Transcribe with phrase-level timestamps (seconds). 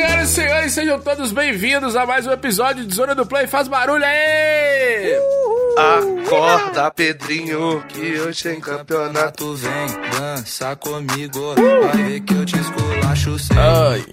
[0.00, 3.46] senhoras e senhores, sejam todos bem-vindos a mais um episódio de Zona do Play.
[3.46, 5.14] Faz barulho aí!
[5.76, 9.54] Acorda, Pedrinho, que hoje tem campeonato.
[9.54, 9.86] Vem
[10.18, 13.58] dança comigo, vai ver que eu te esculacho sem.
[13.58, 14.04] Ai.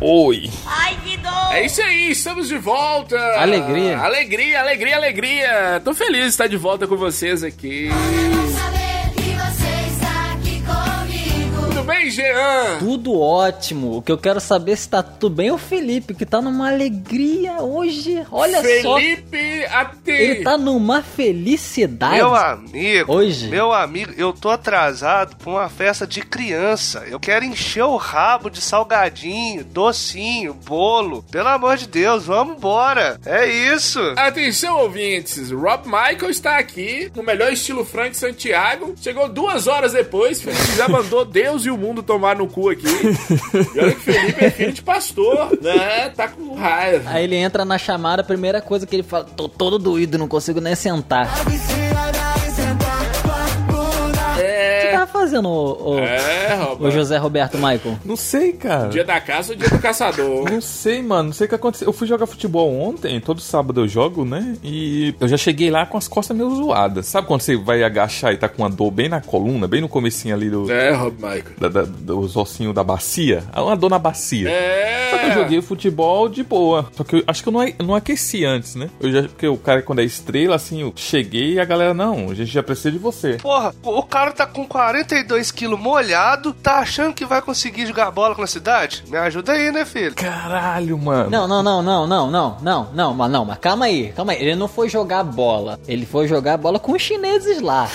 [0.00, 0.48] Oi.
[0.64, 1.52] Ai, que dor!
[1.52, 3.18] É isso aí, estamos de volta.
[3.40, 3.98] Alegria.
[3.98, 5.82] Alegria, alegria, alegria.
[5.84, 7.90] Tô feliz de estar de volta com vocês aqui.
[12.10, 12.78] Jean?
[12.78, 13.96] Tudo ótimo.
[13.96, 16.40] O que eu quero saber é se tá tudo bem é o Felipe, que tá
[16.40, 18.24] numa alegria hoje.
[18.30, 18.96] Olha só.
[18.98, 20.08] Felipe AT.
[20.08, 22.16] Ele tá numa felicidade.
[22.16, 23.48] Meu amigo, Hoje?
[23.48, 27.04] meu amigo, eu tô atrasado pra uma festa de criança.
[27.08, 31.24] Eu quero encher o rabo de salgadinho, docinho, bolo.
[31.30, 33.18] Pelo amor de Deus, vamos embora.
[33.24, 34.00] É isso.
[34.16, 35.50] Atenção, ouvintes.
[35.50, 38.94] Rob Michael está aqui, no melhor estilo Frank Santiago.
[39.00, 40.40] Chegou duas horas depois.
[40.40, 42.86] Felipe já mandou Deus e o mundo tomar no cu aqui.
[42.86, 46.10] E olha que Felipe é filho de pastor, né?
[46.10, 47.10] Tá com raiva.
[47.10, 50.28] Aí ele entra na chamada, a primeira coisa que ele fala: tô todo doído, não
[50.28, 51.28] consigo nem sentar.
[55.08, 55.12] É.
[55.12, 56.90] fazendo, o, o- É, o.
[56.90, 57.98] José Roberto Michael?
[58.04, 58.88] Não sei, cara.
[58.88, 60.50] Dia da caça ou dia do caçador?
[60.50, 61.24] Não sei, mano.
[61.28, 61.88] Não sei o que aconteceu.
[61.88, 64.56] Eu fui jogar futebol ontem, todo sábado eu jogo, né?
[64.62, 67.06] E eu já cheguei lá com as costas meio zoadas.
[67.06, 69.88] Sabe quando você vai agachar e tá com uma dor bem na coluna, bem no
[69.88, 71.44] comecinho ali do, É, Rob Michael.
[71.58, 73.42] da- da- dos ossinhos da bacia?
[73.52, 74.48] Ah, Uma dor na bacia.
[75.10, 75.34] Só que eu É.
[75.34, 76.86] joguei futebol de boa.
[76.92, 78.88] Só que eu acho que eu não, não aqueci antes, né?
[79.00, 82.30] Eu já, porque o cara, quando é estrela, assim, eu cheguei e a galera, não,
[82.30, 83.34] a gente já precisa de você.
[83.34, 84.64] Porra, o cara tá com
[84.96, 89.04] 42 quilos molhado, tá achando que vai conseguir jogar bola com a cidade?
[89.08, 90.14] Me ajuda aí, né, filho?
[90.14, 91.28] Caralho, mano.
[91.28, 94.40] Não, não, não, não, não, não, não, não, mas não, mas calma aí, calma aí.
[94.40, 95.78] Ele não foi jogar bola.
[95.86, 97.90] Ele foi jogar bola com os chineses lá.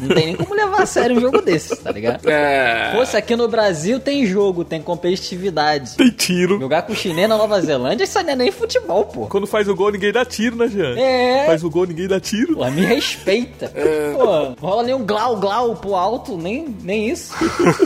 [0.00, 2.28] Não tem nem como levar a sério um jogo desse, tá ligado?
[2.28, 2.92] É.
[2.94, 5.96] Fosse aqui no Brasil tem jogo, tem competitividade.
[5.96, 6.58] Tem tiro.
[6.58, 9.26] Jogar com chinês na Nova Zelândia, isso não é nem futebol, pô.
[9.26, 10.98] Quando faz o gol, ninguém dá tiro, né, Jean?
[10.98, 11.46] É.
[11.46, 12.56] Faz o gol, ninguém dá tiro.
[12.56, 13.72] Pô, me respeita.
[14.14, 17.34] Pô, rola nem um glau glau pro alto, nem, nem isso.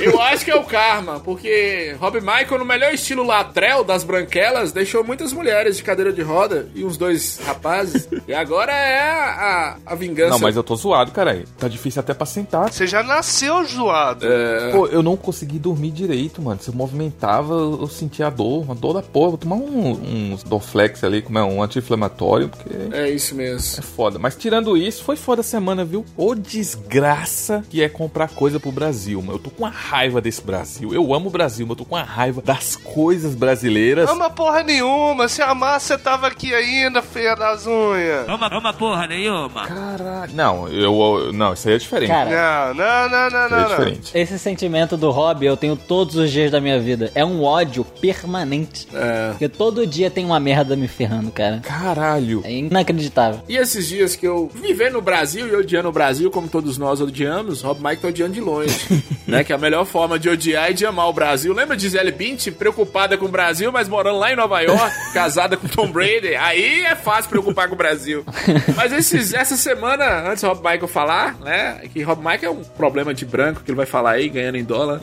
[0.01, 4.73] Eu acho que é o karma, porque Rob Michael, no melhor estilo latrel das branquelas,
[4.73, 8.09] deixou muitas mulheres de cadeira de roda e uns dois rapazes.
[8.27, 10.31] E agora é a, a vingança.
[10.31, 11.45] Não, mas eu tô zoado, caralho.
[11.59, 12.73] Tá difícil até pra sentar.
[12.73, 14.27] Você já nasceu zoado.
[14.27, 14.73] É.
[14.73, 16.61] Pô, eu não consegui dormir direito, mano.
[16.61, 19.31] Se eu movimentava, eu sentia a dor, uma dor da porra.
[19.31, 23.79] Vou tomar um, uns Dorflex ali, como é um anti-inflamatório, porque É isso mesmo.
[23.79, 24.19] é foda.
[24.19, 26.05] Mas tirando isso, foi foda a semana, viu?
[26.17, 29.35] Ô desgraça que é comprar coisa pro Brasil, mano.
[29.35, 30.93] Eu tô com uma raiva desse Brasil.
[30.95, 34.09] Eu amo o Brasil, mas eu tô com uma raiva das coisas brasileiras.
[34.11, 38.27] Ama porra nenhuma, se amar, você tava aqui ainda, feia das unhas.
[38.29, 39.67] Uma, uma porra nenhuma.
[39.67, 40.33] Caralho.
[40.35, 40.93] Não, eu,
[41.27, 42.09] eu- Não, isso aí é diferente.
[42.11, 43.69] Cara, Não, não, não, não, não, é não.
[43.69, 44.11] diferente.
[44.15, 47.11] esse sentimento do hobby eu tenho todos os dias da minha vida.
[47.15, 48.87] É um ódio permanente.
[48.93, 49.31] É.
[49.31, 51.61] Porque todo dia tem uma merda me ferrando, cara.
[51.63, 52.43] Caralho.
[52.45, 53.41] É inacreditável.
[53.49, 57.01] E esses dias que eu viver no Brasil e odiando o Brasil, como todos nós
[57.01, 58.77] odiamos, Rob Michael tá odiando de longe.
[59.27, 59.43] né?
[59.45, 61.53] Que a melhor forma de odiar é de amar o Brasil.
[61.53, 65.57] Lembra de Gisele Bündchen, preocupada com o Brasil, mas morando lá em Nova York, casada
[65.57, 66.35] com Tom Brady?
[66.37, 68.25] Aí é fácil preocupar com o Brasil.
[68.77, 71.81] Mas esses, essa semana, antes do Rob Michael falar, né?
[71.93, 74.65] Que Rob Michael é um problema de branco que ele vai falar aí, ganhando em
[74.65, 75.01] dólar.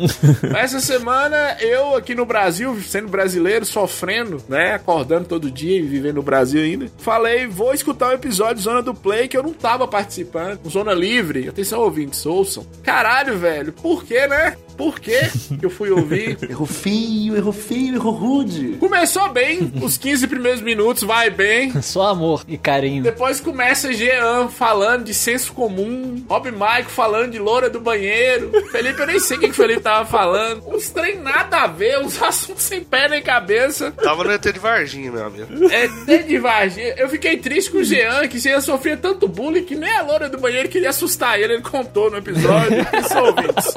[0.52, 4.74] Mas essa semana, eu aqui no Brasil, sendo brasileiro, sofrendo, né?
[4.74, 6.92] Acordando todo dia e vivendo no Brasil ainda.
[6.98, 10.60] Falei, vou escutar um episódio Zona do Play que eu não tava participando.
[10.70, 11.48] Zona Livre.
[11.48, 12.68] Atenção, ouvintes, ouçam.
[12.84, 13.72] Caralho, velho.
[13.72, 14.58] Por que, né?
[14.78, 15.20] Por que
[15.60, 16.38] que eu fui ouvir?
[16.50, 18.78] Errou feio, errou feio, errou rude.
[18.80, 21.74] Começou bem, os 15 primeiros minutos vai bem.
[21.82, 23.04] Só amor e carinho.
[23.04, 28.52] Depois começa Jean falando de senso comum, Rob Mike falando de loura do banheiro.
[28.72, 30.64] Felipe, eu nem sei o que o Felipe tava falando.
[30.68, 33.92] Uns trem nada a ver, uns assuntos sem pé nem cabeça.
[33.92, 35.70] Tava no ET de Varginha, meu amigo.
[35.72, 36.94] É até de Varginha.
[36.98, 40.30] Eu fiquei triste com o Jean, que Jean sofria tanto bullying que nem a loura
[40.30, 41.54] do banheiro queria assustar ele.
[41.54, 42.86] Ele contou no episódio.
[43.00, 43.74] Isso, ouvintes.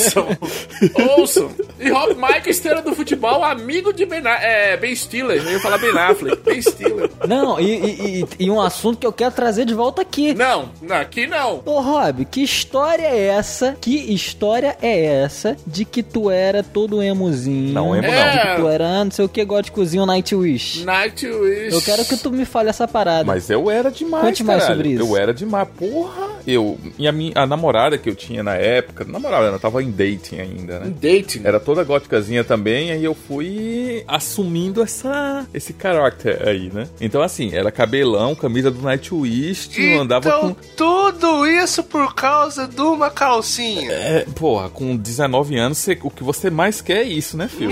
[0.00, 0.26] Ouçam.
[1.16, 1.50] Ouçam.
[1.78, 5.42] E Rob Michael, estrela do futebol, amigo de Ben, é, ben Stiller.
[5.44, 6.36] Eu ia falar Ben Affleck.
[6.42, 7.10] Ben Stiller.
[7.28, 10.34] Não, e, e- e- e um assunto que eu quero trazer de volta aqui.
[10.34, 11.62] Não, aqui não.
[11.64, 13.76] Ô Rob, que história é essa?
[13.80, 17.72] Que história é essa de que tu era todo emozinho?
[17.72, 18.24] Não, emo É.
[18.24, 18.32] não.
[18.32, 20.84] De que tu era, não sei o que, góticozinho Nightwish.
[20.84, 21.72] Nightwish.
[21.74, 23.24] Eu quero que tu me fale essa parada.
[23.24, 24.76] Mas eu era demais, Conte mais caralho.
[24.78, 25.02] sobre isso.
[25.02, 25.68] Eu era demais.
[25.78, 29.82] Porra, Eu, e a minha a namorada que eu tinha na época, namorada, ela tava
[29.82, 30.92] em dating ainda, né?
[31.00, 31.42] Dating.
[31.44, 36.88] Era toda góticazinha também, aí eu fui assumindo essa, esse caráter aí, né?
[37.00, 40.56] Então, assim, era cabelão, camisa do Nightwish, eu andava então, com.
[40.76, 43.90] tudo isso por causa de uma calcinha.
[43.92, 47.70] É, porra, com 19 anos, você- o que você mais quer é isso, né, filho?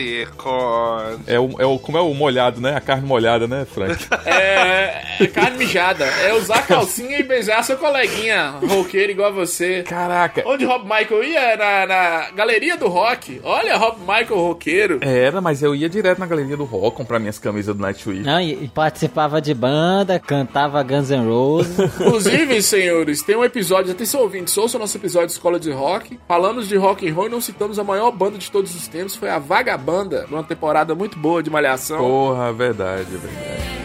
[0.00, 1.18] Misericórdia.
[1.26, 2.74] É o, é o, como é o molhado, né?
[2.76, 4.04] A carne molhada, né, Frank?
[4.30, 6.04] É, é carne mijada.
[6.04, 9.82] É usar calcinha e beijar seu coleguinha roqueiro igual a você.
[9.82, 10.42] Caraca.
[10.46, 11.56] Onde Rob Michael ia?
[11.56, 13.40] Na, na galeria do rock.
[13.44, 14.98] Olha, Rob Michael roqueiro.
[15.02, 18.24] Era, mas eu ia direto na galeria do rock comprar minhas camisas do Nightwish.
[18.24, 21.78] Não, e, e participava de banda, cantava Guns N' Roses.
[22.00, 26.18] Inclusive, senhores, tem um episódio, atenção ouvintes, ouça o nosso episódio de Escola de Rock.
[26.26, 29.14] Falamos de rock and roll e não citamos a maior banda de todos os tempos,
[29.14, 31.98] foi a Vagabanda, numa temporada muito boa de Malhação.
[31.98, 33.79] Porra, verdade, verdade.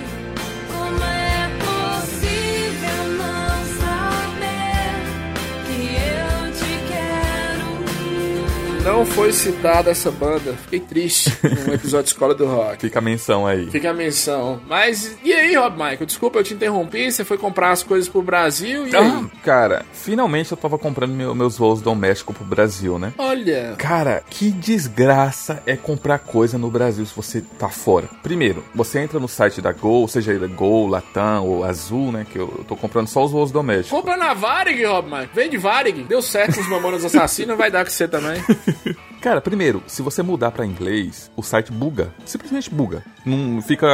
[8.85, 11.35] Não foi citada essa banda, fiquei triste
[11.65, 12.81] no episódio de Escola do Rock.
[12.81, 13.67] Fica a menção aí.
[13.71, 14.61] Fica a menção.
[14.67, 16.05] Mas, e aí, Rob Michael?
[16.05, 18.95] Desculpa eu te interrompi, você foi comprar as coisas pro Brasil e?
[18.95, 23.11] Ah, cara, finalmente eu tava comprando meu- meus voos domésticos pro Brasil, né?
[23.17, 28.07] Olha, Cara, que desgraça é comprar coisa no Brasil se você tá fora.
[28.21, 32.25] Primeiro, você entra no site da Gol, seja ele Gol, Latam ou Azul, né?
[32.31, 33.99] Que eu eu tô comprando só os voos domésticos.
[33.99, 35.29] compra na Varig, Rob Michael.
[35.33, 36.03] Vende Varig.
[36.03, 38.39] Deu certo com os Mamonas Assassinas, vai dar com você também.
[39.22, 42.13] Cara, primeiro, se você mudar pra inglês, o site buga.
[42.25, 43.04] Simplesmente buga.
[43.25, 43.88] Não fica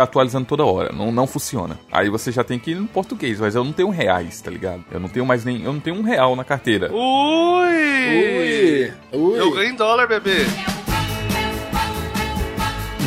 [0.00, 0.92] atualizando toda hora.
[0.92, 1.78] Não, não funciona.
[1.90, 4.84] Aí você já tem que ir no português, mas eu não tenho reais, tá ligado?
[4.90, 5.62] Eu não tenho mais nem.
[5.64, 6.92] Eu não tenho um real na carteira.
[6.92, 7.68] Ui!
[8.08, 9.40] Ui, ui.
[9.40, 10.46] Eu ganho em dólar, bebê.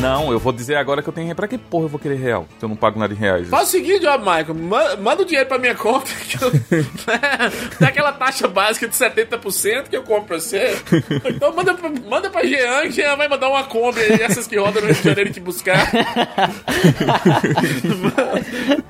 [0.02, 1.34] Não, eu vou dizer agora que eu tenho.
[1.34, 2.46] Pra que porra eu vou querer real?
[2.58, 3.48] Se eu não pago nada em reais.
[3.48, 6.50] Faz o seguinte, ó, Michael, ma- manda o dinheiro pra minha conta, que eu,
[7.78, 10.76] tem aquela taxa básica de 70% que eu compro pra você.
[11.24, 14.58] Então manda pra, manda pra Jean, que Jean vai mandar uma Kombi aí, essas que
[14.58, 15.90] rodam no Rio de Janeiro te buscar.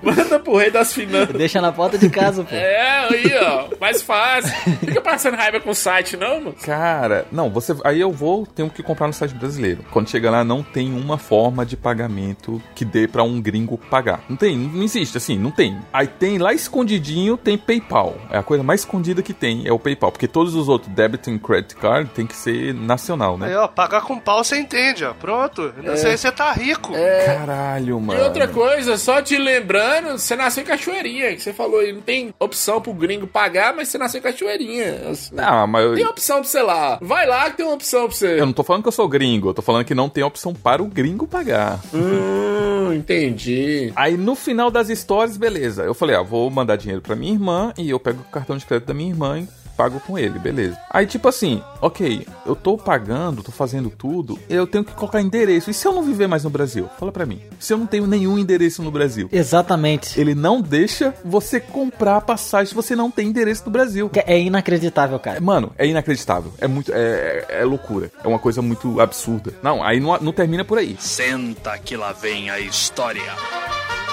[0.03, 1.37] manda pro rei das finanças.
[1.37, 2.55] Deixa na porta de casa, pô.
[2.55, 4.53] É, aí, ó, mais fácil.
[4.81, 6.55] Fica passando raiva com o site, não, mano?
[6.65, 7.75] Cara, não, você.
[7.85, 9.85] Aí eu vou, tenho que comprar no site brasileiro.
[9.91, 14.25] Quando chega lá, não tem uma forma de pagamento que dê pra um gringo pagar.
[14.29, 15.79] Não tem, não existe, assim, não tem.
[15.93, 18.17] Aí tem lá escondidinho, tem PayPal.
[18.31, 20.13] É a coisa mais escondida que tem, é o PayPal.
[20.13, 23.59] Porque todos os outros debit and credit card tem que ser nacional, Aí, né?
[23.59, 25.13] ó, pagar com pau você entende, ó.
[25.15, 25.73] Pronto.
[25.83, 26.93] Não sei se você tá rico.
[27.27, 28.23] Caralho, E mano.
[28.25, 32.33] outra coisa, só te lembrando, você nasceu em Cachoeirinha, que você falou aí, não tem
[32.39, 35.11] opção pro gringo pagar, mas você nasceu em Cachoeirinha.
[35.11, 35.35] assim.
[35.35, 36.99] Não, mas Tem opção pra você lá.
[37.01, 38.41] Vai lá que tem uma opção pra você.
[38.41, 40.53] eu não tô falando que eu sou gringo, eu tô falando que não tem opção
[40.55, 41.81] para o gringo pagar.
[41.95, 43.93] Hum, entendi.
[43.97, 45.83] Aí no final das histórias, beleza.
[45.83, 48.65] Eu falei, ah, vou mandar dinheiro pra minha irmã e eu pego o cartão de
[48.67, 50.79] crédito da minha irmã e pago com ele, beleza.
[50.91, 55.71] Aí tipo assim, ok, eu tô pagando, tô fazendo tudo, eu tenho que colocar endereço.
[55.71, 56.89] E se eu não viver mais no Brasil?
[56.99, 57.41] Fala pra mim.
[57.59, 59.29] Se eu não tenho nenhum endereço no Brasil?
[59.33, 60.21] Exatamente.
[60.21, 64.09] Ele não deixa você comprar passagem se você não tem endereço no Brasil.
[64.09, 65.41] Que É inacreditável, cara.
[65.41, 66.53] Mano, é inacreditável.
[66.59, 66.93] É muito.
[66.95, 68.11] É, é loucura.
[68.23, 69.53] É uma coisa muito absurda.
[69.63, 70.97] Não, aí não, não termina por aí.
[70.99, 73.23] Senta que lá vem a história.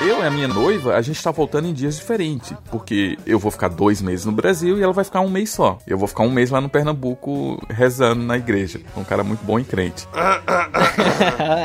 [0.02, 2.54] Eu e a minha noiva, a gente tá voltando em dias diferentes.
[2.72, 5.78] Porque eu vou ficar dois meses no Brasil e ela vai ficar um mês só.
[5.86, 8.80] Eu vou ficar um mês lá no Pernambuco rezando na igreja.
[8.96, 10.08] Um cara muito bom e crente.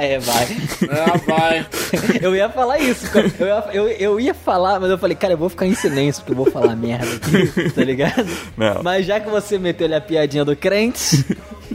[0.03, 0.57] é, vai.
[0.91, 1.67] Ah, vai.
[2.21, 3.31] Eu ia falar isso, cara.
[3.39, 6.23] Eu ia, eu, eu ia falar, mas eu falei, cara, eu vou ficar em silêncio
[6.23, 8.27] porque eu vou falar merda aqui, tá ligado?
[8.57, 8.83] Não.
[8.83, 11.25] Mas já que você meteu ali a piadinha do crente,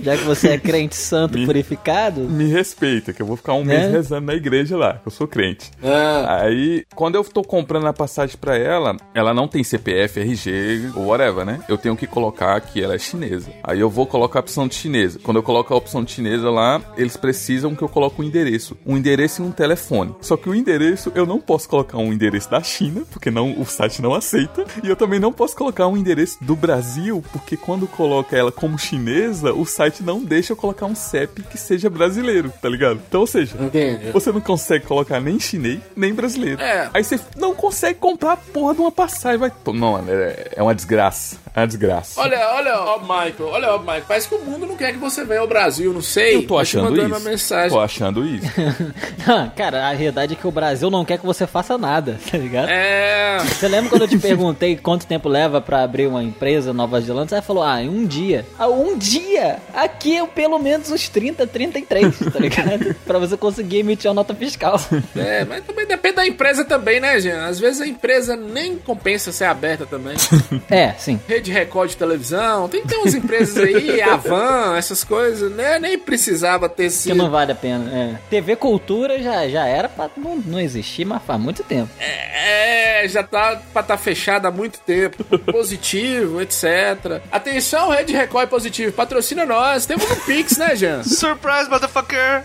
[0.02, 3.64] já que você é crente santo Me- purificado, Me respeita, que eu vou ficar um
[3.66, 3.78] Né?
[3.80, 5.72] mês rezando na igreja lá, que eu sou crente.
[5.84, 10.92] Ah, Aí, quando eu tô comprando a passagem pra ela, ela não tem CPF, RG
[10.96, 11.60] ou whatever, né?
[11.68, 13.50] Eu tenho que colocar que ela é chinesa.
[13.64, 15.20] Aí eu vou colocar a opção de chinesa.
[15.24, 18.78] Quando eu coloco a opção de chinesa lá, eles precisam que eu coloque um endereço.
[18.86, 20.16] Um endereço e um telefone.
[20.22, 23.66] Só que o endereço, eu não posso colocar um endereço da China, porque não, o
[23.66, 24.66] site não aceita.
[24.84, 28.78] E eu também não posso colocar um endereço do Brasil, porque quando coloca ela como
[28.78, 33.02] chinesa, o site não deixa eu colocar um CEP que seja brasileiro, tá ligado?
[33.08, 34.12] Então, ou seja, entendi.
[34.12, 36.62] você não consegue colocar nem chinês, nem brasileiro.
[36.62, 36.90] É.
[36.94, 39.38] Aí você não consegue comprar a porra de uma passagem.
[39.38, 39.52] Vai...
[39.52, 41.38] Pô, Não, é, é uma desgraça.
[41.56, 42.20] É uma desgraça.
[42.20, 44.04] Olha, olha, ó, Michael, olha, ó, Michael.
[44.08, 46.36] Parece que o mundo não quer que você venha ao Brasil, não sei.
[46.36, 47.06] eu tô achando isso.
[47.06, 47.70] uma mensagem.
[47.70, 48.48] Tô achando isso.
[49.56, 52.70] cara, a verdade é que o Brasil não quer que você faça nada, tá ligado?
[52.70, 53.40] É.
[53.40, 57.00] Você lembra quando eu te perguntei quanto tempo leva pra abrir uma empresa em Nova
[57.02, 57.38] Zelândia?
[57.38, 58.46] Você falou, ah, em um dia.
[58.58, 59.60] Ah, um dia?
[59.74, 62.96] Aqui é pelo menos uns 30, 33, tá ligado?
[63.06, 64.80] pra você conseguir emitir a nota fiscal.
[65.16, 67.46] É, mas também depende da empresa também, né, Jean?
[67.48, 70.16] Às vezes a empresa nem compensa ser aberta também.
[70.70, 71.20] É, sim.
[71.28, 75.80] Rede Record de televisão, tem, tem umas empresas aí, Avan, essas coisas, né?
[75.80, 77.16] Nem precisava ter Que sido.
[77.16, 77.92] não vale a pena.
[77.92, 78.16] É.
[78.30, 81.90] TV Cultura já, já era pra não, não existir, mas faz muito tempo.
[82.00, 85.24] É, já tá pra tá fechado há muito tempo.
[85.52, 87.22] Positivo, etc.
[87.32, 89.59] Atenção, Rede Record Positivo, patrocina nós.
[89.88, 91.04] Temos um Pix, né, Jean?
[91.08, 92.44] Surprise, motherfucker!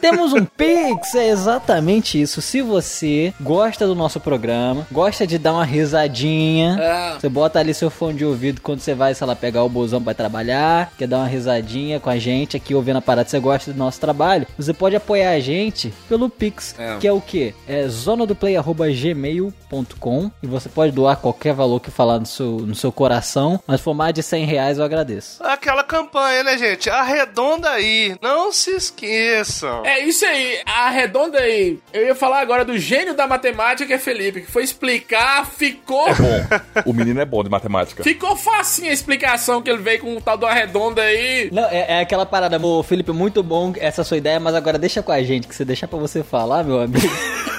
[0.00, 2.40] Temos um Pix, é exatamente isso.
[2.40, 7.14] Se você gosta do nosso programa, gosta de dar uma risadinha, É.
[7.18, 10.02] você bota ali seu fone de ouvido quando você vai, sei lá, pegar o busão
[10.02, 13.72] pra trabalhar, quer dar uma risadinha com a gente aqui ouvindo a parada, você gosta
[13.72, 16.96] do nosso trabalho, você pode apoiar a gente pelo Pix, É.
[16.98, 17.54] que é o quê?
[17.68, 23.58] É zonadoplay.gmail.com e você pode doar qualquer valor que falar no seu, no seu coração,
[23.66, 25.42] mas for mais de 100 reais eu agradeço.
[25.42, 26.90] Aquela campanha, né, gente?
[26.90, 28.16] Arredonda aí.
[28.20, 29.84] Não se esqueçam.
[29.84, 31.78] É isso aí, arredonda aí.
[31.92, 36.06] Eu ia falar agora do gênio da matemática, que é Felipe, que foi explicar, ficou.
[36.14, 38.02] Bom, o menino é bom de matemática.
[38.02, 41.50] Ficou facinho a explicação que ele veio com o tal do arredonda aí.
[41.52, 45.02] Não, é, é aquela parada, ô Felipe, muito bom essa sua ideia, mas agora deixa
[45.02, 47.00] com a gente, que você deixar pra você falar, meu amigo.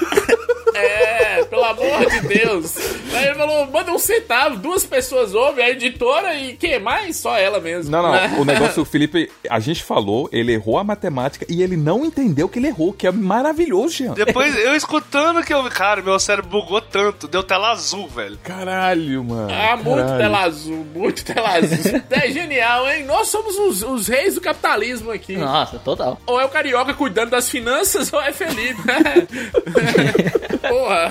[1.74, 2.76] Pelo amor de Deus.
[3.12, 7.16] Aí ele falou, manda um centavo, duas pessoas ouvem, a editora e quem mais?
[7.16, 7.90] Só ela mesmo.
[7.90, 11.76] Não, não, o negócio, o Felipe, a gente falou, ele errou a matemática e ele
[11.76, 14.14] não entendeu que ele errou, que é maravilhoso, Jean.
[14.14, 15.64] Depois, eu escutando que eu.
[15.70, 17.26] Cara, meu cérebro bugou tanto.
[17.26, 18.38] Deu tela azul, velho.
[18.42, 19.48] Caralho, mano.
[19.52, 20.18] Ah, muito caralho.
[20.18, 22.02] tela azul, muito tela azul.
[22.14, 23.04] É genial, hein?
[23.04, 25.36] Nós somos os, os reis do capitalismo aqui.
[25.36, 26.18] Nossa, total.
[26.26, 28.80] Ou é o Carioca cuidando das finanças, ou é Felipe.
[30.68, 31.08] Porra.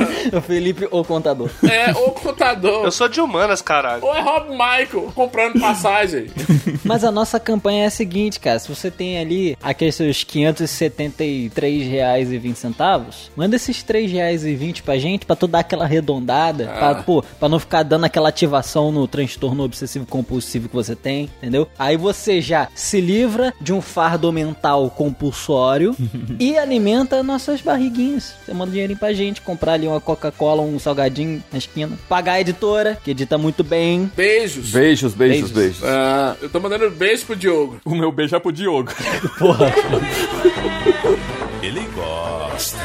[0.53, 1.49] O Felipe, o contador.
[1.73, 2.85] É, ou contador.
[2.85, 4.03] Eu sou de humanas, caralho.
[4.05, 6.27] Ou é Rob Michael comprando passagem.
[6.85, 8.59] Mas a nossa campanha é a seguinte, cara.
[8.59, 14.45] Se você tem ali aqueles seus 573 reais e 20 centavos, manda esses 3 reais
[14.45, 18.05] e 20 pra gente, pra tu dar aquela arredondada, pra, pô, pra não ficar dando
[18.05, 21.67] aquela ativação no transtorno obsessivo compulsivo que você tem, entendeu?
[21.79, 25.95] Aí você já se livra de um fardo mental compulsório
[26.39, 28.35] e alimenta nossas barriguinhas.
[28.45, 32.41] Você manda dinheirinho pra gente, comprar ali uma Coca-Cola, um salgadinho na esquina, pagar a
[32.41, 34.11] editora, que edita muito bem.
[34.15, 34.71] Beijos.
[34.71, 35.79] Beijos, beijos, Beijos.
[35.79, 35.83] beijos.
[35.83, 37.79] Ah, eu tô mandando beijo pro Diogo.
[37.85, 38.91] O meu beijo é pro Diogo.
[41.61, 42.77] Ele gosta.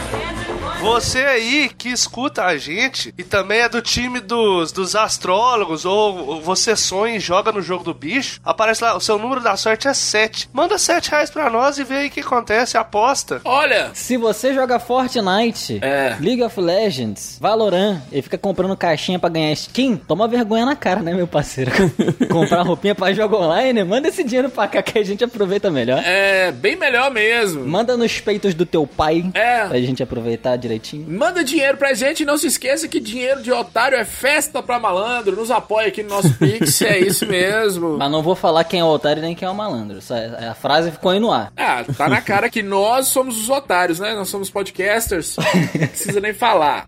[0.80, 6.40] Você aí que escuta a gente e também é do time dos, dos astrólogos, ou
[6.40, 9.88] você sonha e joga no jogo do bicho, aparece lá, o seu número da sorte
[9.88, 10.48] é 7.
[10.52, 13.40] Manda 7 reais pra nós e vê aí o que acontece, aposta.
[13.44, 16.16] Olha, Se você joga Fortnite, É.
[16.20, 21.02] League of Legends, Valorant e fica comprando caixinha pra ganhar skin, toma vergonha na cara,
[21.02, 21.72] né, meu parceiro?
[22.30, 26.00] Comprar roupinha pra jogo online, manda esse dinheiro pra cá que a gente aproveita melhor.
[26.04, 27.66] é bem melhor mesmo.
[27.66, 29.66] Manda nos peitos do teu pai É.
[29.66, 31.06] pra gente aproveitar direitinho.
[31.08, 34.78] Manda dinheiro pra gente e não se esqueça que dinheiro de otário é festa pra
[34.78, 35.34] malandro.
[35.36, 37.96] Nos apoia aqui no nosso Pix, é isso mesmo.
[37.98, 39.98] Mas não vou falar quem é o otário nem quem é o malandro.
[39.98, 41.52] Essa- a frase ficou aí no ar.
[41.56, 44.14] Ah, tá na cara que nós somos os otários, né?
[44.14, 45.36] Nós somos podcasters.
[45.74, 46.86] Não precisa nem falar.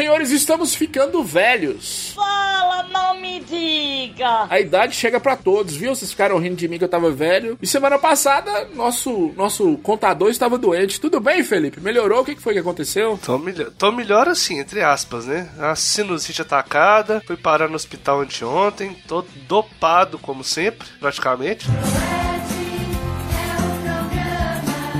[0.00, 2.14] Senhores, estamos ficando velhos.
[2.14, 4.46] Fala, não me diga.
[4.48, 5.94] A idade chega pra todos, viu?
[5.94, 7.58] Vocês ficaram rindo de mim que eu tava velho.
[7.60, 10.98] E semana passada, nosso, nosso contador estava doente.
[10.98, 11.82] Tudo bem, Felipe?
[11.82, 12.22] Melhorou?
[12.22, 13.20] O que que foi que aconteceu?
[13.22, 15.50] Tô melhor, tô melhor assim, entre aspas, né?
[15.58, 21.66] A sinusite atacada, fui parar no hospital anteontem, tô dopado como sempre, praticamente.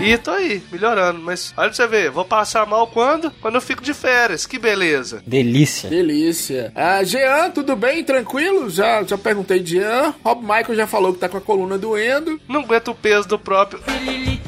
[0.02, 3.30] E tô aí, melhorando, mas olha pra você ver, vou passar mal quando?
[3.32, 5.22] Quando eu fico de férias, que beleza.
[5.26, 5.90] Delícia.
[5.90, 6.72] Delícia.
[6.74, 8.02] Ah, Jean, tudo bem?
[8.02, 8.70] Tranquilo?
[8.70, 10.14] Já, já perguntei de Jean.
[10.24, 12.40] Rob Michael já falou que tá com a coluna doendo.
[12.48, 13.80] Não aguento o peso do próprio.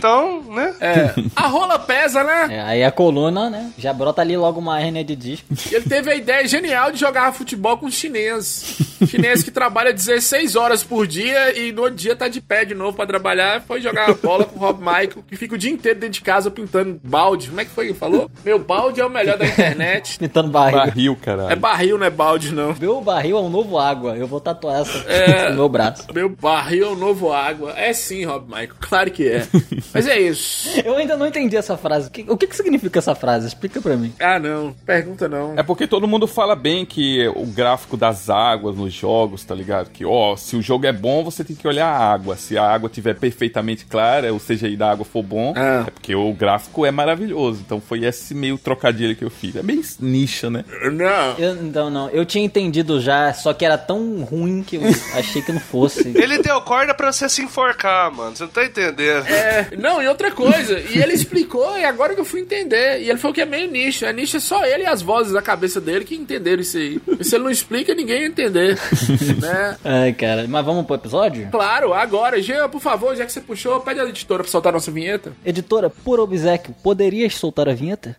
[0.03, 0.75] Então, né?
[0.81, 2.49] É, a rola pesa, né?
[2.51, 3.71] É, aí a coluna, né?
[3.79, 5.47] Já brota ali logo uma hernia de disco.
[5.71, 8.79] Ele teve a ideia genial de jogar futebol com chinês.
[9.09, 12.75] Chinês que trabalha 16 horas por dia e no outro dia tá de pé de
[12.75, 13.63] novo pra trabalhar.
[13.63, 16.51] Foi jogar bola com o Rob Michael, que fica o dia inteiro dentro de casa
[16.51, 17.49] pintando balde.
[17.49, 18.29] Como é que foi que ele falou?
[18.45, 20.19] Meu balde é o melhor da internet.
[20.23, 20.51] Pintando.
[20.51, 21.57] Barril, É caralho.
[21.61, 22.75] barril, não é balde, não.
[22.79, 24.17] Meu barril é um novo água.
[24.17, 25.51] Eu vou tatuar essa É.
[25.51, 26.07] no meu braço.
[26.13, 27.73] Meu barril é o novo água.
[27.77, 28.73] É sim, Rob Michael.
[28.81, 29.47] Claro que é.
[29.93, 30.69] Mas é isso.
[30.85, 32.09] Eu ainda não entendi essa frase.
[32.09, 33.47] O que, o que, significa essa frase?
[33.47, 34.13] Explica pra mim.
[34.21, 34.75] Ah, não.
[34.85, 35.55] Pergunta não.
[35.57, 39.91] É porque todo mundo fala bem que o gráfico das águas no jogos, tá ligado?
[39.91, 42.37] Que, ó, se o jogo é bom, você tem que olhar a água.
[42.37, 45.85] Se a água tiver perfeitamente clara, ou seja, aí da água for bom, Ah.
[45.87, 47.63] é porque o gráfico é maravilhoso.
[47.65, 49.57] Então foi esse meio trocadilho que eu fiz.
[49.57, 50.65] É bem nicha, né?
[50.93, 51.39] Não.
[51.39, 52.09] Eu, então, não.
[52.11, 54.83] Eu tinha entendido já, só que era tão ruim que eu
[55.15, 56.09] achei que não fosse.
[56.17, 58.37] Ele deu corda pra você se enforcar, mano.
[58.37, 59.27] Você não tá entendendo.
[59.27, 63.01] É, não, e outra coisa, e ele explicou, e agora que eu fui entender.
[63.03, 64.05] E ele falou que é meio nicho.
[64.05, 67.01] É nicho é só ele e as vozes da cabeça dele que entenderam isso aí.
[67.19, 68.79] E se ele não explica, ninguém ia entender.
[69.41, 69.77] né?
[69.85, 70.47] Ai, cara.
[70.49, 71.49] Mas vamos pro episódio?
[71.51, 74.91] Claro, agora, Jean, por favor, já que você puxou, pede a editora pra soltar nossa
[74.91, 75.33] vinheta.
[75.45, 78.17] Editora, por obsequio, poderias soltar a vinheta?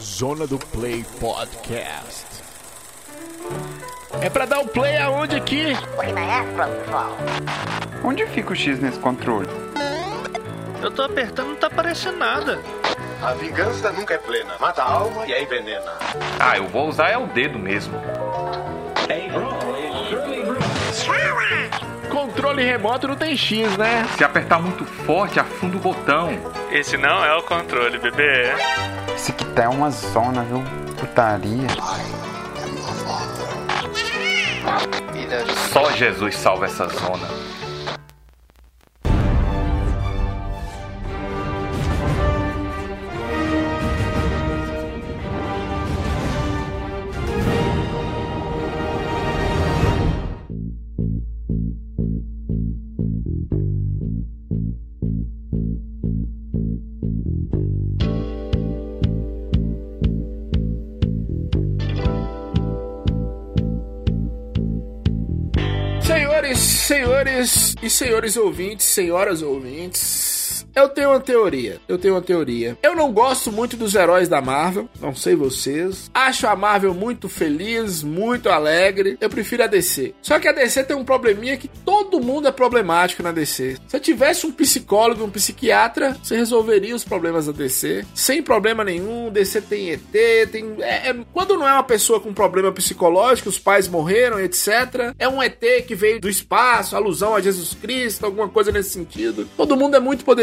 [0.00, 2.24] Zona do Play Podcast.
[4.20, 5.66] É pra dar o play aonde aqui?
[8.04, 9.48] Onde fica o X nesse controle?
[10.82, 12.60] Eu tô apertando, não tá aparecendo nada.
[13.22, 14.54] A vingança nunca é plena.
[14.58, 15.92] Mata a alma e a envenena.
[16.40, 17.94] Ah, eu vou usar é o dedo mesmo.
[22.10, 24.04] Controle remoto não tem X, né?
[24.16, 26.30] Se apertar muito forte, afunda o botão.
[26.72, 28.52] Esse não é o controle, bebê.
[29.14, 30.64] Esse aqui tá uma zona, viu?
[30.98, 31.68] Putaria.
[35.72, 37.28] Só Jesus salva essa zona.
[66.56, 70.00] Senhores, e senhores ouvintes, senhoras ouvintes,
[70.74, 71.80] eu tenho uma teoria.
[71.88, 72.76] Eu tenho uma teoria.
[72.82, 76.10] Eu não gosto muito dos heróis da Marvel, não sei vocês.
[76.14, 79.16] Acho a Marvel muito feliz, muito alegre.
[79.20, 80.14] Eu prefiro a DC.
[80.22, 83.76] Só que a DC tem um probleminha que todo mundo é problemático na DC.
[83.86, 88.84] Se eu tivesse um psicólogo, um psiquiatra, você resolveria os problemas da DC sem problema
[88.84, 89.30] nenhum.
[89.30, 90.74] DC tem ET, tem.
[90.80, 95.14] é- é- quando não é uma pessoa com problema psicológico, os pais morreram, etc.
[95.18, 99.48] É um ET que veio do espaço, alusão a Jesus Cristo, alguma coisa nesse sentido.
[99.56, 100.41] Todo mundo é muito poderoso.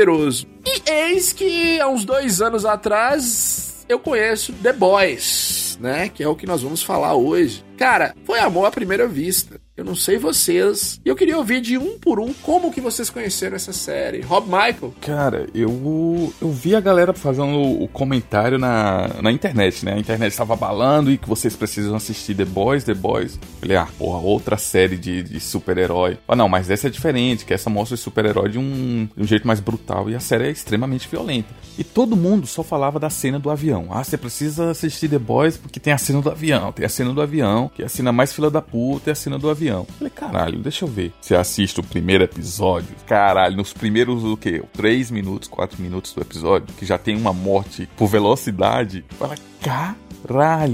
[0.65, 6.10] E eis que há uns dois anos atrás eu conheço The Boys, né?
[6.10, 7.63] Que é o que nós vamos falar hoje.
[7.77, 9.60] Cara, foi amor à primeira vista.
[9.79, 11.00] Eu não sei vocês.
[11.05, 14.19] E eu queria ouvir de um por um como que vocês conheceram essa série.
[14.19, 14.93] Rob Michael.
[15.00, 19.93] Cara, eu, eu vi a galera fazendo o comentário na, na internet, né?
[19.93, 23.39] A internet estava balando e que vocês precisam assistir The Boys, The Boys.
[23.61, 26.18] Falei, ah, porra, outra série de, de super-herói.
[26.27, 29.25] Ah, não, mas essa é diferente, que essa mostra o super-herói de um, de um
[29.25, 30.09] jeito mais brutal.
[30.09, 31.55] E a série é extremamente violenta.
[31.77, 33.87] E todo mundo só falava da cena do avião.
[33.92, 37.13] Ah, você precisa assistir The Boys porque tem a cena do avião, tem a cena
[37.13, 39.69] do avião, que é a cena mais fila da puta, é a cena do avião.
[39.98, 41.14] Falei, caralho, deixa eu ver.
[41.22, 44.64] Você assiste o primeiro episódio, caralho, nos primeiros, o quê?
[44.74, 49.05] 3 minutos, 4 minutos do episódio, que já tem uma morte por velocidade.
[49.18, 49.96] Fala, caralho,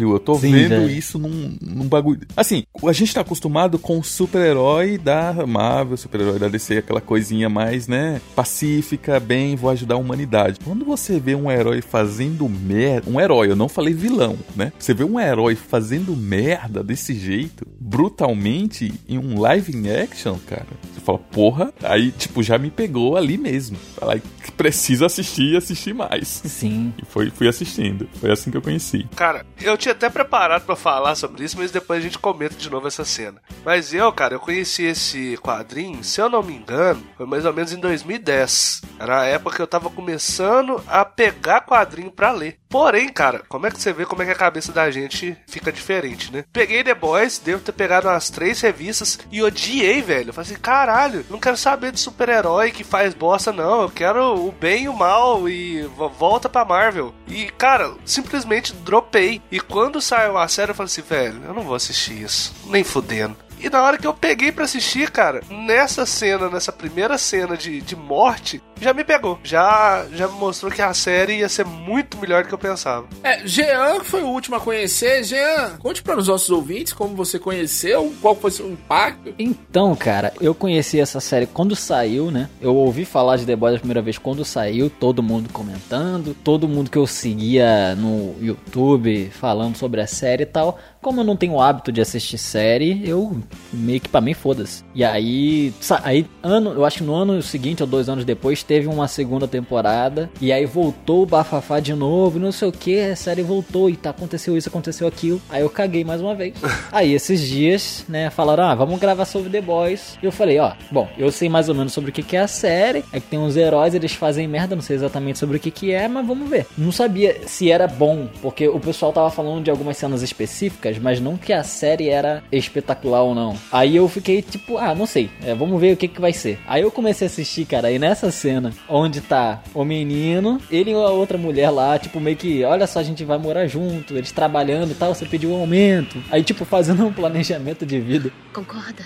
[0.01, 0.89] eu tô Sim, vendo velho.
[0.89, 2.21] isso num, num bagulho.
[2.35, 7.49] Assim, a gente tá acostumado com o super-herói da Marvel, super-herói da DC, aquela coisinha
[7.49, 10.59] mais, né, pacífica, bem, vou ajudar a humanidade.
[10.63, 14.71] Quando você vê um herói fazendo merda, um herói, eu não falei vilão, né?
[14.77, 20.65] Você vê um herói fazendo merda desse jeito, brutalmente, em um live in action, cara,
[20.93, 23.77] você fala, porra, aí, tipo, já me pegou ali mesmo.
[23.95, 26.41] Fala, que precisa assistir e assistir mais.
[26.45, 26.93] Sim.
[27.01, 28.07] E foi, fui assistindo.
[28.19, 29.05] Foi assim que eu conheci.
[29.15, 32.69] Cara, eu tinha até preparado pra falar sobre isso, mas depois a gente comenta de
[32.69, 33.41] novo essa cena.
[33.63, 37.53] Mas eu, cara, eu conheci esse quadrinho, se eu não me engano, foi mais ou
[37.53, 38.81] menos em 2010.
[38.99, 42.57] Era a época que eu tava começando a pegar quadrinho pra ler.
[42.69, 45.71] Porém, cara, como é que você vê como é que a cabeça da gente fica
[45.71, 46.43] diferente, né?
[46.51, 50.33] Peguei The Boys, devo ter pegado umas três revistas e odiei, velho.
[50.33, 53.83] Falei assim, caralho, não quero saber de super-herói que faz bosta, não.
[53.83, 57.13] Eu quero o bem e o mal e vo- volta pra Marvel.
[57.27, 59.24] E, cara, simplesmente dropei.
[59.51, 62.53] E quando saiu a série, eu falei assim, velho, eu não vou assistir isso.
[62.67, 63.35] Nem fudendo.
[63.59, 67.81] E na hora que eu peguei pra assistir, cara, nessa cena, nessa primeira cena de,
[67.81, 69.39] de morte, já me pegou.
[69.43, 73.07] Já, já me mostrou que a série ia ser muito melhor do que eu pensava.
[73.23, 75.23] É, Jean que foi o último a conhecer.
[75.23, 79.33] Jean, conte para os nossos ouvintes como você conheceu, qual foi o seu impacto.
[79.39, 82.49] Então, cara, eu conheci essa série quando saiu, né?
[82.61, 86.67] Eu ouvi falar de The Boys a primeira vez quando saiu, todo mundo comentando, todo
[86.67, 90.77] mundo que eu seguia no YouTube falando sobre a série e tal.
[91.05, 93.37] Como eu não tenho o hábito de assistir série, eu
[93.71, 94.83] meio que pra mim, foda-se.
[94.95, 95.71] E aí,
[96.03, 99.47] aí, ano, eu acho que no ano seguinte, ou dois anos depois, teve uma segunda
[99.47, 100.31] temporada.
[100.41, 103.95] E aí voltou o bafafá de novo, não sei o que, a série voltou, e
[103.95, 105.39] tá, aconteceu isso, aconteceu aquilo.
[105.47, 106.55] Aí eu caguei mais uma vez.
[106.91, 110.17] aí esses dias, né, falaram, ah, vamos gravar sobre The Boys.
[110.23, 112.41] E eu falei, ó, bom, eu sei mais ou menos sobre o que, que é
[112.41, 113.03] a série.
[113.13, 115.91] É que tem uns heróis, eles fazem merda, não sei exatamente sobre o que, que
[115.91, 116.65] é, mas vamos ver.
[116.75, 121.19] Não sabia se era bom, porque o pessoal tava falando de algumas cenas específicas, mas
[121.19, 123.57] não que a série era espetacular ou não.
[123.71, 126.59] Aí eu fiquei tipo, ah, não sei, é, vamos ver o que, que vai ser.
[126.67, 130.93] Aí eu comecei a assistir, cara, e nessa cena, onde tá o menino, ele e
[130.93, 134.31] a outra mulher lá, tipo, meio que, olha só, a gente vai morar junto, eles
[134.31, 136.21] trabalhando e tal, você pediu um aumento.
[136.31, 138.31] Aí, tipo, fazendo um planejamento de vida.
[138.53, 139.03] Concorda?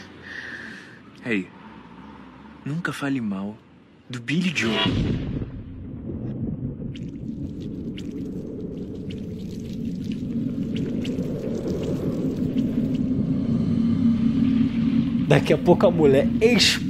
[1.26, 1.48] Hey,
[2.66, 3.56] nunca fale mal
[4.10, 4.72] do Billy Joe.
[15.30, 16.89] Daqui a pouco a mulher explode.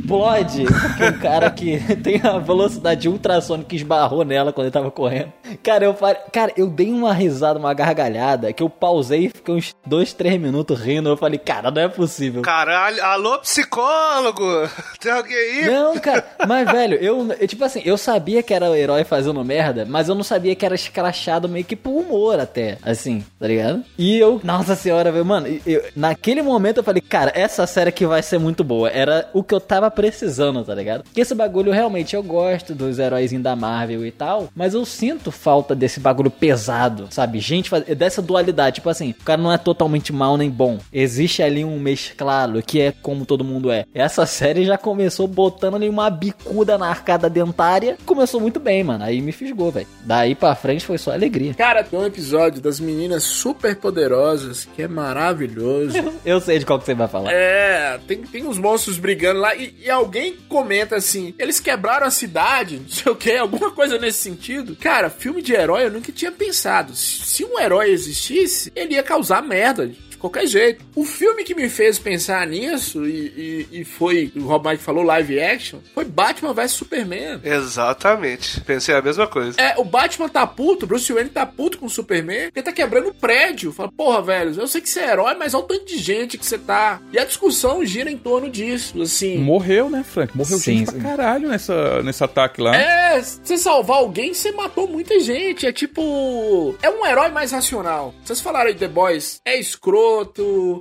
[0.65, 5.31] Porque o cara que tem a velocidade ultrassônica esbarrou nela quando ele tava correndo.
[5.63, 9.53] Cara, eu falei, cara, eu dei uma risada, uma gargalhada, que eu pausei e fiquei
[9.55, 11.09] uns dois, três minutos rindo.
[11.09, 12.41] Eu falei, cara, não é possível.
[12.41, 14.43] Caralho, alô psicólogo!
[14.99, 15.65] Tem alguém aí?
[15.65, 19.43] Não, cara, mas velho, eu, eu, tipo assim, eu sabia que era o herói fazendo
[19.43, 23.47] merda, mas eu não sabia que era escrachado meio que pro humor até, assim, tá
[23.47, 23.83] ligado?
[23.97, 28.05] E eu, nossa senhora, velho, mano, eu- naquele momento eu falei, cara, essa série aqui
[28.05, 28.89] vai ser muito boa.
[28.89, 31.03] Era o que eu tava precisando, tá ligado?
[31.03, 35.29] Porque esse bagulho realmente eu gosto dos heróis da Marvel e tal, mas eu sinto
[35.29, 37.39] falta desse bagulho pesado, sabe?
[37.39, 40.79] Gente, faz- dessa dualidade, tipo assim, o cara não é totalmente mal nem bom.
[40.91, 43.85] Existe ali um mesclado que é como todo mundo é.
[43.93, 47.97] Essa série já começou botando ali uma bicuda na arcada dentária.
[48.05, 49.03] Começou muito bem, mano.
[49.03, 49.87] Aí me fisgou, velho.
[50.05, 51.53] Daí pra frente foi só alegria.
[51.55, 55.97] Cara, tem um episódio das meninas super poderosas que é maravilhoso.
[56.25, 57.31] Eu sei de qual que você vai falar.
[57.33, 62.11] É, tem, tem uns monstros brigando lá e, e alguém comenta assim: eles quebraram a
[62.11, 64.75] cidade, não sei o que, alguma coisa nesse sentido.
[64.75, 66.93] Cara, filme de herói eu nunca tinha pensado.
[66.95, 69.91] Se, um herói existisse, ele ia causar merda.
[70.19, 70.85] Qualquer jeito.
[70.95, 75.03] O filme que me fez pensar nisso, e, e, e foi, o Rob Mike falou,
[75.03, 77.39] live action, foi Batman vs Superman.
[77.43, 78.61] Exatamente.
[78.61, 79.59] Pensei a mesma coisa.
[79.59, 82.71] É, o Batman tá puto, o Bruce Wayne tá puto com o Superman, porque tá
[82.71, 83.71] quebrando o prédio.
[83.71, 86.37] Fala, porra, velho, eu sei que você é herói, mas olha o tanto de gente
[86.37, 87.01] que você tá.
[87.11, 89.37] E a discussão gira em torno disso, assim.
[89.37, 90.35] Morreu, né, Frank?
[90.35, 90.99] Morreu Sim, gente sim.
[90.99, 92.75] pra caralho nessa, nesse ataque lá.
[92.75, 95.65] É, você salvar alguém, você matou muita gente.
[95.65, 96.75] É tipo.
[96.81, 98.13] É um herói mais racional.
[98.23, 100.08] Vocês falaram aí, The Boys, é escroto,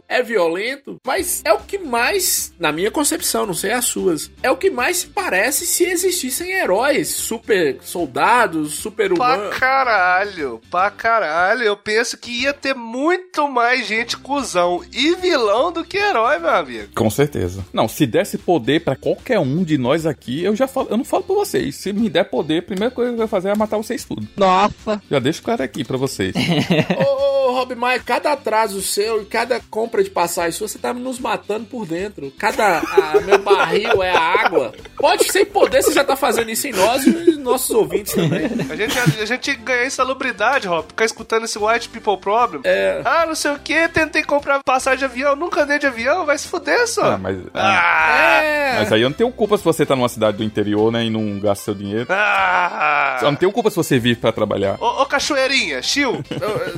[0.09, 4.51] é violento, mas é o que mais, na minha concepção, não sei as suas, é
[4.51, 9.57] o que mais se parece se existissem heróis, super soldados, super Pra humanos.
[9.59, 11.63] caralho, pra caralho.
[11.63, 16.51] Eu penso que ia ter muito mais gente cuzão e vilão do que herói, meu
[16.51, 16.89] amigo.
[16.95, 17.65] Com certeza.
[17.73, 21.05] Não, se desse poder pra qualquer um de nós aqui, eu já falo, eu não
[21.05, 21.75] falo pra vocês.
[21.77, 24.27] Se me der poder, a primeira coisa que eu vou fazer é matar vocês tudo.
[24.37, 25.01] Nossa.
[25.11, 26.35] Já deixo claro aqui pra vocês.
[26.99, 30.95] Ô, ô, Rob Maia, cada atraso seu e cada compra de passagem sua, você tá
[30.95, 32.33] nos matando por dentro.
[32.39, 32.79] Cada.
[32.79, 34.73] ah, meu barril é a água.
[34.97, 38.47] Pode sem poder, você já tá fazendo isso em nós e nos nossos ouvintes também.
[38.71, 40.87] A gente, a, gente tinha que ganhar insalubridade, Rob.
[40.89, 42.61] Ficar escutando esse White People Problem.
[42.65, 43.03] É.
[43.05, 46.39] Ah, não sei o que, tentei comprar passagem de avião, nunca andei de avião, vai
[46.39, 47.13] se fuder só.
[47.15, 48.79] Ah, mas, ah, É.
[48.79, 51.11] mas aí eu não tenho culpa se você tá numa cidade do interior, né, e
[51.11, 52.07] não gasta seu dinheiro.
[52.11, 53.19] Ah.
[53.21, 54.77] Eu não tenho culpa se você vive pra trabalhar.
[54.81, 56.23] Ô, ô, cachoeirinha, chill.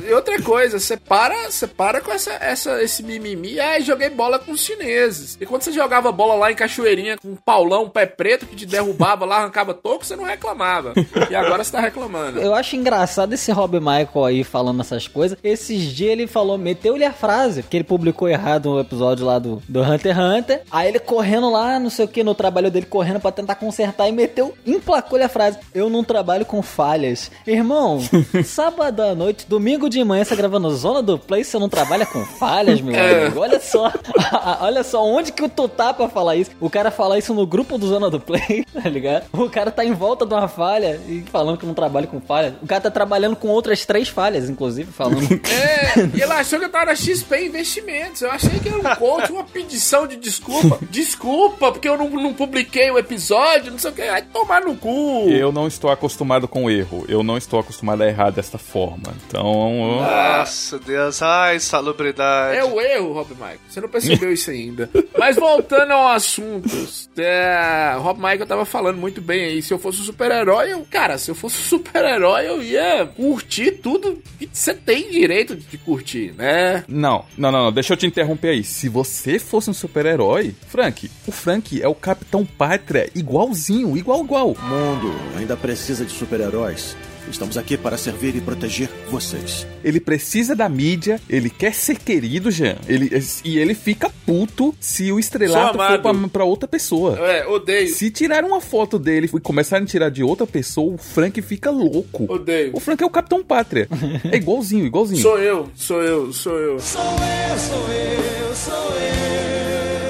[0.07, 3.59] E outra coisa, você para, você para com essa, essa, esse mimimi.
[3.59, 5.37] Ai, joguei bola com os chineses.
[5.39, 8.55] E quando você jogava bola lá em Cachoeirinha com um paulão, um pé preto que
[8.55, 10.93] te derrubava lá, arrancava toco, você não reclamava.
[11.29, 12.39] E agora você tá reclamando.
[12.39, 15.37] Eu acho engraçado esse Rob Michael aí falando essas coisas.
[15.43, 19.61] Esses dias ele falou, meteu-lhe a frase, que ele publicou errado um episódio lá do,
[19.67, 20.61] do Hunter x Hunter.
[20.71, 24.07] Aí ele correndo lá, não sei o que, no trabalho dele, correndo pra tentar consertar
[24.07, 27.31] e meteu, emplacou-lhe a frase: Eu não trabalho com falhas.
[27.45, 27.99] Irmão,
[28.43, 32.23] sábado à noite, domingo de manhã, você gravando Zona do Play, você não trabalha com
[32.25, 33.25] falhas, meu É.
[33.25, 33.39] amigo.
[33.39, 33.91] Olha só,
[34.61, 36.51] olha só, onde que tu tá pra falar isso?
[36.59, 39.25] O cara fala isso no grupo do Zona do Play, tá ligado?
[39.33, 42.55] O cara tá em volta de uma falha e falando que não trabalha com falha.
[42.61, 45.21] O cara tá trabalhando com outras três falhas, inclusive, falando.
[45.51, 48.21] É, e ele achou que eu tava na XP Investimentos.
[48.21, 50.77] Eu achei que era um coach, uma pedição de desculpa.
[50.89, 54.05] Desculpa, porque eu não, não publiquei o episódio, não sei o que.
[54.05, 55.27] Vai tomar no cu.
[55.29, 57.05] Eu não estou acostumado com erro.
[57.07, 59.13] Eu não estou acostumado a errar desta forma.
[59.27, 60.03] Então, eu-
[60.51, 61.21] Nossa, Deus.
[61.21, 62.57] Ai, salubridade.
[62.57, 63.59] É o erro, Rob Michael.
[63.69, 64.89] Você não percebeu isso ainda.
[65.17, 66.69] Mas voltando ao assunto,
[67.17, 69.61] é, Rob Michael tava falando muito bem aí.
[69.61, 73.05] Se eu fosse um super super-herói, eu, cara, se eu fosse um super-herói, eu ia
[73.05, 76.83] curtir tudo que você tem direito de curtir, né?
[76.85, 78.63] Não, não, não, não, deixa eu te interromper aí.
[78.63, 84.51] Se você fosse um super-herói, Frank, o Frank é o Capitão Pátria igualzinho, igual, igual.
[84.51, 86.95] O mundo ainda precisa de super-heróis.
[87.29, 89.65] Estamos aqui para servir e proteger vocês.
[89.83, 92.77] Ele precisa da mídia, ele quer ser querido, Jean.
[92.87, 93.09] Ele,
[93.43, 97.17] e ele fica puto se o estrelato Sou for pra, pra outra pessoa.
[97.19, 97.93] É, odeio.
[97.93, 101.69] Se tirarem uma foto dele e começarem a tirar de outra pessoa, o Frank fica
[101.69, 102.31] louco.
[102.31, 102.71] Odeio.
[102.73, 103.87] O Frank é o Capitão Pátria.
[104.31, 105.21] É igualzinho, igualzinho.
[105.21, 106.79] Sou eu, sou eu, sou eu.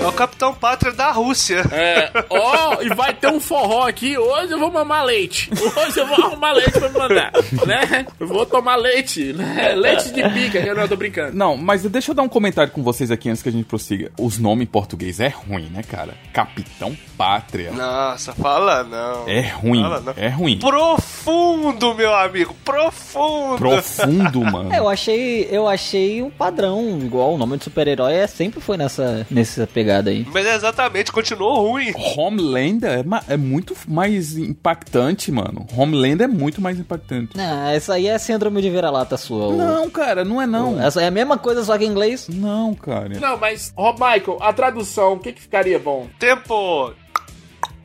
[0.01, 1.61] É o Capitão Pátria da Rússia.
[1.71, 4.17] É, ó, e vai ter um forró aqui.
[4.17, 5.49] Hoje eu vou mamar leite.
[5.51, 7.31] Hoje eu vou arrumar leite pra me mandar,
[7.67, 8.05] né?
[8.19, 9.73] Eu vou tomar leite, né?
[9.75, 11.37] Leite de pica, que eu não tô brincando.
[11.37, 14.11] Não, mas deixa eu dar um comentário com vocês aqui antes que a gente prossiga.
[14.19, 16.15] Os nomes em português é ruim, né, cara?
[16.33, 17.71] Capitão Pátria.
[17.71, 19.29] Nossa, fala não.
[19.29, 20.13] É ruim, Fala não.
[20.17, 20.57] é ruim.
[20.57, 23.57] Profundo, meu amigo, profundo.
[23.57, 24.73] Profundo, mano.
[24.73, 28.77] É, eu achei, eu achei um padrão igual o nome de super-herói é sempre foi
[28.77, 30.25] nessa nessa pegada aí.
[30.31, 31.93] Mas é exatamente, continuou ruim.
[32.17, 35.65] Homelander é, ma- é muito mais impactante, mano.
[35.75, 37.35] Homelander é muito mais impactante.
[37.37, 39.47] Não, essa aí é síndrome de vira-lata sua.
[39.47, 40.81] o- Não, cara, não é não.
[40.81, 42.27] Essa é a mesma coisa, só que em inglês.
[42.29, 43.19] Não, cara.
[43.19, 46.07] Não, mas, Rob Michael, a tradução, o que que ficaria bom?
[46.19, 46.93] Tempo.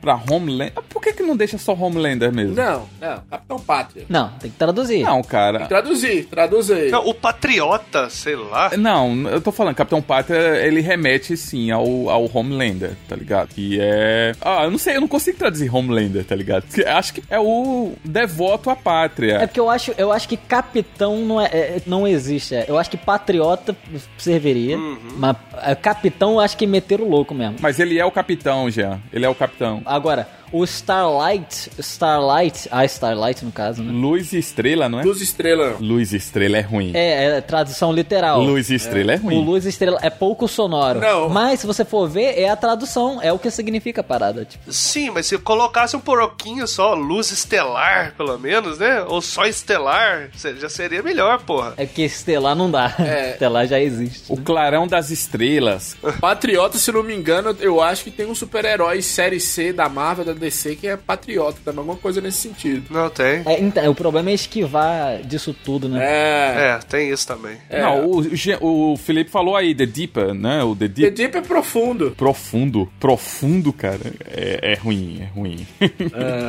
[0.01, 0.73] Pra Homelander.
[0.75, 2.55] Ah, Por que, que não deixa só Homelander mesmo?
[2.55, 4.05] Não, não, Capitão Pátria.
[4.07, 5.03] Não, tem que traduzir.
[5.03, 5.65] Não, cara.
[5.67, 6.91] Traduzir, traduzir.
[6.91, 8.71] Não, o Patriota, sei lá.
[8.77, 13.49] Não, eu tô falando, Capitão Pátria, ele remete sim ao, ao Homelander, tá ligado?
[13.49, 14.33] Que é.
[14.41, 16.65] Ah, eu não sei, eu não consigo traduzir Homelander, tá ligado?
[16.87, 19.35] Acho que é o devoto à pátria.
[19.37, 22.55] É porque eu acho, eu acho que capitão não, é, é- não existe.
[22.55, 22.65] é.
[22.67, 23.75] Eu acho que patriota
[24.17, 24.77] serviria.
[25.17, 27.55] Mas é, capitão eu acho que meteram o louco mesmo.
[27.59, 28.99] Mas ele é o capitão, Jean.
[29.11, 29.81] Ele é o capitão.
[29.87, 33.91] Agora, o Starlight, Starlight, a Starlight no caso, né?
[33.91, 35.03] Luz e estrela, não é?
[35.03, 35.75] Luz Estrela.
[35.79, 36.91] Luz e estrela é ruim.
[36.95, 38.41] É, é tradução literal.
[38.41, 39.45] Luz e estrela é, O ruim.
[39.45, 40.99] luz e estrela é pouco sonoro.
[40.99, 41.29] Não.
[41.29, 44.45] Mas se você for ver, é a tradução, é o que significa a parada.
[44.45, 49.03] Tipo, Sim, mas se colocasse um pouquinho só, luz estelar, pelo menos, né?
[49.07, 50.29] Ou só estelar,
[50.59, 51.73] já seria melhor, porra.
[51.77, 52.93] é que estelar não dá.
[52.99, 53.31] É.
[53.37, 54.31] Estelar já existe.
[54.31, 55.95] O clarão das estrelas.
[56.19, 60.25] Patriota, se não me engano, eu acho que tem um super-herói série C da Marvel,
[60.25, 62.85] da DC, que é Patriota também, alguma coisa nesse sentido.
[62.91, 63.41] Não tem.
[63.45, 65.99] É, então, o problema é esquivar disso tudo, né?
[66.03, 66.67] É.
[66.75, 67.57] É, tem isso também.
[67.69, 67.81] é.
[67.81, 70.63] Não, o, o Felipe falou aí, The Deeper, né?
[70.63, 71.11] O The The Deep.
[71.15, 72.11] Deep é profundo.
[72.11, 72.91] Profundo.
[72.99, 73.99] Profundo, cara.
[74.25, 75.67] É, é ruim, é ruim.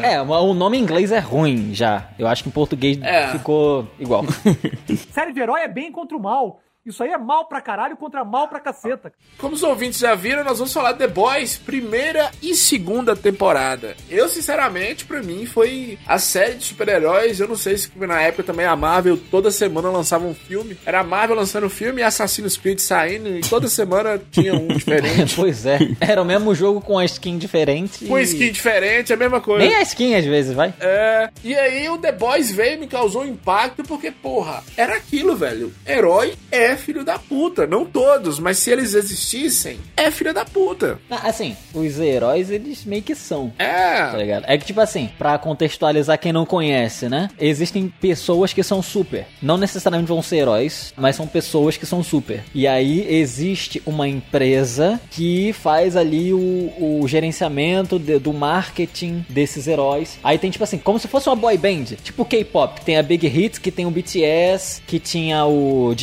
[0.03, 2.09] É, mas o nome em inglês é ruim já.
[2.18, 3.29] Eu acho que em português É.
[3.29, 4.24] ficou igual.
[5.12, 6.61] Série de herói é bem contra o mal.
[6.88, 9.12] Isso aí é mal pra caralho contra mal pra caceta.
[9.38, 13.96] Como os ouvintes já viram, nós vamos falar de The Boys, primeira e segunda temporada.
[14.11, 17.40] Eu, sinceramente, pra mim, foi a série de super-heróis.
[17.40, 20.79] Eu não sei se na época também a Marvel toda semana lançava um filme.
[20.87, 25.35] Era a Marvel lançando filme e Assassin's Creed saindo, e toda semana tinha um diferente.
[25.37, 25.79] pois é.
[26.01, 28.07] Era o mesmo jogo com a skin diferente.
[28.07, 29.64] Com e- skin diferente, a mesma coisa.
[29.64, 30.72] Nem a skin às vezes, vai.
[30.81, 35.37] É, e aí o The Boys veio e me causou impacto porque, porra, era aquilo,
[35.37, 35.72] velho.
[35.87, 37.67] Herói é filho da puta.
[37.67, 40.99] Não todos, mas se eles existissem, é filho da puta.
[41.11, 43.51] Ah, Assim, os heróis, eles meio que são.
[43.59, 44.17] Tá É.
[44.17, 44.45] ligado?
[44.47, 47.29] É que, tipo assim, pra contextualizar quem não conhece, né?
[47.38, 49.27] Existem pessoas que são super.
[49.43, 52.43] Não necessariamente vão ser heróis, mas são pessoas que são super.
[52.55, 59.67] E aí existe uma empresa que faz ali o, o gerenciamento de- do marketing desses
[59.67, 60.19] heróis.
[60.23, 61.85] Aí tem, tipo assim, como se fosse uma boy band.
[62.03, 62.81] Tipo K-pop.
[62.83, 65.95] Tem a Big Hit, que tem o BTS, que tinha o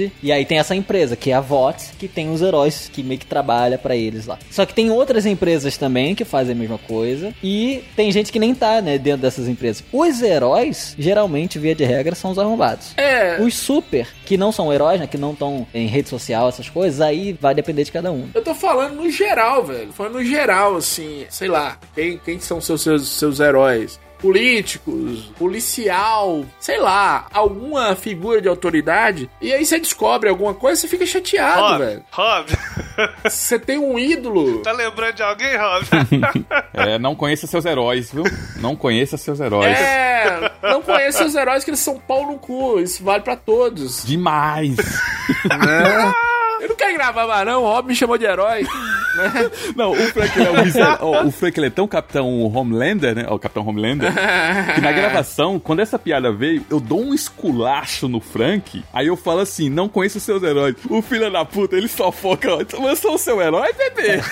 [0.00, 0.20] D-Friends.
[0.22, 3.18] E aí tem essa empresa, que é a VOT, que tem os heróis que meio
[3.20, 4.38] que trabalha pra eles lá.
[4.50, 7.34] Só que tem outras empresas também que fazem a mesma coisa.
[7.42, 9.84] E tem gente que nem tá, né, dentro dessas empresas.
[9.92, 12.94] Os heróis, geralmente, via de regra, são os arrombados.
[12.96, 13.40] É.
[13.40, 17.00] Os super, que não são heróis, né, que não estão em rede social, essas coisas,
[17.00, 18.28] aí vai depender de cada um.
[18.34, 19.92] Eu tô falando no geral, velho.
[19.92, 23.98] Falando no geral, assim, sei lá, quem, quem são seus, seus, seus heróis?
[24.20, 29.30] Políticos, policial, sei lá, alguma figura de autoridade.
[29.40, 32.04] E aí você descobre alguma coisa, você fica chateado, Rob, velho.
[32.10, 32.46] Rob,
[33.24, 34.60] Você tem um ídolo.
[34.62, 35.86] tá lembrando de alguém, Rob?
[36.72, 38.24] É, não conheça seus heróis, viu?
[38.56, 39.76] Não conheça seus heróis.
[39.78, 42.78] É, não conheço os heróis que eles são pau no cu.
[42.80, 44.04] Isso vale pra todos.
[44.04, 44.76] Demais!
[46.60, 47.62] Eu não quero gravar mais, não.
[47.62, 48.66] O Rob me chamou de herói.
[49.74, 51.06] Não, o Frank ele é um miserável.
[51.08, 53.24] Ó, o Frank ele é tão capitão Homelander, né?
[53.28, 54.08] Ó, o capitão Homelander.
[54.74, 58.84] que na gravação, quando essa piada veio, eu dou um esculacho no Frank.
[58.92, 60.76] Aí eu falo assim: não conheço os seus heróis.
[60.88, 62.48] O filho da puta, ele só foca.
[62.54, 64.20] ó, Eu sou o seu herói, bebê.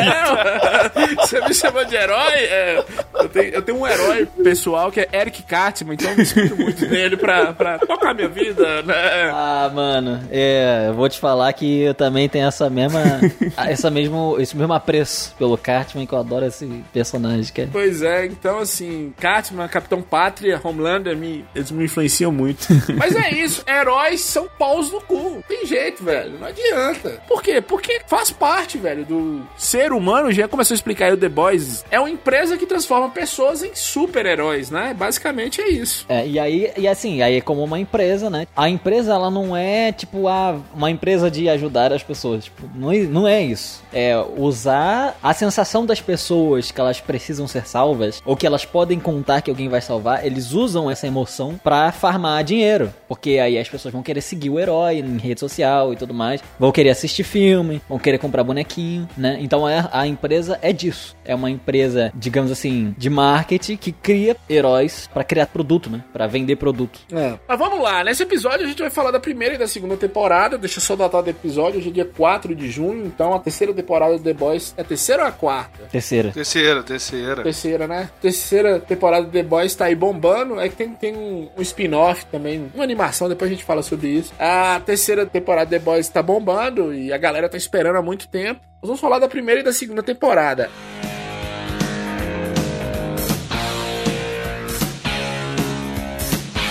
[0.00, 2.34] É, Você me chamou de herói?
[2.34, 6.24] É, eu, tenho, eu tenho um herói pessoal que é Eric Cartman, então eu me
[6.26, 9.30] sinto muito nele pra, pra tocar minha vida, né?
[9.32, 13.00] Ah, mano, é, eu vou te falar que eu também tenho essa mesma,
[13.56, 17.68] essa mesmo, esse mesmo apreço pelo Cartman, que eu adoro esse personagem, cara.
[17.72, 22.66] Pois é, então assim, Cartman, Capitão Pátria, Homelander, me, eles me influenciam muito.
[22.96, 25.42] Mas é isso, heróis são paus no cu.
[25.46, 27.20] Tem jeito, velho, não adianta.
[27.28, 27.60] Por quê?
[27.60, 31.84] Porque faz parte, velho, do ser humano, já começou a explicar aí o The Boys,
[31.90, 34.94] é uma empresa que transforma pessoas em super-heróis, né?
[34.96, 36.06] Basicamente é isso.
[36.08, 38.46] É, e aí, e assim, aí é como uma empresa, né?
[38.56, 42.44] A empresa, ela não é, tipo, a, uma empresa de ajudar as pessoas.
[42.44, 43.82] Tipo, não, é- não é isso.
[43.92, 48.98] É usar a sensação das pessoas que elas precisam ser salvas, ou que elas podem
[49.00, 52.92] contar que alguém vai salvar, eles usam essa emoção pra farmar dinheiro.
[53.08, 56.42] Porque aí as pessoas vão querer seguir o herói em rede social e tudo mais,
[56.58, 59.38] vão querer assistir filme, vão querer comprar bonequinho, né?
[59.40, 61.16] Então é, a empresa é disso.
[61.24, 66.02] É uma empresa, digamos assim, de marketing que cria heróis pra criar produto, né?
[66.12, 67.00] Pra vender produto.
[67.12, 67.34] É.
[67.46, 70.58] Mas vamos lá, nesse episódio a gente vai falar da primeira e da segunda temporada.
[70.58, 73.72] Deixa eu só datar do episódio, hoje é dia 4 de junho, então a terceira
[73.72, 75.84] temporada do The Boys é a terceira ou a quarta?
[75.90, 76.30] Terceira.
[76.30, 77.42] Terceira, terceira.
[77.42, 78.10] Terceira, né?
[78.20, 80.60] Terceira temporada do The Boys tá aí bombando.
[80.60, 84.08] É que tem, tem um, um spin-off também, uma animação, depois a gente fala sobre
[84.08, 84.32] isso.
[84.38, 88.28] A terceira temporada do The Boys tá bombando e a galera tá esperando há muito
[88.28, 88.60] tempo.
[88.82, 90.70] Nós vamos falar da primeira e da segunda temporada.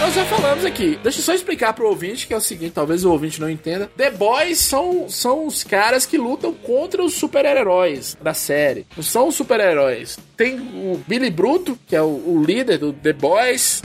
[0.09, 0.97] Nós já falamos aqui.
[1.03, 3.91] Deixa eu só explicar pro ouvinte que é o seguinte, talvez o ouvinte não entenda.
[3.95, 8.87] The Boys são, são os caras que lutam contra os super-heróis da série.
[8.97, 10.17] Não são os super-heróis.
[10.35, 13.83] Tem o Billy Bruto, que é o, o líder do The Boys.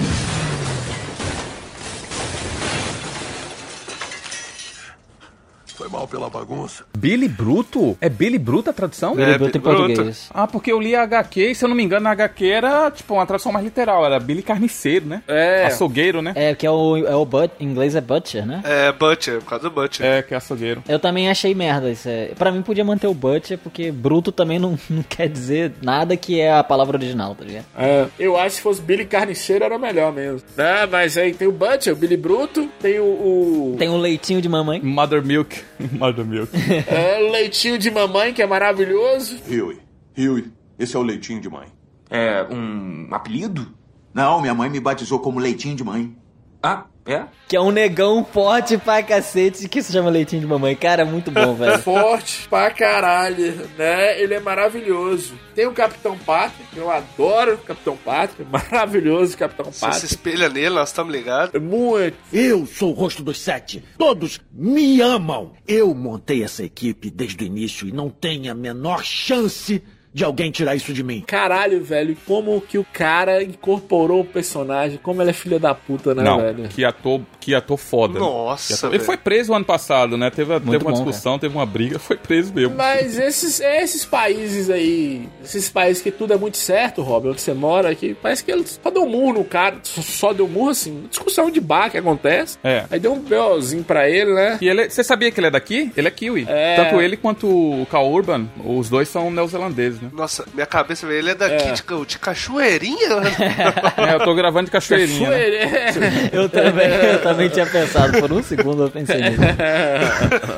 [5.84, 6.82] Foi mal pela bagunça.
[6.96, 7.94] Billy Bruto?
[8.00, 9.14] É Billy Bruto a tradução?
[9.14, 10.30] Billy Bruto em português.
[10.32, 12.90] Ah, porque eu li a HQ e se eu não me engano, a HQ era
[12.90, 15.22] tipo uma tradução mais literal, era Billy Carniceiro, né?
[15.28, 15.66] É.
[15.66, 16.32] Açougueiro, né?
[16.34, 18.62] É, que é o, é o but, em inglês é Butcher, né?
[18.64, 20.06] É, Butcher, por causa do Butcher.
[20.06, 20.82] É, que é açougueiro.
[20.88, 22.08] Eu também achei merda isso.
[22.08, 22.28] É.
[22.38, 26.40] Pra mim podia manter o Butcher, porque bruto também não, não quer dizer nada que
[26.40, 27.66] é a palavra original, tá ligado?
[27.76, 30.40] É, eu acho que se fosse Billy Carniceiro era melhor mesmo.
[30.56, 33.04] É, mas aí tem o Butcher, o Billy Bruto, tem o.
[33.04, 34.80] o- Tem um leitinho de mamãe.
[34.80, 35.60] Mother Milk.
[35.98, 36.50] Mother Milk.
[36.88, 39.38] é, o leitinho de mamãe, que é maravilhoso.
[39.48, 39.78] Huey.
[40.16, 41.66] Huey, esse é o leitinho de mãe.
[42.10, 43.66] É um apelido?
[44.12, 46.16] Não, minha mãe me batizou como leitinho de mãe.
[46.66, 47.24] Ah, é?
[47.46, 50.74] Que é um negão forte pra cacete que se chama leitinho de mamãe.
[50.74, 51.78] Cara, é muito bom, velho.
[51.80, 54.18] Forte pra caralho, né?
[54.18, 55.34] Ele é maravilhoso.
[55.54, 58.46] Tem o Capitão Pátria, que eu adoro o Capitão Pátria.
[58.50, 60.06] Maravilhoso o Capitão Você se Pátria.
[60.06, 61.60] espelha nele, nós estamos ligados.
[61.60, 62.16] Muito.
[62.32, 63.84] Eu sou o rosto dos sete.
[63.98, 65.52] Todos me amam.
[65.68, 69.82] Eu montei essa equipe desde o início e não tem a menor chance
[70.14, 71.24] de alguém tirar isso de mim.
[71.26, 76.14] Caralho, velho, como que o cara incorporou o personagem, como ele é filho da puta,
[76.14, 76.68] né, Não, velho?
[76.68, 78.18] que ator, que ator foda.
[78.20, 78.94] Nossa, Que ator-.
[78.94, 80.30] Ele foi preso ano passado, né?
[80.30, 82.76] Teve, teve uma bom, discussão, teve uma briga, foi preso mesmo.
[82.76, 87.52] Mas esses, esses países aí, esses países que tudo é muito certo, Rob, onde você
[87.52, 90.68] mora, que parece que ele só deu um murro no cara, só- deu um murro
[90.70, 92.56] assim, discussão de bar que acontece.
[92.62, 92.84] É.
[92.88, 94.58] Aí deu um BOzinho pra ele, né?
[94.60, 95.90] E ele, é- você sabia que ele é daqui?
[95.96, 96.46] Ele é kiwi.
[96.48, 96.76] É.
[96.76, 100.10] Tanto ele quanto o Cal Urban, os dois são neozelandeses, né?
[100.12, 101.72] Nossa, minha cabeça, velho, ele é daqui É.
[101.72, 103.08] De, de cachoeirinha?
[103.96, 105.30] É, eu tô gravando de cachoeirinha.
[105.30, 106.30] né?
[106.32, 108.18] Eu também, eu também tinha pensado.
[108.20, 109.40] Por um segundo eu pensei nisso.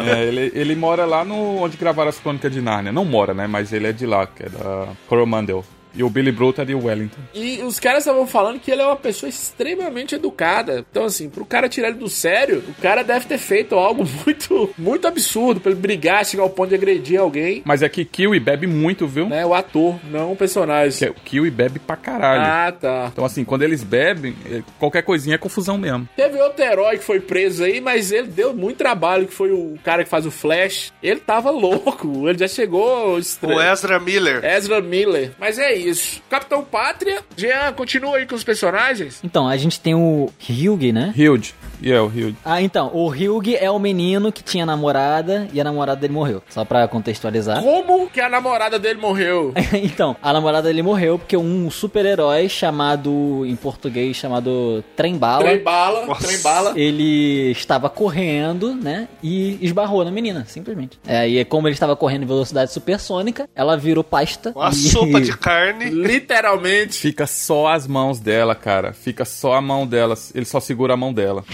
[0.08, 2.92] É, ele, ele mora lá no onde gravaram as crônicas de Nárnia.
[2.92, 3.46] Não mora, né?
[3.46, 5.64] Mas ele é de lá, que é da Coromandel.
[5.96, 7.20] E o Billy Bruto é de Wellington.
[7.34, 10.84] E os caras estavam falando que ele é uma pessoa extremamente educada.
[10.90, 14.70] Então, assim, pro cara tirar ele do sério, o cara deve ter feito algo muito,
[14.76, 17.62] muito absurdo pra ele brigar, chegar ao ponto de agredir alguém.
[17.64, 19.26] Mas é que Kiwi bebe muito, viu?
[19.28, 19.44] Né?
[19.46, 20.98] O ator, não o personagem.
[20.98, 22.42] Que é- o Kiwi bebe pra caralho.
[22.42, 23.10] Ah, tá.
[23.12, 26.06] Então, assim, quando eles bebem, é- qualquer coisinha é confusão mesmo.
[26.14, 29.78] Teve outro herói que foi preso aí, mas ele deu muito trabalho, que foi o
[29.82, 30.92] cara que faz o Flash.
[31.02, 33.16] Ele tava louco, ele já chegou...
[33.16, 34.44] o Ezra Miller.
[34.44, 35.32] Ezra Miller.
[35.38, 35.85] Mas é isso.
[36.28, 39.20] Capitão Pátria, Jean, continua aí com os personagens.
[39.22, 41.12] Então, a gente tem o Hyugi, né?
[41.16, 41.54] Hyugi.
[41.80, 42.36] E é o Hyugi.
[42.44, 46.42] Ah, então, o Hyugi é o menino que tinha namorada e a namorada dele morreu.
[46.48, 47.62] Só pra contextualizar.
[47.62, 49.52] Como que a namorada dele morreu?
[49.74, 55.42] então, a namorada dele morreu porque um super-herói chamado, em português, chamado Trem-Bala.
[55.44, 56.72] Trem-bala, trem-bala.
[56.76, 59.08] Ele estava correndo, né?
[59.22, 60.98] E esbarrou na menina, simplesmente.
[61.06, 64.52] É, e como ele estava correndo em velocidade supersônica, ela virou pasta.
[64.54, 65.90] Uma e- sopa de carne.
[65.90, 66.98] Literalmente.
[66.98, 68.92] Fica só as mãos dela, cara.
[68.92, 70.14] Fica só a mão dela.
[70.34, 71.44] Ele só segura a mão dela.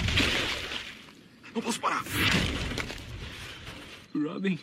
[1.55, 2.03] Vamos parar.
[4.15, 4.59] Robin.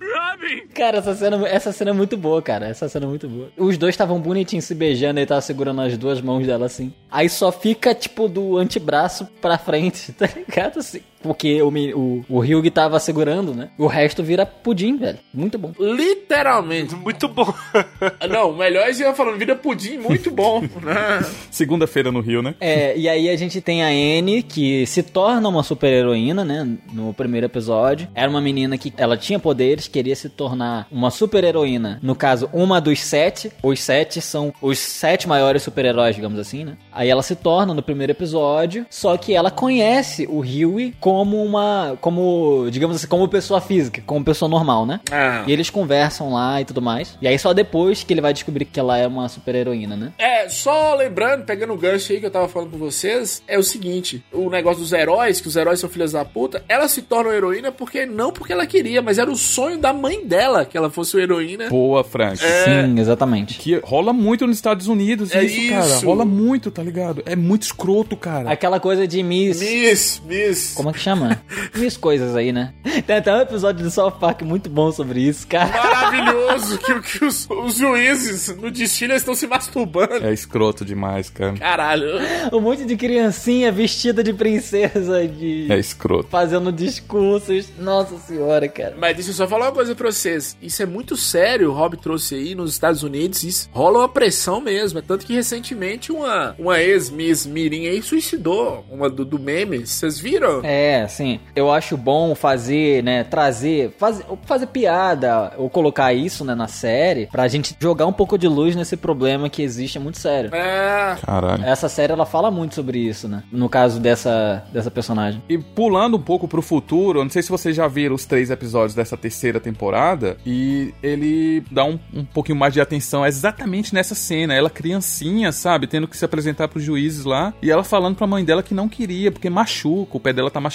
[0.00, 0.66] Robin!
[0.74, 2.66] Cara, essa cena, essa cena é muito boa, cara.
[2.66, 3.50] Essa cena é muito boa.
[3.56, 6.92] Os dois estavam bonitinhos se beijando, ele tava segurando as duas mãos dela assim.
[7.10, 10.80] Aí só fica, tipo, do antebraço pra frente, tá ligado?
[10.80, 13.70] Assim, porque o, o, o Hyugi tava segurando, né?
[13.78, 15.18] O resto vira pudim, velho.
[15.32, 15.72] Muito bom.
[15.80, 16.94] Literalmente.
[16.94, 17.52] Muito bom.
[18.28, 20.62] Não, o melhor é Jean falando, vira pudim, muito bom.
[21.50, 22.54] Segunda-feira no Rio, né?
[22.60, 26.68] É, e aí a gente tem a Anne, que se torna uma super heroína, né?
[26.92, 28.06] No primeiro episódio.
[28.14, 31.98] Era uma menina que ela tinha poderes, queria se tornar uma super heroína.
[32.02, 33.50] No caso, uma dos sete.
[33.62, 36.76] Os sete são os sete maiores super-heróis, digamos assim, né?
[36.92, 41.96] Aí ela se torna no primeiro episódio, só que ela conhece o Huey como uma.
[42.00, 45.00] como, digamos assim, como pessoa física, como pessoa normal, né?
[45.10, 45.44] Ah.
[45.46, 47.16] E eles conversam lá e tudo mais.
[47.22, 50.12] E aí só depois que ele vai descobrir que ela é uma super heroína, né?
[50.18, 53.62] É, só lembrando, pegando o gancho aí que eu tava falando com vocês, é o
[53.62, 57.30] seguinte: o negócio dos heróis, que os heróis são filhas da puta, ela se torna
[57.30, 60.76] uma heroína porque não porque ela queria, mas era o sonho da mãe dela que
[60.76, 61.68] ela fosse uma heroína.
[61.68, 62.38] Boa, Frank.
[62.38, 63.58] Sim, exatamente.
[63.58, 65.86] Que rola muito nos Estados Unidos É isso, cara.
[65.86, 66.06] isso.
[66.06, 67.22] Rola muito, tá ligado?
[67.26, 68.50] É muito escroto, cara.
[68.50, 69.60] Aquela coisa de Miss.
[69.60, 70.72] Miss, Miss.
[70.74, 71.42] Como é que chama?
[71.76, 72.72] Miss coisas aí, né?
[73.06, 75.70] Tem até um episódio do South Park muito bom sobre isso, cara.
[75.70, 80.24] Maravilhoso que, que os, os juízes no destino estão se masturbando.
[80.24, 81.54] É escroto demais, cara.
[81.54, 82.06] Caralho.
[82.52, 85.70] Um monte de criancinha vestida de princesa, de.
[85.70, 86.28] É escroto.
[86.30, 87.68] Fazendo discursos.
[87.78, 88.94] Nossa senhora, cara.
[88.98, 90.56] Mas deixa eu só falar uma coisa pra vocês.
[90.62, 93.42] Isso é muito sério, o Rob trouxe aí nos Estados Unidos.
[93.42, 94.98] Isso rola uma pressão mesmo.
[94.98, 98.84] É tanto que recentemente uma, uma ex-Miss Mirim aí suicidou.
[98.90, 99.86] Uma do, do meme.
[99.86, 100.64] Vocês viram?
[100.94, 106.54] É, assim, eu acho bom fazer, né, trazer, fazer, fazer piada ou colocar isso, né,
[106.54, 110.18] na série, pra gente jogar um pouco de luz nesse problema que existe, é muito
[110.18, 110.54] sério.
[110.54, 111.16] É.
[111.24, 111.64] Caralho.
[111.64, 115.42] Essa série, ela fala muito sobre isso, né, no caso dessa, dessa personagem.
[115.48, 118.50] E pulando um pouco pro futuro, eu não sei se vocês já viram os três
[118.50, 124.14] episódios dessa terceira temporada, e ele dá um, um pouquinho mais de atenção exatamente nessa
[124.14, 124.54] cena.
[124.54, 128.44] Ela criancinha, sabe, tendo que se apresentar pros juízes lá, e ela falando pra mãe
[128.44, 130.73] dela que não queria, porque machuca, o pé dela tá machucado.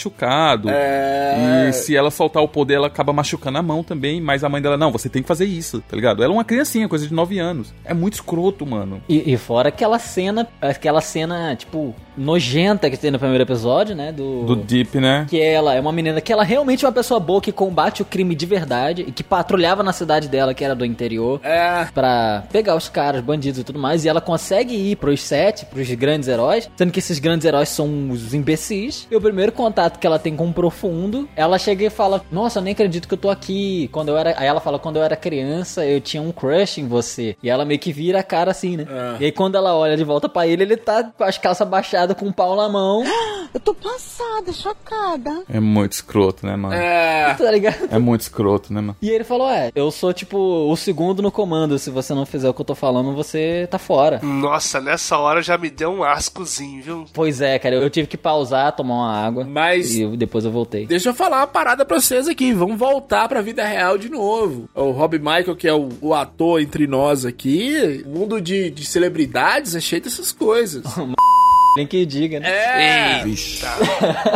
[0.70, 1.68] É.
[1.70, 4.62] E se ela soltar o poder, ela acaba machucando a mão também, mas a mãe
[4.62, 6.24] dela, não, você tem que fazer isso, tá ligado?
[6.24, 7.74] Ela é uma criancinha, coisa de 9 anos.
[7.84, 9.02] É muito escroto, mano.
[9.10, 14.12] E, e fora aquela cena, aquela cena, tipo, nojenta que tem no primeiro episódio, né,
[14.12, 14.44] do...
[14.44, 15.26] Do Deep, né?
[15.30, 18.06] Que ela é uma menina que ela realmente é uma pessoa boa que combate o
[18.06, 21.86] crime de verdade e que patrulhava na cidade dela, que era do interior, É.
[21.94, 24.06] pra pegar os caras, bandidos e tudo mais.
[24.06, 28.10] E ela consegue ir pros sete, pros grandes heróis, sendo que esses grandes heróis são
[28.10, 29.08] os imbecis.
[29.10, 32.60] E o primeiro contato que ela tem com o profundo, ela chega e fala: Nossa,
[32.60, 33.90] eu nem acredito que eu tô aqui.
[33.92, 34.34] Quando eu era.
[34.38, 37.36] Aí ela fala: Quando eu era criança, eu tinha um crush em você.
[37.42, 38.86] E ela meio que vira a cara assim, né?
[38.90, 39.16] É.
[39.22, 42.09] E aí quando ela olha de volta pra ele, ele tá com as calças baixadas,
[42.16, 43.04] com o pau na mão.
[43.52, 45.44] Eu tô passada, chocada.
[45.52, 46.74] É muito escroto, né, mano?
[46.76, 47.34] É.
[47.40, 47.88] Tá ligado?
[47.90, 48.96] É muito escroto, né, mano?
[49.02, 51.80] E ele falou: É, eu sou tipo o segundo no comando.
[51.80, 54.20] Se você não fizer o que eu tô falando, você tá fora.
[54.22, 57.06] Nossa, nessa hora já me deu um ascozinho, viu?
[57.14, 59.44] Pois é, cara, eu tive que pausar, tomar uma água.
[59.46, 60.86] Mas- E eu- depois eu voltei.
[60.86, 62.54] Deixa eu falar uma parada pra vocês aqui.
[62.54, 64.70] Vamos voltar pra vida real de novo.
[64.76, 68.86] O Rob Michael, que é o, o ator entre nós aqui, o mundo de, de
[68.86, 70.84] celebridades é cheio dessas coisas.
[71.76, 72.50] Nem que diga, né?
[72.50, 73.24] É.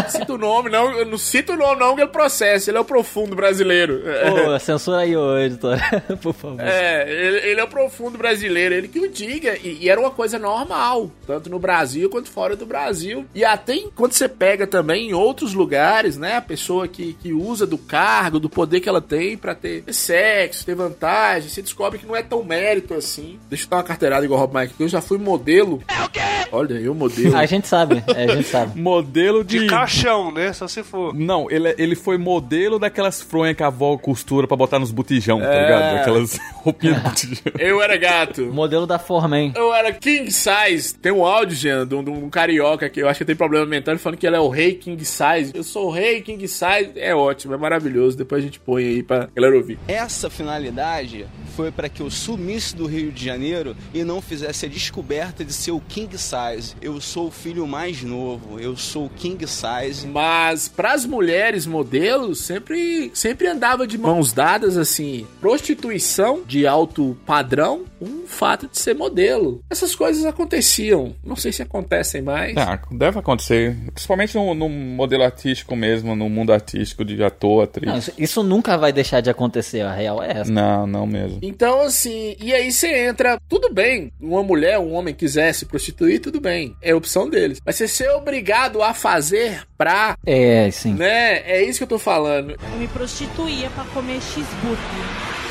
[0.10, 0.92] Cita o nome, não.
[0.92, 2.70] Eu não cito o nome, não, que ele processa.
[2.70, 4.02] Ele é o profundo brasileiro.
[4.46, 5.78] Pô, censura aí o editor,
[6.22, 6.62] por favor.
[6.62, 9.58] É, ele, ele é o profundo brasileiro, ele que o diga.
[9.58, 13.26] E, e era uma coisa normal, tanto no Brasil quanto fora do Brasil.
[13.34, 16.38] E até quando você pega também em outros lugares, né?
[16.38, 20.66] A pessoa que, que usa do cargo, do poder que ela tem pra ter sexo,
[20.66, 23.40] ter vantagem, você descobre que não é tão mérito assim.
[23.50, 25.82] Deixa eu dar uma carteirada igual o Rob Mike, que eu já fui modelo.
[25.88, 26.20] É o quê?
[26.52, 26.94] Olha aí o
[27.26, 27.44] modelo.
[27.44, 28.80] A gente sabe, é, a gente sabe.
[28.80, 29.60] Modelo de.
[29.60, 30.52] De caixão, né?
[30.54, 31.14] Só se for.
[31.14, 34.92] Não, ele, é- ele foi modelo daquelas fronhas que a avó costura pra botar nos
[34.92, 35.62] botijão, tá É.
[35.64, 35.96] ligado?
[36.02, 37.54] Aquelas roupinhas de botijão.
[37.60, 38.42] Eu era gato.
[38.54, 39.54] Modelo da Forman.
[39.56, 40.96] Eu era king size.
[40.96, 43.66] Tem um áudio, Jean, de um, de um carioca que eu acho que tem problema
[43.66, 45.52] mental, ele falando que ele é o rei king size.
[45.54, 46.92] Eu sou o rei king size.
[46.96, 48.18] É ótimo, é maravilhoso.
[48.18, 49.78] Depois a gente põe aí pra galera ouvir.
[49.88, 54.70] Essa finalidade foi para que eu sumisse do Rio de Janeiro e não fizesse a
[54.70, 56.76] descoberta de ser o king size.
[56.82, 60.08] Eu sou o filho mais novo, eu sou o king size.
[60.08, 65.26] Mas pras mulheres modelos, sempre, sempre andava de mãos dadas assim.
[65.40, 69.62] Prostituição de alto padrão, um fato de ser modelo.
[69.70, 71.16] Essas coisas aconteciam.
[71.24, 72.56] Não sei se acontecem mais.
[72.58, 73.78] Ah, deve acontecer.
[73.94, 77.90] Principalmente no, no modelo artístico mesmo, no mundo artístico de ator, atriz.
[77.90, 80.52] Não, isso, isso nunca vai deixar de acontecer, a real é essa.
[80.52, 81.40] Não, não mesmo.
[81.42, 86.20] Então, assim, e aí você entra, tudo bem, uma mulher, um homem quiser se prostituir,
[86.20, 87.60] tudo bem, é opção deles.
[87.66, 90.94] Mas você ser obrigado a fazer pra, É, sim.
[90.94, 92.52] né, é isso que eu tô falando.
[92.52, 95.43] Eu me prostituía pra comer cheeseburger.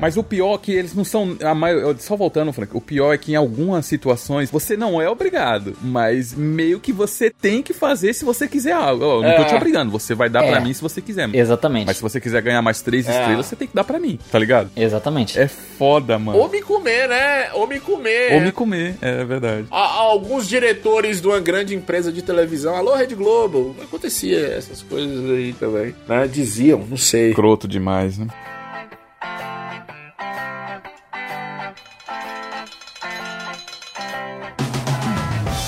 [0.00, 1.36] Mas o pior é que eles não são.
[1.42, 5.08] A maior, só voltando, Frank, o pior é que em algumas situações você não é
[5.08, 9.04] obrigado, mas meio que você tem que fazer se você quiser algo.
[9.04, 9.44] Eu não tô É.
[9.44, 10.50] te obrigando, você vai dar É.
[10.50, 11.28] pra mim se você quiser.
[11.34, 11.86] Exatamente.
[11.86, 13.18] Mas se você quiser ganhar mais três É.
[13.18, 14.70] estrelas, você tem que dar pra mim, tá ligado?
[14.76, 15.38] Exatamente.
[15.38, 16.38] É foda, mano.
[16.38, 17.50] Ou me comer, né?
[17.54, 18.32] Ou me comer.
[18.34, 19.66] Ou me comer, é verdade.
[19.70, 24.82] A- a- alguns diretores de uma grande empresa de televisão, alô Rede Globo, acontecia essas
[24.82, 26.26] coisas aí também, né?
[26.26, 27.34] Diziam, não sei.
[27.34, 28.26] Croto demais, né?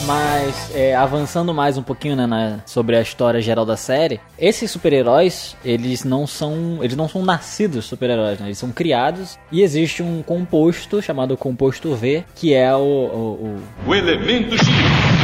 [0.07, 4.71] Mas é, avançando mais um pouquinho né, na- sobre a história geral da série, esses
[4.71, 8.47] super-heróis eles não são eles não são nascidos super-heróis, né?
[8.47, 13.91] eles são criados e existe um composto chamado composto V que é o, o, o-
[13.91, 15.22] O elemento um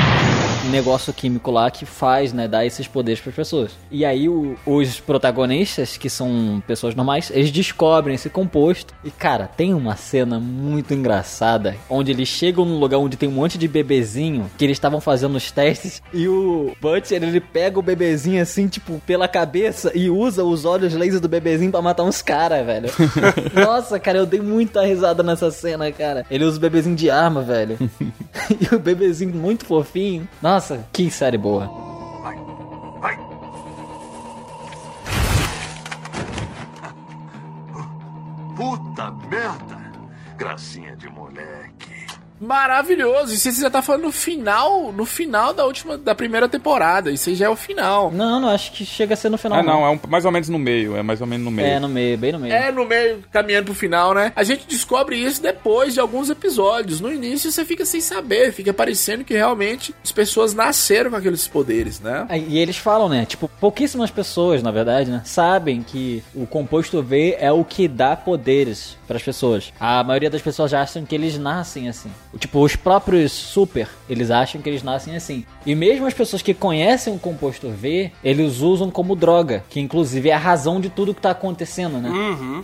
[0.68, 3.72] negócio químico lá que faz, né, dar esses poderes para as pessoas.
[3.90, 8.94] E aí o- os protagonistas, que são pessoas normais, eles descobrem esse composto.
[9.04, 13.32] E cara, tem uma cena muito engraçada onde eles chegam num lugar onde tem um
[13.32, 17.82] monte de bebezinho que eles estavam fazendo os testes e o Butcher ele pega o
[17.82, 22.20] bebezinho assim, tipo, pela cabeça e usa os olhos laser do bebezinho pra matar uns
[22.22, 22.90] caras, velho.
[23.54, 26.24] Nossa, cara, eu dei muita risada nessa cena, cara.
[26.30, 27.78] Ele usa o bebezinho de arma, velho.
[28.70, 30.28] e o bebezinho muito fofinho.
[30.42, 30.57] Nossa,
[30.92, 31.70] que série boa.
[38.56, 39.78] Puta merda!
[40.36, 42.07] Gracinha de moleque.
[42.40, 43.32] Maravilhoso.
[43.32, 47.10] E você já tá falando no final, no final da última, da primeira temporada.
[47.10, 48.10] Isso aí já é o final.
[48.10, 49.58] Não, não acho que chega a ser no final.
[49.58, 51.68] Ah, não, é um- mais ou menos no meio, é mais ou menos no meio.
[51.68, 52.52] É, no meio, bem no meio.
[52.54, 54.32] É, no meio, caminhando pro final, né?
[54.34, 57.00] A gente descobre isso depois de alguns episódios.
[57.00, 61.46] No início você fica sem saber, fica parecendo que realmente as pessoas nasceram com aqueles
[61.48, 62.26] poderes, né?
[62.48, 63.24] E eles falam, né?
[63.24, 65.22] Tipo, pouquíssimas pessoas, na verdade, né?
[65.24, 69.72] Sabem que o composto V é o que dá poderes para as pessoas.
[69.80, 72.10] A maioria das pessoas já acham que eles nascem assim.
[72.38, 75.44] Tipo, os próprios super, eles acham que eles nascem assim.
[75.64, 80.28] E mesmo as pessoas que conhecem o composto V, eles usam como droga, que inclusive
[80.28, 82.10] é a razão de tudo que tá acontecendo, né?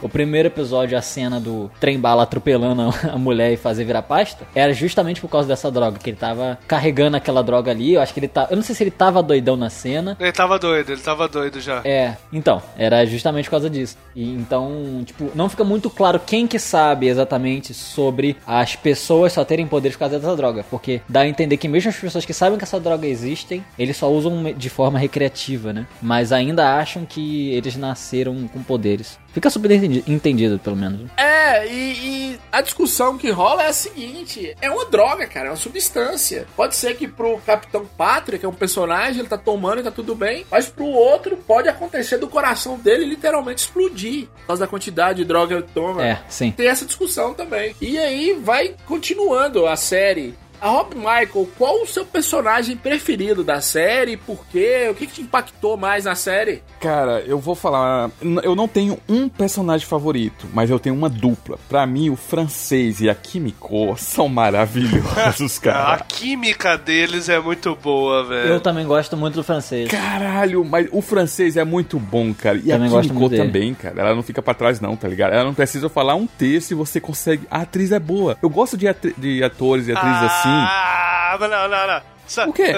[0.02, 4.46] O primeiro episódio, a cena do trem bala atropelando a mulher e fazer virar pasta,
[4.54, 7.94] era justamente por causa dessa droga, que ele tava carregando aquela droga ali.
[7.94, 8.46] Eu acho que ele tá.
[8.50, 10.16] Eu não sei se ele tava doidão na cena.
[10.20, 11.80] Ele tava doido, ele tava doido já.
[11.84, 13.96] É, então, era justamente por causa disso.
[14.14, 19.44] E então, tipo, não fica muito claro quem que sabe exatamente sobre as pessoas só
[19.44, 20.64] terem poderes por causa dessa droga.
[20.70, 23.96] Porque dá a entender que mesmo as pessoas que sabem que essa droga existem, eles
[23.96, 25.86] só usam de forma recreativa, né?
[26.00, 29.18] Mas ainda acham que eles nasceram com poderes.
[29.34, 31.10] Fica super entendi- entendido, pelo menos.
[31.16, 31.92] É, e,
[32.32, 36.46] e a discussão que rola é a seguinte: é uma droga, cara, é uma substância.
[36.56, 39.90] Pode ser que pro Capitão Pátria, que é um personagem, ele tá tomando e tá
[39.90, 44.68] tudo bem, mas pro outro pode acontecer do coração dele literalmente explodir por causa da
[44.70, 46.06] quantidade de droga que ele toma.
[46.06, 46.52] É, sim.
[46.52, 47.74] Tem essa discussão também.
[47.80, 50.34] E aí vai continuando a série.
[50.60, 54.16] A Rob Michael, qual o seu personagem preferido da série?
[54.16, 54.88] Por quê?
[54.90, 56.62] O que, que te impactou mais na série?
[56.80, 58.10] Cara, eu vou falar.
[58.42, 61.58] Eu não tenho um personagem favorito, mas eu tenho uma dupla.
[61.68, 66.04] Pra mim, o francês e a Kimiko são maravilhosos, A cara.
[66.08, 68.48] química deles é muito boa, velho.
[68.54, 69.88] Eu também gosto muito do francês.
[69.90, 72.58] Caralho, mas o francês é muito bom, cara.
[72.58, 74.00] E Também a Kimiko também, cara.
[74.00, 75.32] Ela não fica pra trás, não, tá ligado?
[75.32, 77.46] Ela não precisa falar um texto e você consegue.
[77.50, 78.36] A atriz é boa.
[78.42, 80.43] Eu gosto de, atri- de atores e atrizes assim.
[80.48, 82.00] Ah, mas não, não, não.
[82.48, 82.72] o quê?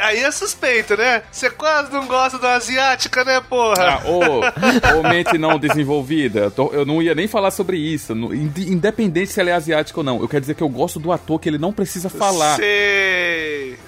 [0.00, 1.22] aí é suspeito, né?
[1.30, 3.74] Você quase não gosta da asiática, né, porra?
[3.78, 8.12] Ah, ô, ô mente não desenvolvida, eu tô- eu não ia nem falar sobre isso.
[8.14, 10.20] no- ind- Independente se ela é asiática ou não.
[10.20, 12.56] Eu quero dizer que eu gosto do ator que ele não precisa falar.
[12.56, 13.78] Sei.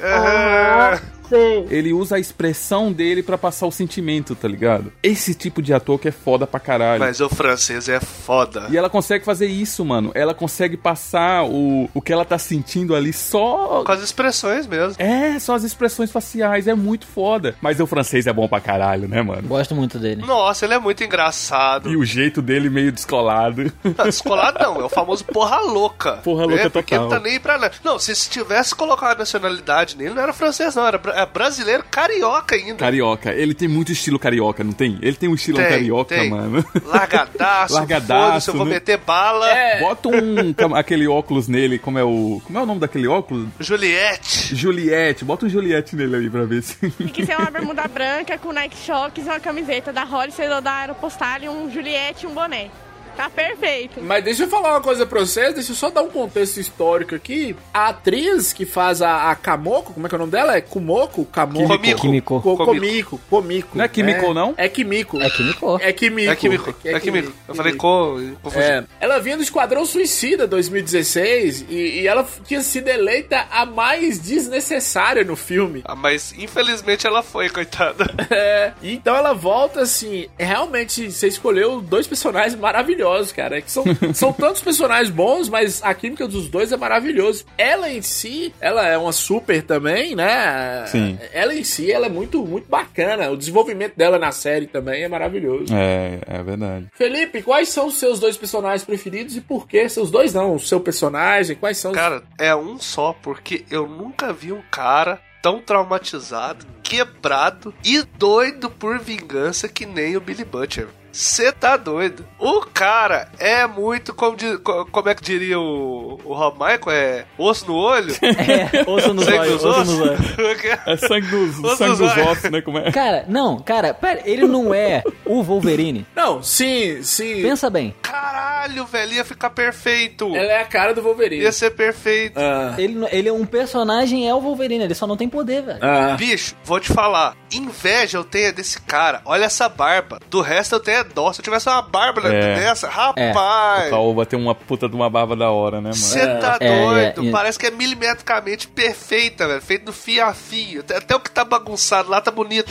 [1.33, 1.67] Aham.
[1.71, 4.93] Ele usa a expressão dele pra passar o sentimento, tá ligado?
[5.03, 7.01] Esse tipo de ator que é foda pra caralho.
[7.01, 8.67] Mas o francês é foda.
[8.71, 10.11] E ela consegue fazer isso, mano.
[10.15, 13.83] Ela consegue passar o, o que ela tá sentindo ali só.
[13.85, 14.95] Com as expressões mesmo.
[14.99, 16.67] É, só as expressões faciais.
[16.67, 17.55] É muito foda.
[17.61, 19.47] Mas o francês é bom pra caralho, né, mano?
[19.49, 20.23] Gosto muito dele.
[20.25, 21.91] Nossa, ele é muito engraçado.
[21.91, 23.73] E o jeito dele meio descolado.
[24.05, 26.13] Descolado não, é o famoso porra louca.
[26.25, 27.11] Porra louca é, Porque total.
[27.11, 27.75] não tá nem pra nada.
[27.85, 30.87] Não, se se tivesse colocado a nacionalidade nele, não era francês, não.
[30.87, 32.77] Era é brasileiro carioca ainda.
[32.77, 33.33] Carioca.
[33.33, 34.99] Ele tem muito estilo carioca, não tem?
[35.01, 36.31] Ele tem um estilo Tem, carioca, tem.
[36.31, 36.65] mano.
[36.85, 38.73] Largadaço, Largadaço, foda-se, eu vou né?
[38.75, 39.47] meter bala.
[39.81, 42.41] Bota um aquele óculos nele, como é o.
[42.45, 43.49] Como é o nome daquele óculos?
[43.59, 44.55] Juliette.
[44.55, 45.25] Juliette.
[45.25, 46.77] Bota um Juliette nele aí pra ver se.
[46.91, 50.73] Tem que ser uma bermuda branca com Nike Shox, uma camiseta da Hollister ou da
[50.73, 52.71] Aeropostal e um Juliette e um boné.
[53.17, 54.01] Tá perfeito.
[54.03, 57.15] Mas deixa eu falar uma coisa pra vocês, deixa eu só dar um contexto histórico
[57.15, 57.57] aqui.
[57.73, 60.57] A atriz que faz a, a Kamoko, como é que é o nome dela?
[60.57, 61.25] É Kumoko?
[61.25, 61.79] Kamoko?
[61.79, 62.01] Kimiko.
[62.01, 62.41] Kimiko.
[62.41, 63.21] Komiko.
[63.31, 63.79] Komiko.
[63.79, 64.55] Não é Kimiko, não?
[64.57, 65.21] É Kimiko.
[65.21, 65.79] É Kimiko.
[65.81, 66.31] É Kimiko.
[66.31, 66.75] É Kimiko.
[66.85, 67.33] É Kimiko.
[67.49, 68.35] Eu falei com.
[68.43, 68.65] confundi.
[68.65, 74.19] É, ela vinha do Esquadrão Suicida 2016 e, e ela tinha sido eleita a mais
[74.19, 75.83] desnecessária no filme.
[75.85, 78.07] Ah, mas infelizmente ela foi, coitada.
[78.29, 80.29] É, então ela volta assim.
[80.37, 83.59] Realmente, você escolheu dois personagens maravilhosos, cara.
[83.59, 83.85] É que são,
[84.15, 87.45] são tantos personagens bons, mas a química dos dois é maravilhoso.
[87.57, 90.87] Ela em si, ela é uma super também, né?
[90.87, 91.19] Sim.
[91.33, 93.31] Ela em si, ela é muito, muito bacana.
[93.31, 95.75] O desenvolvimento dela na série também é maravilhoso.
[95.75, 96.87] É, é verdade.
[96.95, 99.89] Felipe, quais são os seus dois personagens preferidos e por quê?
[99.89, 101.97] Seus dois não, o seu personagem, quais são os...
[101.97, 108.69] Cara, é um só, porque eu nunca vi um cara tão traumatizado, quebrado e doido
[108.69, 110.89] por vingança que nem o Billy Butcher.
[111.17, 112.27] Você tá doido.
[112.39, 116.83] O cara é muito, como, co- como é que diria o, o Rob Michael?
[116.91, 118.15] É osso no olho?
[118.23, 119.99] É, osso no Sangue nos osso ossos?
[119.99, 120.19] no zóio.
[120.87, 122.27] É sangue dos, Osso sangue dos olhos.
[122.29, 122.61] ossos, né?
[122.61, 122.93] Como é?
[122.93, 126.07] Cara, não, cara, pera, ele não é o Wolverine.
[126.15, 127.41] Não, sim, sim.
[127.43, 127.95] Pensa bem.
[128.03, 130.27] Caralho, velho, ia ficar perfeito.
[130.37, 131.43] Ela é a cara do Wolverine.
[131.43, 132.39] Ia ser perfeito.
[132.39, 132.75] Ah.
[132.79, 135.79] Ele, ele é um personagem, é o Wolverine, ele só não tem poder, velho.
[135.83, 136.15] Ah.
[136.17, 137.35] Bicho, vou te falar.
[137.53, 139.23] Inveja eu tenho desse cara.
[139.25, 140.21] Olha essa barba.
[140.29, 141.33] Do resto eu tenho é dó.
[141.33, 142.55] Se eu tivesse uma barba É.
[142.57, 143.87] dessa, rapaz.
[143.87, 145.95] O Caoba tem uma puta de uma barba da hora, né, mano?
[145.95, 147.25] Você tá É, doido?
[147.25, 147.33] é, é.
[147.33, 149.63] Parece que é milimetricamente perfeita, velho.
[149.63, 150.81] Feito no fio a fio.
[150.81, 152.71] Até, até o que tá bagunçado lá tá bonito.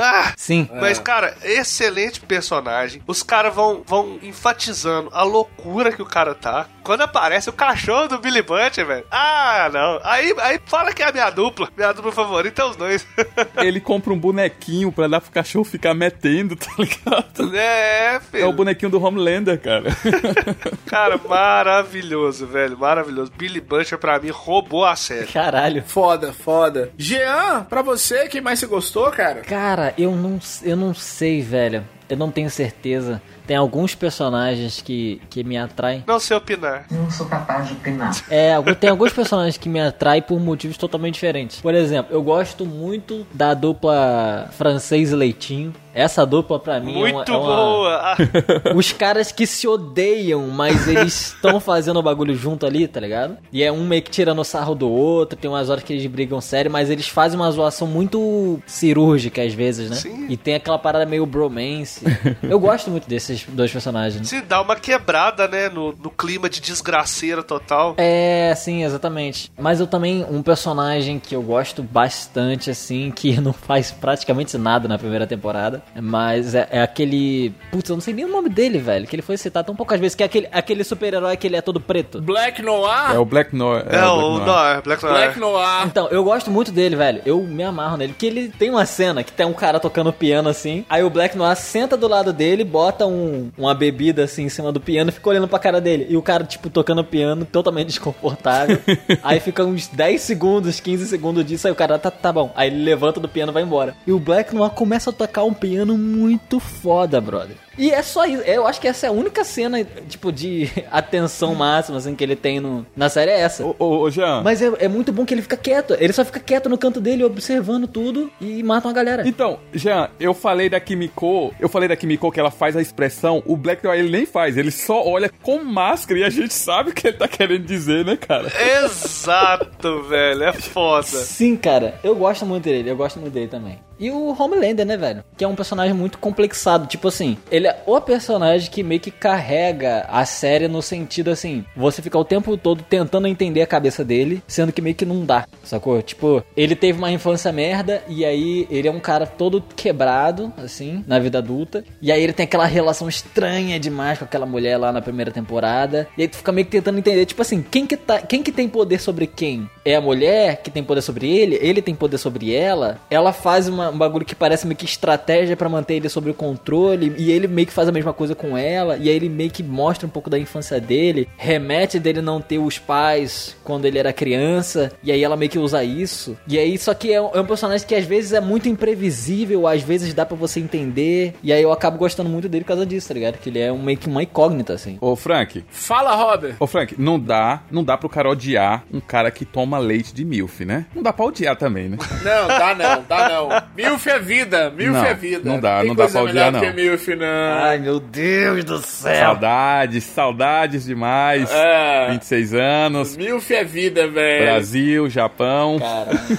[0.00, 0.68] Ah, Sim.
[0.80, 3.02] mas, cara, excelente personagem.
[3.06, 6.66] Os caras vão, vão enfatizando a loucura que o cara tá.
[6.82, 9.04] Quando aparece o cachorro do Billy Butcher, velho.
[9.10, 9.98] Ah, não.
[10.04, 11.68] Aí, aí fala que é a minha dupla.
[11.76, 13.06] Minha dupla favorita é os dois.
[13.58, 17.56] Ele compra um bonequinho pra dar pro cachorro ficar metendo, tá ligado?
[17.56, 18.44] é, filho.
[18.44, 19.90] É o bonequinho do Homelander, cara.
[20.86, 22.78] Cara, maravilhoso, velho.
[22.78, 23.32] Maravilhoso.
[23.36, 25.26] Billy Butcher, pra mim, roubou a série.
[25.26, 25.82] Caralho.
[25.84, 26.90] Foda, foda.
[26.96, 29.40] Jean, pra você, quem mais você gostou, cara?
[29.42, 31.84] Cara, eu não, eu não sei, velho.
[32.08, 33.20] Eu não tenho certeza.
[33.46, 36.04] Tem alguns personagens que, que me atraem.
[36.06, 36.86] Não sei opinar.
[36.90, 38.12] Não sou capaz de opinar.
[38.30, 41.60] É, tem alguns personagens que me atraem por motivos totalmente diferentes.
[41.60, 45.74] Por exemplo, eu gosto muito da dupla francês e Leitinho.
[45.96, 47.94] Essa dupla pra mim é uma, Muito é uma- boa.
[47.96, 48.16] Ah,
[48.76, 53.38] Os caras que se odeiam, mas eles estão fazendo o bagulho junto ali, tá ligado?
[53.50, 56.06] E é um meio que tirando o sarro do outro, tem umas horas que eles
[56.06, 59.96] brigam sério, mas eles fazem uma zoação muito cirúrgica às vezes, né?
[59.96, 60.26] Sim.
[60.28, 62.04] E tem aquela parada meio bromance.
[62.42, 64.28] Eu gosto muito desses dois personagens.
[64.28, 65.68] Se dá uma quebrada, né?
[65.70, 67.94] No, no clima de desgraceira total.
[67.96, 69.50] É, sim, exatamente.
[69.58, 74.86] Mas eu também, um personagem que eu gosto bastante, assim, que não faz praticamente nada
[74.86, 77.54] na primeira temporada, mas é, é aquele.
[77.70, 79.98] Putz, eu não sei nem o nome dele, velho, que ele foi citado tão poucas
[79.98, 82.20] vezes, que é aquele, aquele super-herói que ele é todo preto.
[82.20, 83.14] Black Noir?
[83.14, 83.84] É o Black Noir.
[83.88, 85.16] É, o Noir, Black Noir.
[85.16, 85.86] Black Noir.
[85.86, 87.22] Então, eu gosto muito dele, velho.
[87.24, 88.12] Eu me amarro nele.
[88.12, 90.84] Porque ele tem uma cena que tem um cara tocando piano assim.
[90.88, 94.72] Aí o Black Noir senta do lado dele, bota um, uma bebida assim em cima
[94.72, 96.06] do piano e fica olhando pra cara dele.
[96.08, 98.78] E o cara, tipo, tocando piano, totalmente desconfortável.
[99.22, 101.66] aí fica uns 10 segundos, 15 segundos disso.
[101.66, 102.52] Aí o cara, tá, tá bom.
[102.54, 103.94] Aí ele levanta do piano e vai embora.
[104.06, 107.65] E o Black Noir começa a tocar um piano muito foda, brother.
[107.78, 108.42] E é só isso.
[108.42, 112.36] Eu acho que essa é a única cena, tipo, de atenção máxima, assim, que ele
[112.36, 113.64] tem no, na série é essa.
[113.64, 114.42] Ô, ô, ô, Jean.
[114.42, 115.96] Mas é, é muito bom que ele fica quieto.
[115.98, 119.26] Ele só fica quieto no canto dele, observando tudo e mata uma galera.
[119.26, 123.42] Então, Jean, eu falei da Kimiko, eu falei da Kimiko que ela faz a expressão,
[123.46, 126.90] o Black Noir ele nem faz, ele só olha com máscara e a gente sabe
[126.90, 128.50] o que ele tá querendo dizer, né, cara?
[128.84, 130.44] Exato, velho.
[130.44, 131.06] É foda.
[131.06, 131.98] Sim, cara.
[132.02, 132.90] Eu gosto muito dele.
[132.90, 133.78] Eu gosto muito dele também.
[133.98, 135.24] E o Homelander, né, velho?
[135.36, 136.86] Que é um personagem muito complexado.
[136.86, 141.64] Tipo assim, ele é o personagem que meio que carrega a série no sentido assim:
[141.76, 145.24] você fica o tempo todo tentando entender a cabeça dele, sendo que meio que não
[145.24, 146.00] dá, sacou?
[146.02, 151.04] Tipo, ele teve uma infância merda e aí ele é um cara todo quebrado, assim,
[151.06, 151.84] na vida adulta.
[152.00, 156.08] E aí ele tem aquela relação estranha demais com aquela mulher lá na primeira temporada.
[156.16, 158.52] E aí tu fica meio que tentando entender, tipo assim, quem que, tá, quem que
[158.52, 159.68] tem poder sobre quem?
[159.84, 161.58] É a mulher que tem poder sobre ele?
[161.60, 162.98] Ele tem poder sobre ela?
[163.10, 166.34] Ela faz uma, um bagulho que parece meio que estratégia pra manter ele sob o
[166.34, 167.14] controle.
[167.16, 168.96] E ele meio que faz a mesma coisa com ela.
[168.98, 171.26] E aí ele meio que mostra um pouco da infância dele.
[171.38, 174.92] Remete dele não ter os pais quando ele era criança.
[175.02, 176.36] E aí ela meio que usa isso.
[176.46, 179.66] E aí, só que é um, é um personagem que às vezes é muito imprevisível.
[179.66, 181.34] Às vezes dá pra você entender.
[181.42, 183.38] E aí eu acabo gostando muito dele por causa disso, tá ligado?
[183.38, 184.98] Que ele é um, meio que uma incógnita, assim.
[185.00, 185.64] Ô, Frank.
[185.70, 186.56] Fala, Robert.
[186.60, 190.24] Ô, Frank, não dá, não dá pro cara odiar um cara que toma leite de
[190.24, 190.86] milf, né?
[190.94, 191.96] Não dá pra odiar também, né?
[192.22, 193.48] Não, dá não, dá não.
[193.76, 195.48] Milf é vida, Milf Não, é vida.
[195.48, 196.60] não dá, Tem não dá pra odiar, não.
[196.60, 197.26] que Milf, não.
[197.46, 199.14] Ai, meu Deus do céu.
[199.16, 201.50] Saudades, saudades demais.
[201.50, 202.10] É.
[202.12, 203.16] 26 anos.
[203.16, 204.44] Milf é vida, velho.
[204.44, 205.78] Brasil, Japão.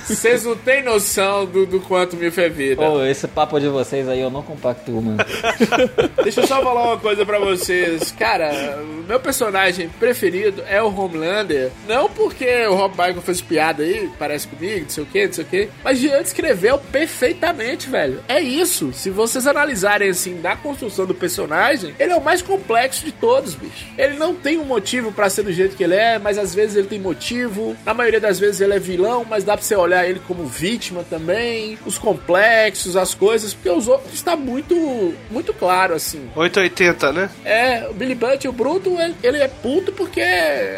[0.06, 2.82] Vocês não têm noção do, do quanto Milf é vida.
[2.82, 5.18] Pô, esse papo de vocês aí eu não compactuo, mano.
[6.24, 8.12] Deixa eu só falar uma coisa pra vocês.
[8.12, 11.72] Cara, o meu personagem preferido é o Homelander.
[11.88, 15.34] Não porque o Rob Michael fez piada aí, parece comigo, não sei o que, não
[15.34, 15.70] sei o que.
[15.84, 18.24] Mas Jean descreveu perfeitamente, velho.
[18.28, 18.92] É isso.
[18.94, 23.54] Se vocês analisarem assim, da construção do personagem, ele é o mais complexo de todos,
[23.54, 23.86] bicho.
[23.98, 26.76] Ele não tem um motivo pra ser do jeito que ele é, mas às vezes
[26.76, 27.76] ele tem motivo.
[27.86, 31.04] Na maioria das vezes ele é vilão, mas dá pra você olhar ele como vítima
[31.10, 31.78] também.
[31.86, 36.30] Os complexos, as coisas, porque os outros está muito, muito claro, assim.
[36.36, 37.30] 880, né?
[37.46, 40.22] É, o Billy Butt, o Bruto, ele, ele é puto porque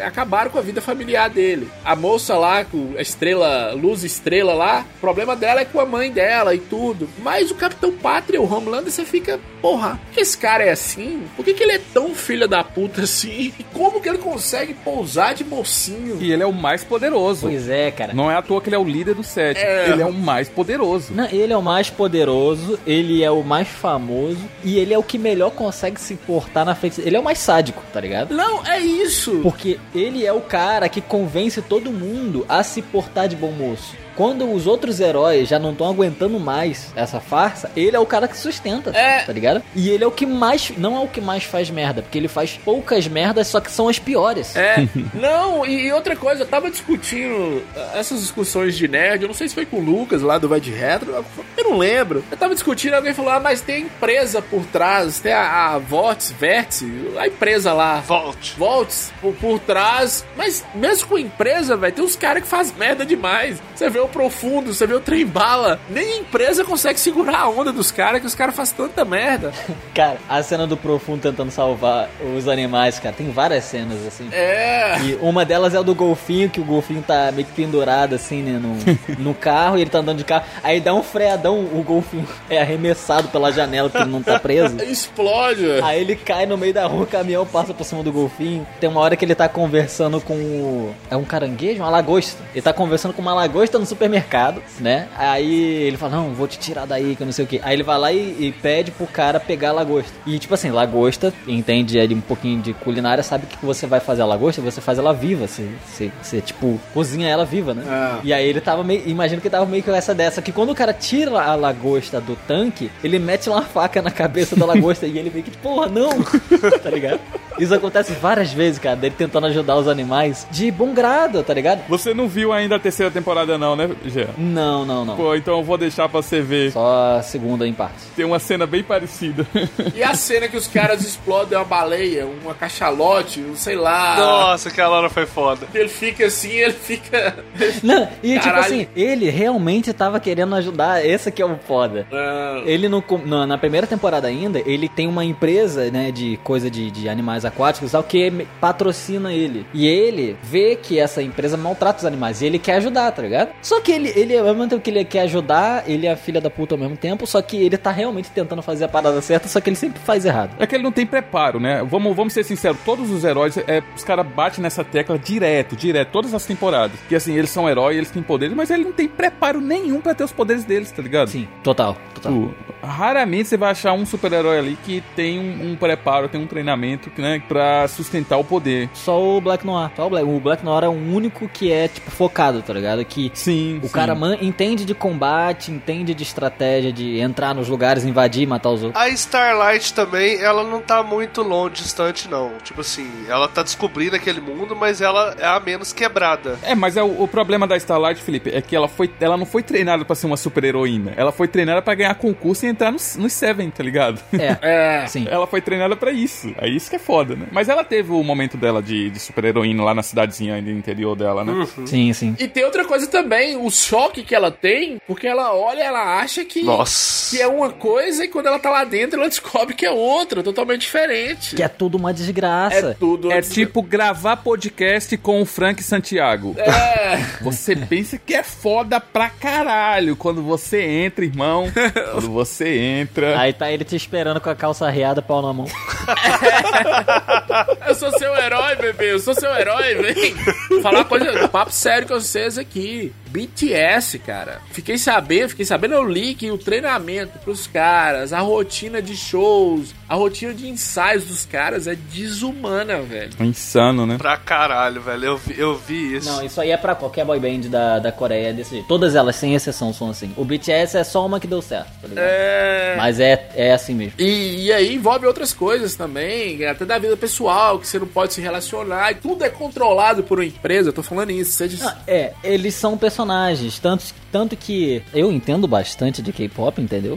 [0.04, 1.68] acabaram com a vida familiar dele.
[1.84, 5.86] A moça lá, com a estrela, luz estrela lá, o problema dela é com a
[5.86, 7.08] mãe dela e tudo.
[7.18, 11.24] Mas o Capitão Pátria, o Homelander, você fica, porra, por que esse cara é assim?
[11.36, 13.52] Por que, que ele é tão filho da puta assim?
[13.60, 16.18] E como que ele consegue pousar de mocinho?
[16.20, 17.42] E ele é o mais poderoso.
[17.42, 18.12] Pois é, cara.
[18.12, 19.56] Não é à toa que ele é o líder do set.
[19.58, 19.90] É.
[19.90, 21.12] Ele é o mais poderoso.
[21.12, 25.02] Não, ele é o mais poderoso, ele é o mais famoso e ele é o
[25.02, 27.00] que melhor consegue se portar na frente.
[27.00, 28.34] Ele é o mais sádico, tá ligado?
[28.34, 29.40] Não, é isso.
[29.42, 33.94] Porque ele é o cara que convence todo mundo a se portar de bom moço.
[34.16, 38.28] Quando os outros heróis já não estão aguentando mais essa farsa, ele é o cara
[38.28, 39.20] que sustenta, É.
[39.22, 39.62] tá ligado?
[39.74, 42.28] E ele é o que mais, não é o que mais faz merda, porque ele
[42.28, 44.54] faz poucas merdas, só que são as piores.
[44.56, 49.28] É, não, e, e outra coisa, eu tava discutindo ah, essas discussões de nerd, eu
[49.28, 51.24] não sei se foi com o Lucas lá do Vai de Retro,
[51.56, 52.24] eu não lembro.
[52.30, 56.32] Eu tava discutindo, alguém falou, ah, mas tem empresa por trás, tem a, a Vortex,
[56.38, 58.00] Vértice, a empresa lá.
[58.00, 58.52] Volt.
[58.56, 63.04] Volts por, por trás, mas mesmo com empresa, velho, tem uns caras que faz merda
[63.06, 63.58] demais.
[63.74, 67.48] Você vê o Profundo, você vê o Trem Bala, nem a empresa consegue segurar a
[67.48, 69.52] onda dos caras, que os caras fazem tanta merda.
[69.94, 74.28] Cara, a cena do Profundo tentando salvar os animais, cara, tem várias cenas assim.
[74.32, 74.98] É.
[75.02, 78.42] E uma delas é o do golfinho, que o golfinho tá meio que pendurado assim,
[78.42, 78.76] né, no,
[79.18, 80.44] no carro, e ele tá andando de carro.
[80.62, 84.76] Aí dá um freadão, o golfinho é arremessado pela janela porque ele não tá preso.
[84.82, 85.80] Explode.
[85.82, 88.66] Aí ele cai no meio da rua, o caminhão passa por cima do golfinho.
[88.78, 90.94] Tem uma hora que ele tá conversando com o.
[91.10, 91.82] É um caranguejo?
[91.82, 92.42] Uma lagosta.
[92.52, 95.08] Ele tá conversando com uma lagosta no supermercado, né?
[95.16, 97.60] Aí ele fala: Não, vou te tirar daí, que eu não sei o que.
[97.62, 100.12] Aí ele vai lá e, e pede pro cara pegar a lagosta.
[100.26, 104.22] E tipo assim, lagosta, entende ali um pouquinho de culinária, sabe que você vai fazer
[104.22, 104.62] a lagosta?
[104.62, 105.46] Você faz ela viva.
[105.46, 107.84] Você, você, você, tipo, cozinha ela viva, né?
[107.86, 108.20] Ah.
[108.22, 109.02] E aí ele tava meio.
[109.06, 110.40] Imagino que tava meio com essa dessa.
[110.40, 114.56] Que quando o cara tira a lagosta do tanque, ele mete uma faca na cabeça
[114.56, 116.10] da lagosta e ele meio que, porra, não!
[116.82, 117.20] tá ligado?
[117.58, 121.82] Isso acontece várias vezes, cara, dele tentando ajudar os animais de bom grado, tá ligado?
[121.88, 124.28] Você não viu ainda a terceira temporada, não, né, Jean?
[124.38, 125.16] Não, não, não.
[125.16, 126.72] Pô, então eu vou deixar pra você ver.
[126.72, 127.96] Só a segunda em parte.
[128.16, 129.46] Tem uma cena bem parecida.
[129.94, 134.16] E a cena que os caras explodem uma baleia, uma cachalote, um sei lá.
[134.16, 135.66] Nossa, aquela hora foi foda.
[135.74, 137.36] Ele fica assim, ele fica.
[137.82, 138.64] Não, e tipo Caralho.
[138.64, 142.06] assim, ele realmente tava querendo ajudar, esse que é o foda.
[142.12, 146.70] Ah, Ele no, com- na, primeira temporada ainda, ele tem uma empresa, né, de coisa
[146.70, 149.66] de, de animais aquáticos, tal, que patrocina ele.
[149.74, 153.50] E ele vê que essa empresa maltrata os animais e ele quer ajudar, tá ligado?
[153.70, 156.40] Só que ele, ele ao mesmo tempo que ele quer ajudar, ele é a filha
[156.40, 159.46] da puta ao mesmo tempo, só que ele tá realmente tentando fazer a parada certa,
[159.46, 160.56] só que ele sempre faz errado.
[160.58, 161.80] É que ele não tem preparo, né?
[161.84, 166.08] Vamos, vamos ser sinceros, todos os heróis, é, os caras batem nessa tecla direto, direto,
[166.10, 166.98] todas as temporadas.
[167.08, 170.16] Que assim, eles são heróis, eles têm poderes, mas ele não tem preparo nenhum pra
[170.16, 171.28] ter os poderes deles, tá ligado?
[171.28, 172.50] Sim, total, total.
[172.82, 177.08] Raramente você vai achar um super-herói ali que tem um, um preparo, tem um treinamento,
[177.16, 178.90] né, pra sustentar o poder.
[178.94, 179.92] Só o Black Noir.
[179.94, 183.04] Só o Black, o Black Noir é o único que é, tipo, focado, tá ligado?
[183.04, 183.92] Que sim, o sim.
[183.92, 188.70] cara man- entende de combate, entende de estratégia, de entrar nos lugares, invadir e matar
[188.70, 189.00] os outros.
[189.02, 192.52] A Starlight também, ela não tá muito longe, distante, não.
[192.62, 196.58] Tipo assim, ela tá descobrindo aquele mundo, mas ela é a menos quebrada.
[196.62, 199.46] É, mas é o, o problema da Starlight, Felipe, é que ela foi, ela não
[199.46, 201.12] foi treinada pra ser uma super-heroína.
[201.16, 204.20] Ela foi treinada pra ganhar concurso e entrar nos no Seven, tá ligado?
[204.32, 204.56] É,
[205.02, 205.06] É.
[205.06, 205.26] sim.
[205.28, 206.54] Ela foi treinada pra isso.
[206.58, 207.46] É isso que é foda, né?
[207.50, 211.44] Mas ela teve o momento dela de, de super-heroína lá na cidadezinha do interior dela,
[211.44, 211.66] né?
[211.86, 212.36] Sim, sim.
[212.38, 216.44] E tem outra coisa também, o choque que ela tem, porque ela olha, ela acha
[216.44, 217.36] que, Nossa.
[217.36, 220.42] que é uma coisa e quando ela tá lá dentro ela descobre que é outra,
[220.42, 221.56] totalmente diferente.
[221.56, 222.90] Que é tudo uma desgraça.
[222.90, 223.32] É tudo.
[223.32, 226.54] É tipo gravar podcast com o Frank Santiago.
[226.58, 227.16] É.
[227.42, 231.70] Você pensa que é foda pra caralho quando você entra, irmão.
[232.12, 233.38] quando você entra.
[233.38, 235.66] Aí tá ele te esperando com a calça arreada, pau na mão.
[237.86, 239.12] Eu sou seu herói, bebê.
[239.12, 240.34] Eu sou seu herói, vem.
[240.82, 243.12] Falar uma coisa, papo sério com vocês aqui.
[243.30, 244.60] BTS, cara.
[244.72, 249.94] Fiquei sabendo, fiquei sabendo, eu li que o treinamento pros caras, a rotina de shows,
[250.10, 253.30] a rotina de ensaios dos caras é desumana, velho.
[253.38, 254.18] Insano, né?
[254.18, 255.24] Pra caralho, velho.
[255.24, 256.28] Eu vi, eu vi isso.
[256.28, 258.88] Não, isso aí é pra qualquer boy band da, da Coreia desse jeito.
[258.88, 260.32] Todas elas, sem exceção, são assim.
[260.36, 262.24] O BTS é só uma que deu certo, tá ligado?
[262.26, 262.94] É.
[262.96, 264.14] Mas é, é assim mesmo.
[264.18, 268.34] E, e aí envolve outras coisas também, até da vida pessoal, que você não pode
[268.34, 271.52] se relacionar, e tudo é controlado por uma empresa, eu tô falando isso.
[271.52, 271.86] Seja...
[271.86, 277.16] Ah, é, eles são personagens, tanto, tanto que eu entendo bastante de K-pop, entendeu?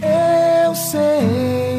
[0.64, 1.72] Eu sei.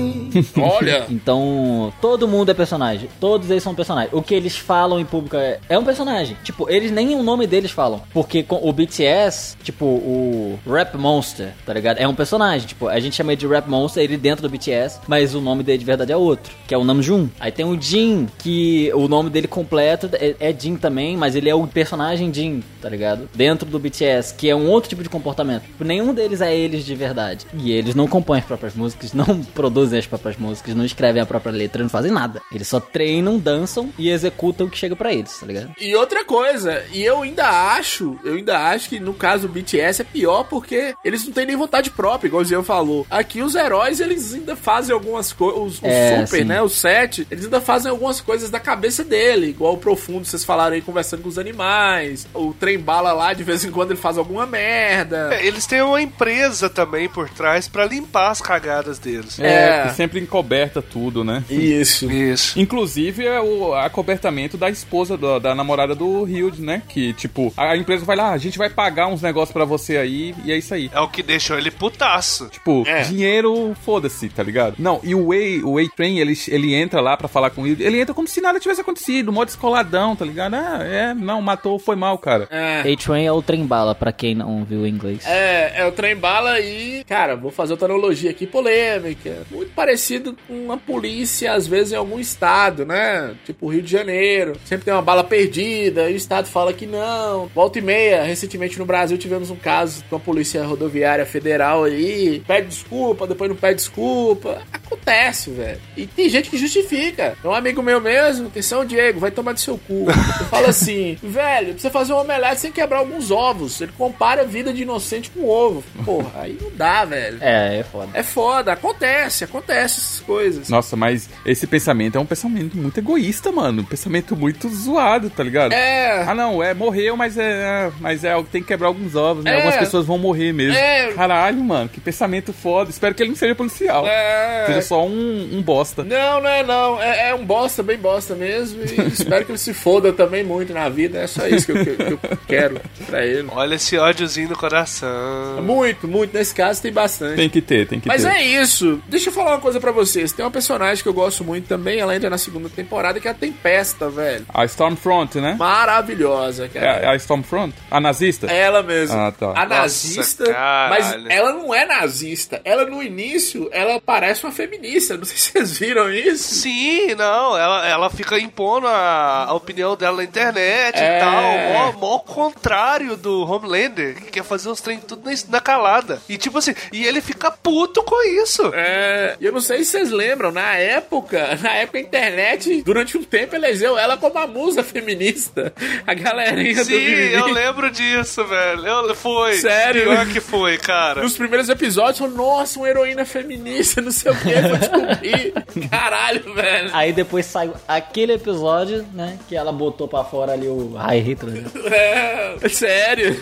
[0.58, 1.06] Olha!
[1.14, 3.08] Então, todo mundo é personagem.
[3.20, 4.12] Todos eles são personagens.
[4.12, 6.36] O que eles falam em público é, é um personagem.
[6.42, 8.02] Tipo, eles nem o nome deles falam.
[8.12, 11.98] Porque com o BTS, tipo, o Rap Monster, tá ligado?
[11.98, 12.66] É um personagem.
[12.66, 15.62] Tipo, a gente chama ele de Rap Monster, ele dentro do BTS, mas o nome
[15.62, 17.28] dele de verdade é outro, que é o Namjoon.
[17.38, 21.48] Aí tem o Jin, que o nome dele completo é, é Jin também, mas ele
[21.48, 23.28] é o personagem Jin, tá ligado?
[23.34, 25.64] Dentro do BTS, que é um outro tipo de comportamento.
[25.78, 27.46] Nenhum deles é eles de verdade.
[27.54, 31.26] E eles não compõem as próprias músicas, não produzem as próprias músicas, não escrevem a
[31.26, 32.40] própria letra, não fazem nada.
[32.52, 35.70] Eles só treinam, dançam e executam o que chega pra eles, tá ligado?
[35.80, 37.46] E outra coisa, e eu ainda
[37.76, 41.46] acho, eu ainda acho que no caso do BTS é pior porque eles não têm
[41.46, 43.06] nem vontade própria, igual o Zian falou.
[43.10, 46.44] Aqui os heróis, eles ainda fazem algumas coisas, os, os É, super, sim.
[46.44, 50.44] né, os sete, eles ainda fazem algumas coisas da cabeça dele, igual o Profundo, vocês
[50.44, 54.00] falaram aí, conversando com os animais, o Trem Bala lá, de vez em quando ele
[54.00, 55.34] faz alguma merda.
[55.34, 59.38] É, Eles têm uma empresa também por trás pra limpar as cagadas deles.
[59.38, 61.42] É, que sempre encoberta tudo, né?
[61.50, 62.10] Isso.
[62.10, 62.58] Isso.
[62.58, 66.82] Inclusive é o acobertamento da esposa do- da namorada do Hilde, né?
[66.88, 69.96] Que, tipo, a empresa vai lá, "Ah, a gente vai pagar uns negócios pra você
[69.96, 70.90] aí, e é isso aí.
[70.92, 72.48] É o que deixou ele putaço.
[72.48, 73.02] Tipo, É.
[73.02, 74.76] dinheiro, foda-se, tá ligado?
[74.78, 77.66] Não, e o Way, o Way Train, ele, ele entra lá pra falar com o
[77.66, 80.54] Hilde, ele entra como se nada tivesse acontecido, modo escoladão, tá ligado?
[80.54, 82.48] Ah, é, não, matou, foi mal, cara.
[82.50, 82.80] É.
[82.92, 85.24] A-Train é o trem bala, pra quem não viu em inglês.
[85.26, 89.42] É, é o trem bala e, cara, vou fazer outra analogia aqui polêmica.
[89.50, 90.03] Muito parecido
[90.46, 93.34] com uma polícia, às vezes, em algum estado, né?
[93.44, 94.56] Tipo Rio de Janeiro.
[94.64, 97.46] Sempre tem uma bala perdida e o estado fala que não.
[97.54, 102.42] Volta e meia, recentemente no Brasil tivemos um caso com a Polícia Rodoviária Federal aí.
[102.46, 104.62] Pede desculpa, depois não pede desculpa.
[104.72, 105.80] Acontece, velho.
[105.96, 107.36] E tem gente que justifica.
[107.42, 110.06] É um amigo meu mesmo, atenção, Diego, vai tomar do seu cu.
[110.08, 113.80] Eu falo assim, velho, você fazer um omelete sem quebrar alguns ovos.
[113.80, 115.82] Ele compara a vida de inocente com ovo.
[116.04, 117.38] Porra, aí não dá, velho.
[117.40, 118.10] É, é foda.
[118.14, 120.68] É foda, acontece, acontece essas coisas.
[120.68, 123.82] Nossa, mas esse pensamento é um pensamento muito egoísta, mano.
[123.82, 125.72] Um pensamento muito zoado, tá ligado?
[125.72, 126.22] É.
[126.22, 127.90] Ah, não, é, morreu, mas é.
[128.00, 129.52] Mas é, tem que quebrar alguns ovos, né?
[129.52, 129.56] É.
[129.56, 130.76] Algumas pessoas vão morrer mesmo.
[130.76, 131.12] É.
[131.12, 132.90] Caralho, mano, que pensamento foda.
[132.90, 134.06] Espero que ele não seja policial.
[134.06, 134.64] É.
[134.66, 136.04] Seja só um, um bosta.
[136.04, 137.00] Não, não é não.
[137.00, 138.82] É, é um bosta, bem bosta mesmo.
[138.82, 141.18] E espero que ele se foda também muito na vida.
[141.18, 143.48] É só isso que eu, que eu quero pra ele.
[143.50, 145.62] Olha esse ódiozinho no coração.
[145.62, 146.36] Muito, muito.
[146.36, 147.36] Nesse caso tem bastante.
[147.36, 148.28] Tem que ter, tem que Mas ter.
[148.28, 149.00] é isso.
[149.08, 150.32] Deixa eu falar uma coisa coisa pra vocês.
[150.32, 153.30] Tem uma personagem que eu gosto muito também, ela entra na segunda temporada, que é
[153.30, 154.46] a Tempesta, velho.
[154.52, 155.56] A Stormfront, né?
[155.58, 157.00] Maravilhosa, cara.
[157.00, 157.74] É, é a Stormfront?
[157.90, 158.46] A nazista?
[158.46, 159.16] Ela mesmo.
[159.18, 159.52] Ah, tá.
[159.56, 160.90] A nazista, caralho.
[161.22, 162.60] mas ela não é nazista.
[162.64, 165.16] Ela, no início, ela parece uma feminista.
[165.16, 166.54] Não sei se vocês viram isso.
[166.54, 171.16] Sim, não, ela, ela fica impondo a, a opinião dela na internet É.
[171.16, 171.92] e tal.
[171.92, 176.20] Mó, mó contrário do Homelander, que quer fazer os trem tudo na, na calada.
[176.28, 178.70] E tipo assim, e ele fica puto com isso.
[178.74, 183.18] É, e eu não sei se vocês lembram, na época, na época a internet, durante
[183.18, 185.72] um tempo, elegeu ela como a musa feminista.
[186.06, 188.86] A galerinha do Sim, eu lembro disso, velho.
[188.86, 189.54] Eu, foi.
[189.54, 190.04] Sério?
[190.04, 191.22] Pior que foi, cara.
[191.22, 195.54] Nos primeiros episódios, falou, nossa, uma heroína feminista, não sei o que, vou descobrir.
[195.90, 196.90] Caralho, velho.
[196.92, 199.38] Aí depois saiu aquele episódio, né?
[199.48, 201.62] Que ela botou pra fora ali o High Hitler.
[201.62, 201.70] né?
[201.94, 203.36] É, sério.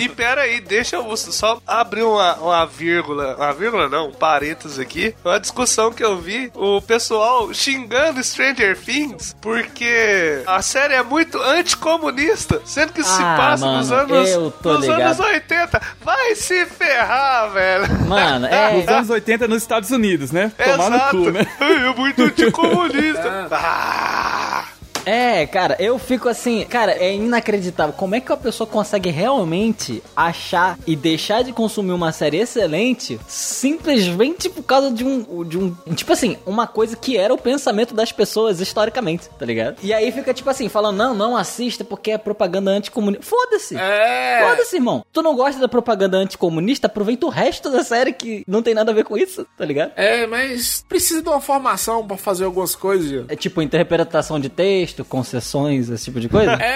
[0.00, 3.36] E pera aí, deixa eu só abrir uma, uma vírgula.
[3.36, 5.14] Uma vírgula não, um parênteses aqui.
[5.38, 11.40] Uma discussão que eu vi, o pessoal xingando Stranger Things porque a série é muito
[11.40, 15.00] anticomunista, sendo que se Ah, passa mano, nos anos, eu tô nos ligado.
[15.02, 15.82] anos 80.
[16.00, 18.00] Vai se ferrar, velho.
[18.08, 18.72] Mano, é.
[18.78, 20.50] Nos anos 80 nos Estados Unidos, né?
[20.58, 21.16] Tomar no Exato.
[21.16, 21.46] cu, né?
[21.60, 23.48] É muito anticomunista.
[23.52, 24.64] Ah.
[25.08, 27.94] É, cara, eu fico assim, cara, é inacreditável.
[27.94, 33.18] Como é que a pessoa consegue realmente achar e deixar de consumir uma série excelente
[33.26, 37.94] simplesmente por causa de um, de um, tipo assim, uma coisa que era o pensamento
[37.94, 39.78] das pessoas historicamente, tá ligado?
[39.82, 43.24] E aí fica tipo assim, falando, não, não assista porque é propaganda anticomunista.
[43.24, 43.76] Foda-se!
[43.76, 44.46] É.
[44.46, 45.04] Foda-se, irmão.
[45.10, 46.86] Tu não gosta da propaganda anticomunista?
[46.86, 49.92] Aproveita o resto da série que não tem nada a ver com isso, tá ligado?
[49.96, 53.24] É, mas precisa de uma formação pra fazer algumas coisas.
[53.28, 56.58] É tipo interpretação de texto, concessões, esse tipo de coisa?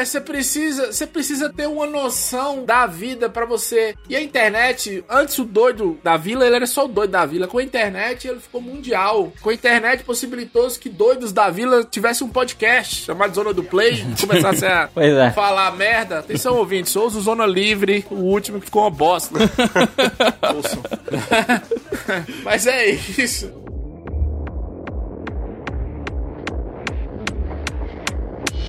[0.00, 3.94] É, você precisa, você precisa ter uma noção da vida pra você.
[4.08, 7.46] E a internet, antes o doido da vila, ele era só o doido da vila.
[7.46, 9.30] Com a internet, ele ficou mundial.
[9.42, 14.04] Com a internet, possibilitou que doidos da vila tivessem um podcast chamado Zona do Play,
[14.20, 15.30] começassem a é.
[15.30, 16.20] falar merda.
[16.20, 19.38] Atenção, ouvintes, ouça o Zona Livre, o último que ficou uma bosta.
[20.54, 20.82] Ouçam.
[22.44, 23.69] Mas é isso.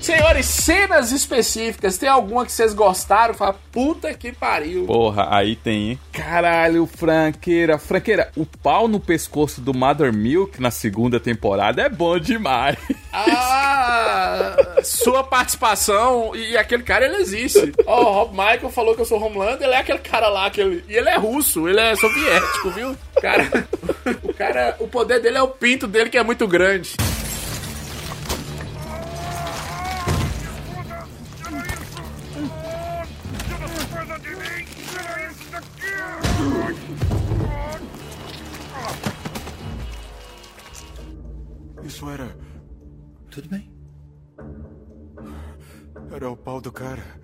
[0.01, 3.35] Senhores, cenas específicas, tem alguma que vocês gostaram?
[3.35, 4.85] Fala, puta que pariu.
[4.85, 5.99] Porra, aí tem, hein?
[6.11, 7.77] Caralho, franqueira.
[7.77, 12.77] Franqueira, o pau no pescoço do Mother Milk na segunda temporada é bom demais.
[13.13, 17.71] Ah, sua participação e aquele cara ele existe.
[17.85, 20.83] Ó, o Rob Michael falou que eu sou Homelander, ele é aquele cara lá, aquele,
[20.89, 22.97] e ele é russo, ele é soviético, viu?
[23.21, 23.67] Cara,
[24.23, 26.95] o cara, o poder dele é o pinto dele que é muito grande.
[42.01, 42.35] Isso era.
[43.29, 43.71] Tudo bem?
[46.11, 47.20] Era o pau do cara.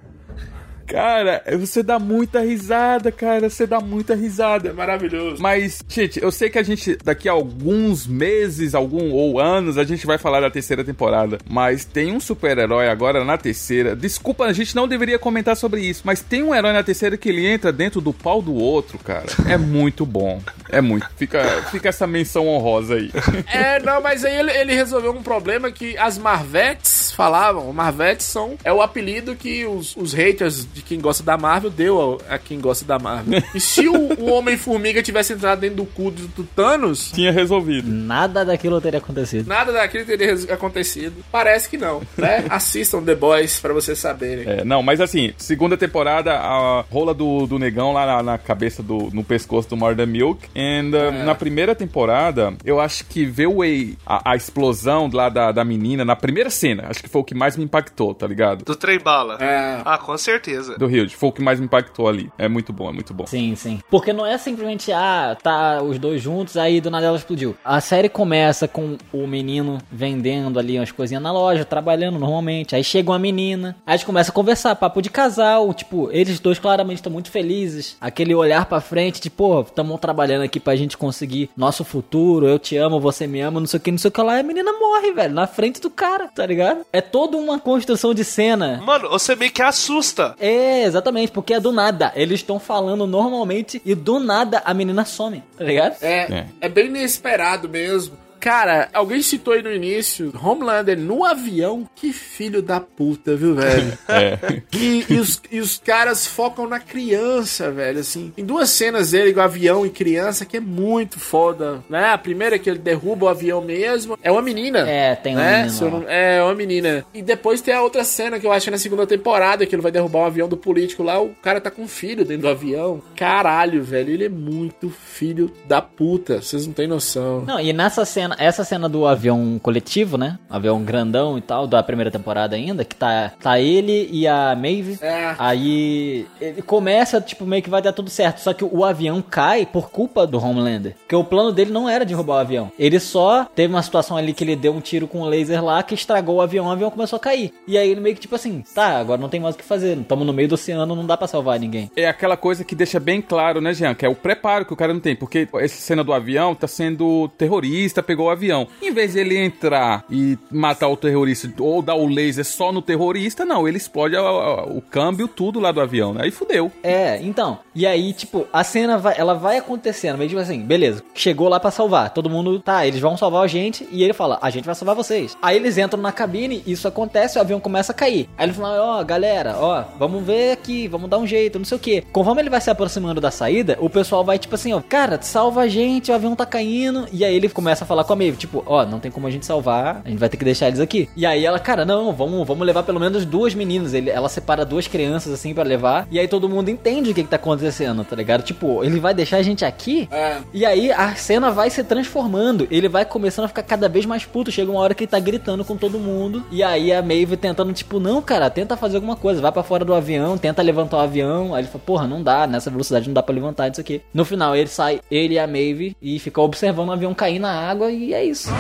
[0.88, 3.50] Cara, você dá muita risada, cara.
[3.50, 4.70] Você dá muita risada.
[4.70, 5.42] É maravilhoso.
[5.42, 9.84] Mas, gente, eu sei que a gente, daqui a alguns meses, algum ou anos, a
[9.84, 11.38] gente vai falar da terceira temporada.
[11.48, 13.96] Mas tem um super-herói agora na terceira.
[13.96, 16.04] Desculpa, a gente não deveria comentar sobre isso.
[16.06, 19.28] Mas tem um herói na terceira que ele entra dentro do pau do outro, cara.
[19.48, 20.42] É muito bom.
[20.70, 21.08] É muito.
[21.18, 23.12] Fica, fica essa menção honrosa aí.
[23.48, 27.72] É, não, mas aí ele, ele resolveu um problema que as Marvettes falavam.
[27.74, 32.20] Marvettes são é o apelido que os, os haters de quem gosta da Marvel deu
[32.30, 33.42] a, a quem gosta da Marvel.
[33.54, 37.90] E se o, o Homem-Formiga tivesse entrado dentro do cu do, do Thanos, Tinha resolvido.
[37.90, 39.48] Nada daquilo teria acontecido.
[39.48, 41.24] nada daquilo teria acontecido.
[41.32, 42.46] Parece que não, né?
[42.50, 44.46] Assistam The Boys pra vocês saberem.
[44.48, 48.84] É, não, mas assim, segunda temporada, a rola do, do negão lá na, na cabeça
[48.84, 49.10] do.
[49.12, 50.48] no pescoço do Murder Milk.
[50.56, 53.58] And uh, na primeira temporada, eu acho que ver o
[54.06, 57.34] a, a explosão lá da, da menina, na primeira cena, acho que foi o que
[57.34, 58.64] mais me impactou, tá ligado?
[58.64, 59.38] Do trem bala.
[59.42, 59.82] É.
[59.84, 60.67] Ah, com certeza.
[60.76, 62.32] Do Hilde, foi o que mais me impactou ali.
[62.38, 63.26] É muito bom, é muito bom.
[63.26, 63.80] Sim, sim.
[63.90, 67.56] Porque não é simplesmente, ah, tá os dois juntos, aí do nada ela explodiu.
[67.64, 72.76] A série começa com o menino vendendo ali umas coisinhas na loja, trabalhando normalmente.
[72.76, 76.40] Aí chega uma menina, aí a gente começa a conversar, papo de casal, tipo, eles
[76.40, 77.96] dois claramente estão muito felizes.
[78.00, 82.58] Aquele olhar pra frente, tipo, pô, tamo trabalhando aqui pra gente conseguir nosso futuro, eu
[82.58, 84.38] te amo, você me ama, não sei o que, não sei o que lá.
[84.38, 86.82] E a menina morre, velho, na frente do cara, tá ligado?
[86.92, 88.82] É toda uma construção de cena.
[88.84, 90.36] Mano, você meio que assusta.
[90.40, 92.12] É, exatamente, porque é do nada.
[92.16, 95.98] Eles estão falando normalmente e do nada a menina some, tá ligado?
[96.02, 96.70] É, é.
[96.70, 98.18] bem inesperado mesmo.
[98.40, 103.98] Cara, alguém citou aí no início, Homelander no avião, que filho da puta, viu, velho?
[104.10, 104.38] É.
[104.74, 108.32] E, e os, e os caras focam na criança, velho, assim.
[108.38, 112.10] Em duas cenas dele com avião e criança, que é muito foda, né?
[112.14, 114.90] A primeira é que ele derruba o avião mesmo, é uma menina.
[114.90, 115.64] É, tem uma né?
[115.66, 117.06] menina não- É, uma menina.
[117.14, 119.76] E depois tem a outra cena que eu acho que é na segunda temporada, que
[119.76, 122.44] ele vai derrubar um avião do político lá, o cara tá com um filho dentro
[122.44, 123.02] do avião.
[123.16, 127.44] Caralho, velho, ele é muito filho da puta, vocês não têm noção.
[127.46, 130.38] Não, e nessa cena, essa cena do avião coletivo, né?
[130.50, 134.98] Avião grandão e tal, da primeira temporada ainda, que tá, tá ele e a Maeve.
[135.02, 135.36] É.
[135.38, 138.40] Aí ele começa, tipo, meio que vai dar tudo certo.
[138.40, 140.96] Só que o avião cai por culpa do Homelander.
[141.00, 142.72] Porque o plano dele não era de roubar o avião.
[142.78, 145.84] Ele só teve uma situação ali que ele deu um tiro com um laser lá
[145.84, 147.54] que estragou o avião, o avião começou a cair.
[147.68, 149.98] E aí ele meio que tipo assim, tá, agora não tem mais o que fazer.
[149.98, 151.92] Estamos no meio do oceano, não dá pra salvar ninguém.
[151.96, 153.94] É aquela coisa que deixa bem claro, né, Jean?
[153.94, 155.16] Que é o preparo que o cara não tem.
[155.16, 158.68] Porque essa cena do avião tá sendo terrorista, pegou o avião.
[158.82, 162.82] Em vez de ele entrar e matar o terrorista ou dar o laser só no
[162.82, 163.68] terrorista, não.
[163.68, 166.22] Ele explode a- a- o câmbio, tudo lá do avião, né?
[166.24, 166.72] Aí fudeu.
[166.84, 167.60] É, então.
[167.76, 171.60] E aí, tipo, a cena vai, ela vai acontecendo, meio tipo assim, beleza, chegou lá
[171.60, 172.10] pra salvar.
[172.14, 174.96] Todo mundo, tá, eles vão salvar a gente e ele fala, a gente vai salvar
[174.96, 175.38] vocês.
[175.42, 178.28] Aí eles entram na cabine, isso acontece, o avião começa a cair.
[178.38, 181.78] Aí ele fala, ó, galera, ó, vamos ver aqui, vamos dar um jeito, não sei
[181.78, 182.02] o que.
[182.12, 185.62] Conforme ele vai se aproximando da saída, o pessoal vai tipo assim, ó, cara, salva
[185.62, 187.08] a gente, o avião tá caindo.
[187.12, 189.32] E aí ele começa a falar com a Maeve, tipo, ó, não tem como a
[189.32, 191.10] gente salvar, a gente vai ter que deixar eles aqui.
[191.16, 193.94] E aí ela, cara, não, vamos, vamos levar pelo menos duas meninas.
[193.94, 196.08] Ele, ela separa duas crianças assim pra levar.
[196.10, 198.44] E aí todo mundo entende o que, que tá acontecendo, tá ligado?
[198.44, 200.08] Tipo, ele vai deixar a gente aqui?
[200.12, 200.38] É.
[200.54, 202.68] E aí a cena vai se transformando.
[202.72, 204.52] Ele vai começando a ficar cada vez mais puto.
[204.52, 206.44] Chega uma hora que ele tá gritando com todo mundo.
[206.52, 209.42] E aí a Maeve tentando, tipo, não, cara, tenta fazer alguma coisa.
[209.42, 211.54] Vai pra fora do avião, tenta levantar o avião.
[211.54, 214.02] Aí ele fala, porra, não dá, nessa velocidade não dá pra levantar isso aqui.
[214.14, 217.52] No final ele sai, ele e a Maeve, e fica observando o avião cair na
[217.52, 217.92] água.
[217.98, 218.52] E é isso.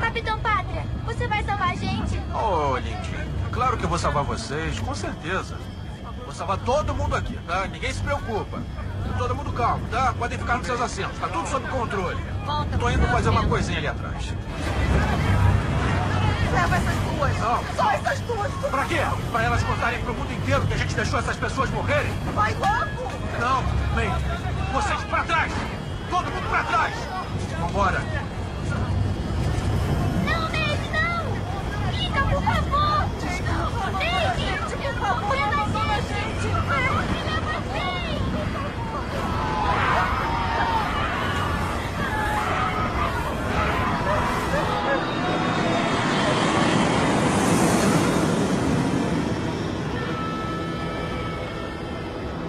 [0.00, 2.20] Capitão Pátria, você vai salvar a gente?
[2.34, 5.56] Ô, lindinho, claro que eu vou salvar vocês, com certeza.
[6.24, 7.68] Vou salvar todo mundo aqui, tá?
[7.68, 8.60] Ninguém se preocupa.
[9.16, 10.12] Todo mundo calmo, tá?
[10.18, 12.20] Podem ficar nos seus assentos, tá tudo sob controle.
[12.80, 14.34] Tô indo fazer uma coisinha ali atrás.
[16.52, 17.38] Leva essas duas.
[17.38, 17.64] Não.
[17.76, 18.52] Só essas duas.
[18.68, 19.00] Pra quê?
[19.30, 22.12] Pra elas contarem pro mundo inteiro que a gente deixou essas pessoas morrerem?
[22.34, 23.12] Vai logo.
[23.38, 23.62] Não,
[23.94, 24.10] vem.
[24.72, 25.52] Vocês pra trás!
[26.12, 26.94] Todo mundo pra trás!
[27.58, 28.00] Vambora!
[30.26, 31.24] Não, Maeve, não.
[31.90, 33.08] Fica, por favor.
[33.94, 37.21] Maeve, por favor, leva a gente.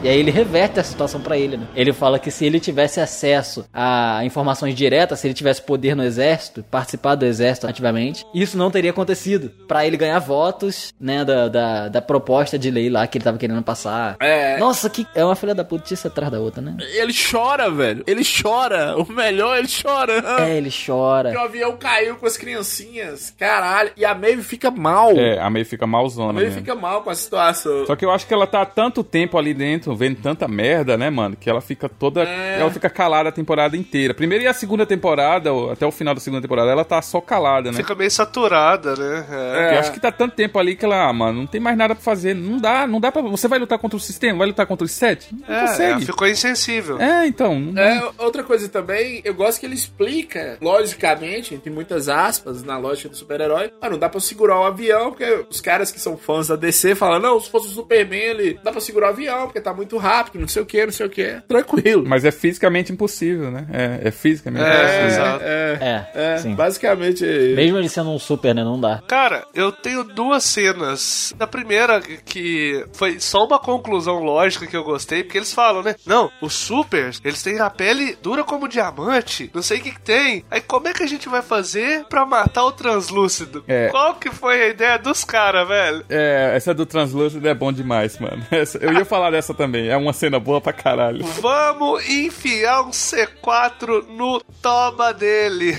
[0.03, 1.65] E aí ele reverte a situação pra ele, né?
[1.73, 6.03] Ele fala que se ele tivesse acesso a informações diretas, se ele tivesse poder no
[6.03, 9.49] exército, participar do exército ativamente, isso não teria acontecido.
[9.65, 13.37] Pra ele ganhar votos, né, da, da, da proposta de lei lá que ele tava
[13.37, 14.17] querendo passar.
[14.19, 14.57] É.
[14.57, 16.75] Nossa, que é uma filha da putice atrás da outra, né?
[16.95, 18.03] Ele chora, velho.
[18.05, 18.97] Ele chora.
[18.97, 20.21] O melhor, ele chora.
[20.41, 21.31] É, ele chora.
[21.31, 23.33] Que o avião caiu com as criancinhas.
[23.39, 23.91] Caralho.
[23.95, 25.11] E a Maeve fica mal.
[25.11, 26.61] É, a May fica A malzona Maeve mesmo.
[26.61, 27.85] fica mal com a situação.
[27.85, 30.97] Só que eu acho que ela tá há tanto tempo ali dentro, vendo tanta merda,
[30.97, 31.35] né, mano?
[31.35, 32.23] Que ela fica toda.
[32.23, 32.59] É.
[32.59, 34.13] Ela fica calada a temporada inteira.
[34.13, 37.19] Primeiro e a segunda temporada, ou até o final da segunda temporada, ela tá só
[37.21, 37.77] calada, né?
[37.77, 39.25] Fica meio saturada, né?
[39.73, 41.95] Eu acho que tá tanto tempo ali que ela, ah, mano, não tem mais nada
[41.95, 42.33] pra fazer.
[42.33, 43.21] Não dá, não dá pra.
[43.21, 44.39] Você vai lutar contra o sistema?
[44.39, 45.33] Vai lutar contra os sete?
[45.33, 46.05] Não É, ela consegue.
[46.05, 46.99] ficou insensível.
[46.99, 47.59] É, então.
[47.59, 52.77] não- É, outra coisa também, eu gosto que ele explica, logicamente, entre muitas aspas, na
[52.77, 56.17] lógica do super-herói, ah, não dá pra segurar o avião, porque os caras que são
[56.17, 59.43] fãs da DC falam, não, se fosse o Superman, ele dá pra segurar o avião,
[59.45, 61.41] porque tá muito rápido, não sei o que, não sei o que.
[61.47, 62.03] Tranquilo.
[62.07, 63.65] Mas é fisicamente impossível, né?
[63.71, 65.05] É, é fisicamente É, impossível.
[65.07, 65.43] exato.
[65.43, 65.77] É,
[66.13, 66.55] É, é, sim.
[66.55, 67.23] basicamente.
[67.55, 68.63] Mesmo ele sendo um super, né?
[68.63, 69.01] Não dá.
[69.07, 71.33] Cara, eu tenho duas cenas.
[71.39, 75.95] A primeira, que foi só uma conclusão lógica que eu gostei, porque eles falam, né?
[76.05, 80.01] Não, os supers, eles têm a pele dura como diamante, não sei o que, que
[80.01, 80.43] tem.
[80.49, 83.63] Aí como é que a gente vai fazer pra matar o translúcido?
[83.67, 83.89] É.
[83.89, 86.05] Qual que foi a ideia dos caras, velho?
[86.09, 88.43] É, essa do Translúcido é bom demais, mano.
[88.51, 89.72] Essa- eu ia falar dessa também.
[89.79, 91.23] É uma cena boa pra caralho.
[91.25, 95.77] Vamos enfiar um C4 no toba dele.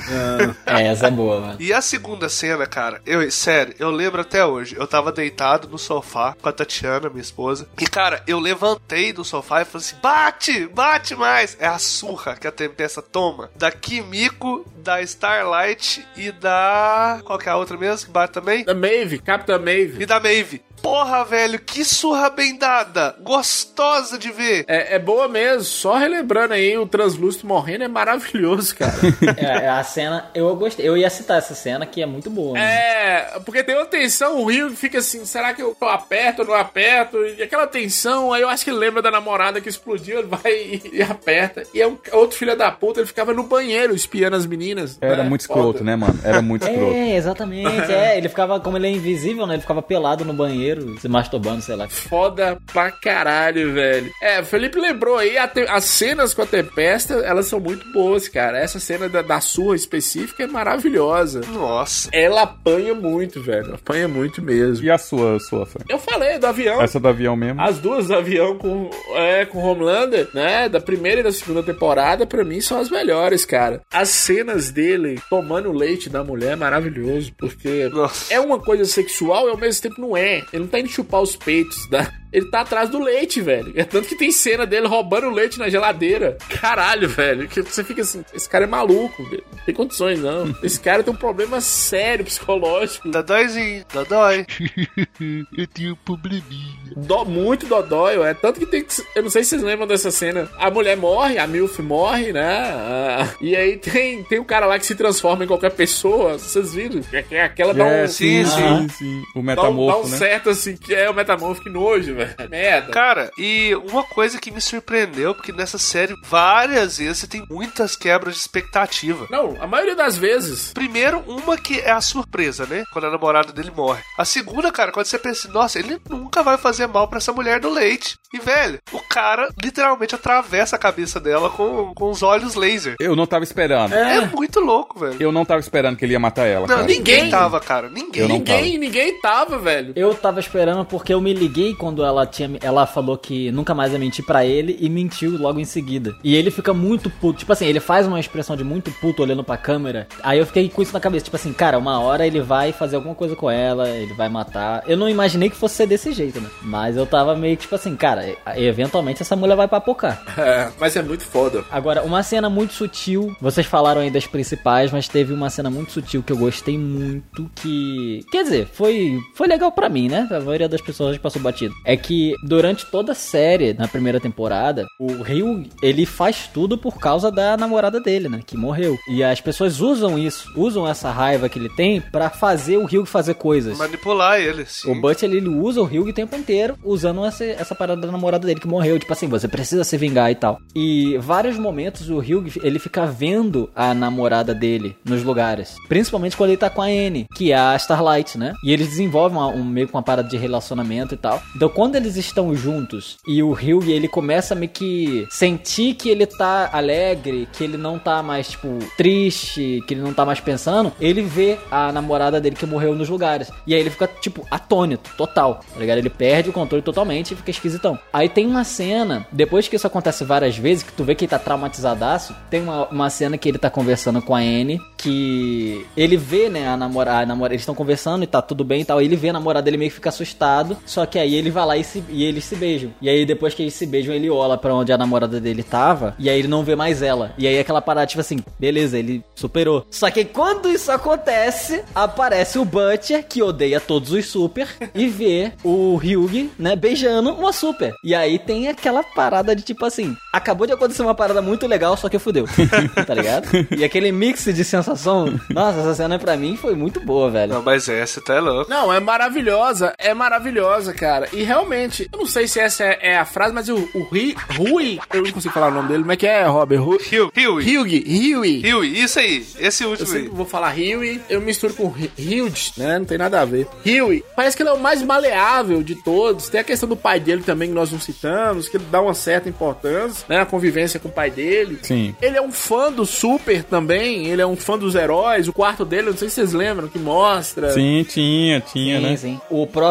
[0.67, 1.57] É, essa é boa, mano.
[1.61, 4.77] E a segunda cena, cara, eu, sério, eu lembro até hoje.
[4.79, 7.69] Eu tava deitado no sofá com a Tatiana, minha esposa.
[7.81, 11.57] E, cara, eu levantei do sofá e falei assim: bate, bate mais.
[11.61, 13.51] É a surra que a Tempesta toma.
[13.57, 17.21] Da Kimiko, da Starlight e da.
[17.25, 18.65] Qual que é a outra mesmo que bate também?
[18.65, 20.03] Da Maeve, Capitã Maeve.
[20.03, 20.63] E da Maeve.
[20.85, 23.17] Porra, velho, que surra bem dada.
[23.21, 24.67] Gostosa de ver.
[24.69, 28.93] É, é boa mesmo, só relembrando aí, o translúcido morrendo é maravilhoso, cara.
[29.37, 30.87] É, a cena, eu gostei.
[30.87, 32.53] Eu ia citar essa cena que é muito boa.
[32.55, 32.61] né?
[32.61, 36.55] É, porque tem uma tensão, o Rio fica assim, será que eu aperto ou não
[36.55, 37.17] aperto?
[37.25, 40.53] E aquela tensão, aí eu acho que ele lembra da namorada que explodiu, ele vai
[40.53, 41.63] e, e aperta.
[41.73, 44.99] E é um, outro filho da puta, ele ficava no banheiro espiando as meninas.
[45.01, 45.29] Era né?
[45.29, 45.85] muito escroto, Foda.
[45.85, 46.19] né, mano?
[46.23, 46.93] Era muito escroto.
[46.93, 47.93] É, exatamente.
[47.93, 49.55] É, ele ficava, como ele é invisível, né?
[49.55, 51.89] Ele ficava pelado no banheiro, se masturbando, sei lá.
[51.89, 54.11] Foda pra caralho, velho.
[54.23, 57.91] É, o Felipe lembrou aí, a te- as cenas com a Tempesta, elas são muito
[57.93, 58.59] boas, cara.
[58.59, 61.41] Essa cena da, da surra específica é maravilhosa.
[61.53, 62.09] Nossa.
[62.13, 63.75] Ela apanha muito, velho.
[63.75, 64.85] Apanha muito mesmo.
[64.85, 65.85] E a sua, sua, Fran?
[65.89, 66.81] Eu falei do avião.
[66.83, 67.61] Essa do avião mesmo?
[67.61, 70.69] As duas do avião com, é, com Homelander, né?
[70.69, 73.81] Da primeira e da segunda temporada, pra mim, são as melhores, cara.
[73.93, 77.89] As cenas dele tomando o leite da mulher é maravilhoso, porque
[78.31, 80.43] é uma coisa sexual e ao mesmo tempo não é.
[80.53, 82.11] Ele não tá indo chupar os peitos, da...
[82.33, 83.73] ele tá atrás do leite, velho.
[83.77, 86.37] É tanto que tem cena dele roubando o leite na geladeira.
[86.61, 87.47] Caralho, velho.
[87.49, 89.45] Que você fica assim, esse cara é maluco, velho.
[89.57, 90.55] Não tem condições, não.
[90.63, 93.09] Esse cara tem um problema sério psicológico.
[93.09, 94.45] Dodóizinho, dodói.
[95.57, 96.75] Eu tenho um probleminha.
[96.97, 98.35] Dó, muito dodói, é.
[98.35, 98.95] Tanto que tem que.
[99.15, 100.49] Eu não sei se vocês lembram dessa cena.
[100.59, 102.43] A mulher morre, a Milf morre, né?
[102.45, 106.39] Ah, e aí tem, tem um cara lá que se transforma em qualquer pessoa.
[106.39, 107.01] Vocês viram?
[107.03, 108.09] Que é Aquela dá É, um.
[108.09, 109.23] sim, sim, sim.
[109.35, 110.17] O Dá um, dá metamorfo, um né?
[110.51, 112.35] Assim, que é o metamorfo, que nojo, velho.
[112.39, 112.93] É merda.
[112.93, 117.97] Cara, e uma coisa que me surpreendeu, porque nessa série, várias vezes você tem muitas
[117.97, 119.27] quebras de expectativa.
[119.31, 120.73] Não, a maioria das vezes.
[120.73, 122.85] Primeiro, uma que é a surpresa, né?
[122.93, 124.03] Quando a namorada dele morre.
[124.19, 127.61] A segunda, cara, quando você pensa, nossa, ele nunca vai fazer mal pra essa mulher
[127.61, 128.17] do leite.
[128.33, 132.97] E, velho, o cara literalmente atravessa a cabeça dela com, com os olhos laser.
[132.99, 133.95] Eu não tava esperando.
[133.95, 135.17] É, muito louco, velho.
[135.21, 136.67] Eu não tava esperando que ele ia matar ela.
[136.67, 136.87] Não, cara.
[136.87, 137.89] ninguém tava, cara.
[137.89, 138.27] Ninguém.
[138.27, 139.93] Ninguém, ninguém tava, velho.
[139.95, 142.51] Eu tava esperando porque eu me liguei quando ela tinha.
[142.61, 146.15] Ela falou que nunca mais ia mentir pra ele e mentiu logo em seguida.
[146.23, 147.41] E ele fica muito puto.
[147.41, 150.07] Tipo assim, ele faz uma expressão de muito puto olhando pra câmera.
[150.23, 151.25] Aí eu fiquei com isso na cabeça.
[151.25, 154.83] Tipo assim, cara, uma hora ele vai fazer alguma coisa com ela, ele vai matar.
[154.87, 156.49] Eu não imaginei que fosse ser desse jeito, né?
[156.63, 158.25] Mas eu tava meio que tipo assim, cara,
[158.57, 160.23] eventualmente essa mulher vai papocar.
[160.45, 161.65] É, mas é muito foda.
[161.71, 163.35] Agora, uma cena muito sutil.
[163.41, 167.51] Vocês falaram aí das principais, mas teve uma cena muito sutil que eu gostei muito.
[167.55, 168.21] Que.
[168.31, 170.24] Quer dizer, foi, foi legal pra mim, né?
[170.31, 171.75] A maioria das pessoas passou batido.
[171.85, 176.99] É que durante toda a série, na primeira temporada, o Rio ele faz tudo por
[176.99, 178.41] causa da namorada dele, né?
[178.47, 178.97] Que morreu.
[179.09, 183.05] E as pessoas usam isso, usam essa raiva que ele tem pra fazer o Rio
[183.05, 183.77] fazer coisas.
[183.79, 184.65] Manipular ele.
[184.67, 184.91] sim.
[184.91, 188.13] O Butch ele, ele usa o Hugh o tempo inteiro usando essa, essa parada da
[188.13, 188.99] namorada dele que morreu.
[188.99, 190.59] Tipo assim, você precisa se vingar e tal.
[190.75, 195.77] E vários momentos o Hugh ele fica vendo a namorada dele nos lugares.
[195.89, 198.53] Principalmente quando ele tá com a Anne, que é a Starlight, né?
[198.65, 201.43] E eles desenvolvem uma- um, meio com uma parada de relacionamento e tal.
[201.55, 206.09] Então quando eles estão juntos e o Hugh ele começa a meio que sentir que
[206.09, 210.41] ele tá alegre, que ele não tá mais, tipo, triste, que ele não tá mais
[210.41, 213.51] pensando, ele vê a namorada dele que morreu nos lugares.
[213.67, 215.99] E aí ele fica, tipo, atônito, total, tá ligado?
[215.99, 217.99] Ele perde o controle totalmente e fica esquisitão.
[218.13, 221.31] Aí tem uma cena, depois que isso acontece várias vezes, que tu vê que ele
[221.31, 226.17] tá traumatizadaço, tem uma, uma cena que ele tá conversando com a Anne, que ele
[226.17, 229.01] vê, né, a namorada, a namora, eles estão conversando e tá tudo bem e tal,
[229.01, 231.77] ele vê a namorada dele meio que fica assustado, só que aí ele vai lá
[231.77, 232.93] e, se, e eles se beijam.
[233.01, 236.15] E aí depois que eles se beijam, ele olha pra onde a namorada dele tava,
[236.19, 237.33] e aí ele não vê mais ela.
[237.39, 239.87] E aí aquela parada, tipo assim, beleza, ele superou.
[239.91, 245.53] Só que quando isso acontece, aparece o Butcher, que odeia todos os super, e vê
[245.63, 247.95] o Hyug, né, beijando uma super.
[248.05, 251.97] E aí tem aquela parada de tipo assim, acabou de acontecer uma parada muito legal,
[251.97, 252.45] só que fudeu.
[253.07, 253.49] tá ligado?
[253.77, 257.55] E aquele mix de sensação, nossa, essa cena pra mim foi muito boa, velho.
[257.55, 258.71] Não, mas essa tá louco.
[258.71, 261.29] Não, é maravilhosa, é maravilhosa, cara.
[261.33, 264.35] E realmente, eu não sei se essa é, é a frase, mas o, o Ri-
[264.57, 266.81] Rui, eu não consigo falar o nome dele, como é que é, Robert?
[266.83, 268.61] Ru, Rio, Rio, Hyug, Hyug.
[268.61, 270.35] Rio, isso aí, esse Eu último sempre aí.
[270.35, 272.99] vou falar Huey, eu misturo com Hilde, né?
[272.99, 273.67] Não tem nada a ver.
[273.87, 276.49] Huey, parece que ele é o mais maleável de todos.
[276.49, 279.15] Tem a questão do pai dele também, que nós não citamos, que ele dá uma
[279.15, 280.41] certa importância, né?
[280.41, 281.79] A convivência com o pai dele.
[281.83, 282.15] Sim.
[282.21, 285.49] Ele é um fã do Super também, ele é um fã dos heróis.
[285.49, 287.71] O quarto dele, eu não sei se vocês lembram, que mostra.
[287.73, 289.17] Sim, tinha, tinha, Sim, né?
[289.17, 289.41] sim.
[289.51, 289.84] O próprio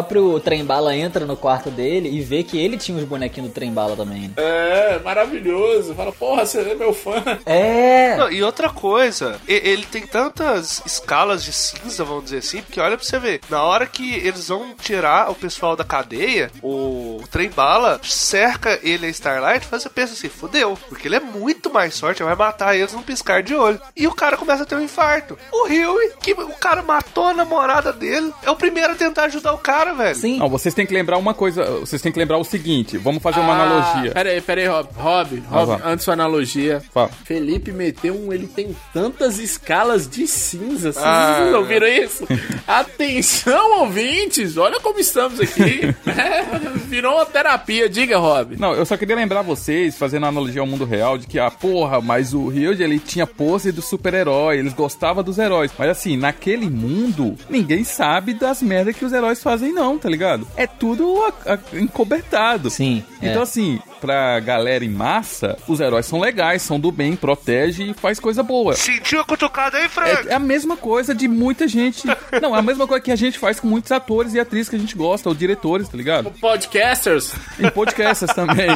[0.43, 4.33] Trem-Bala entra no quarto dele e vê que ele tinha os bonequinhos do Trem-Bala também.
[4.37, 5.93] É, maravilhoso.
[5.93, 7.21] Fala, porra, você é meu fã.
[7.45, 8.15] É!
[8.15, 12.97] Não, e outra coisa, ele tem tantas escalas de cinza, vamos dizer assim, porque olha
[12.97, 17.49] pra você ver, na hora que eles vão tirar o pessoal da cadeia, o trem
[17.49, 21.71] bala cerca ele e a Starlight, mas você pensa assim, fodeu, porque ele é muito
[21.71, 23.81] mais forte, vai matar eles num piscar de olho.
[23.95, 25.37] E o cara começa a ter um infarto.
[25.51, 29.53] O Huey, que o cara matou a namorada dele, é o primeiro a tentar ajudar
[29.53, 30.15] o cara, velho.
[30.15, 30.37] Sim.
[30.39, 33.39] Não, vocês têm que lembrar uma coisa, vocês têm que lembrar o seguinte, vamos fazer
[33.41, 34.11] uma Ah, analogia.
[34.11, 34.87] Pera aí, pera aí, Rob.
[34.95, 35.81] Rob, Ah, Rob, vá.
[35.89, 36.81] antes sua analogia.
[36.93, 37.09] Fala.
[37.25, 38.31] Felipe meteu um.
[38.31, 40.93] Ele tem tantas escalas de cinza.
[40.93, 41.49] Vocês Ah.
[41.51, 42.25] não viram isso?
[42.67, 44.57] Atenção, ouvintes!
[44.57, 45.81] Olha como estamos aqui.
[46.13, 46.43] É,
[46.87, 47.89] virou uma terapia.
[47.89, 48.55] Diga, Rob.
[48.57, 51.49] Não, eu só queria lembrar vocês, fazendo uma analogia ao mundo real, de que, ah,
[51.49, 55.71] porra, mas o Ryuji, ele tinha pose do super-herói, eles gostavam dos heróis.
[55.77, 60.47] Mas assim, naquele mundo, ninguém sabe das merdas que os heróis fazem não, tá ligado?
[60.57, 62.69] É tudo a- a- encobertado.
[62.69, 63.03] Sim.
[63.21, 63.43] Então é.
[63.43, 68.19] assim, pra galera em massa, os heróis são legais, são do bem, protege e faz
[68.19, 68.75] coisa boa.
[68.75, 70.27] Sentiu a cutucada aí, Frank?
[70.27, 72.03] É, é a mesma coisa de muita gente.
[72.41, 74.75] Não, é a mesma coisa que a gente faz com muitos atores e atrizes que
[74.75, 76.31] a gente gosta, ou diretores, tá ligado?
[76.41, 77.33] Podcasters.
[77.57, 78.69] Em podcasts também.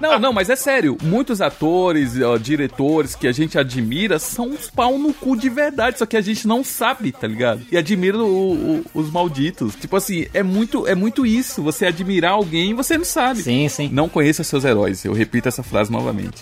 [0.00, 0.96] Não, não, mas é sério.
[1.02, 5.98] Muitos atores, ó, diretores que a gente admira são uns pau no cu de verdade,
[5.98, 7.62] só que a gente não sabe, tá ligado?
[7.72, 9.74] E admira o- o- os malditos.
[9.74, 11.62] Tipo assim, é muito, é muito isso.
[11.62, 13.42] Você admirar alguém e você não sabe.
[13.42, 13.88] Sim, sim.
[13.92, 15.04] Não conheça seus heróis.
[15.04, 16.38] Eu repito essa frase novamente.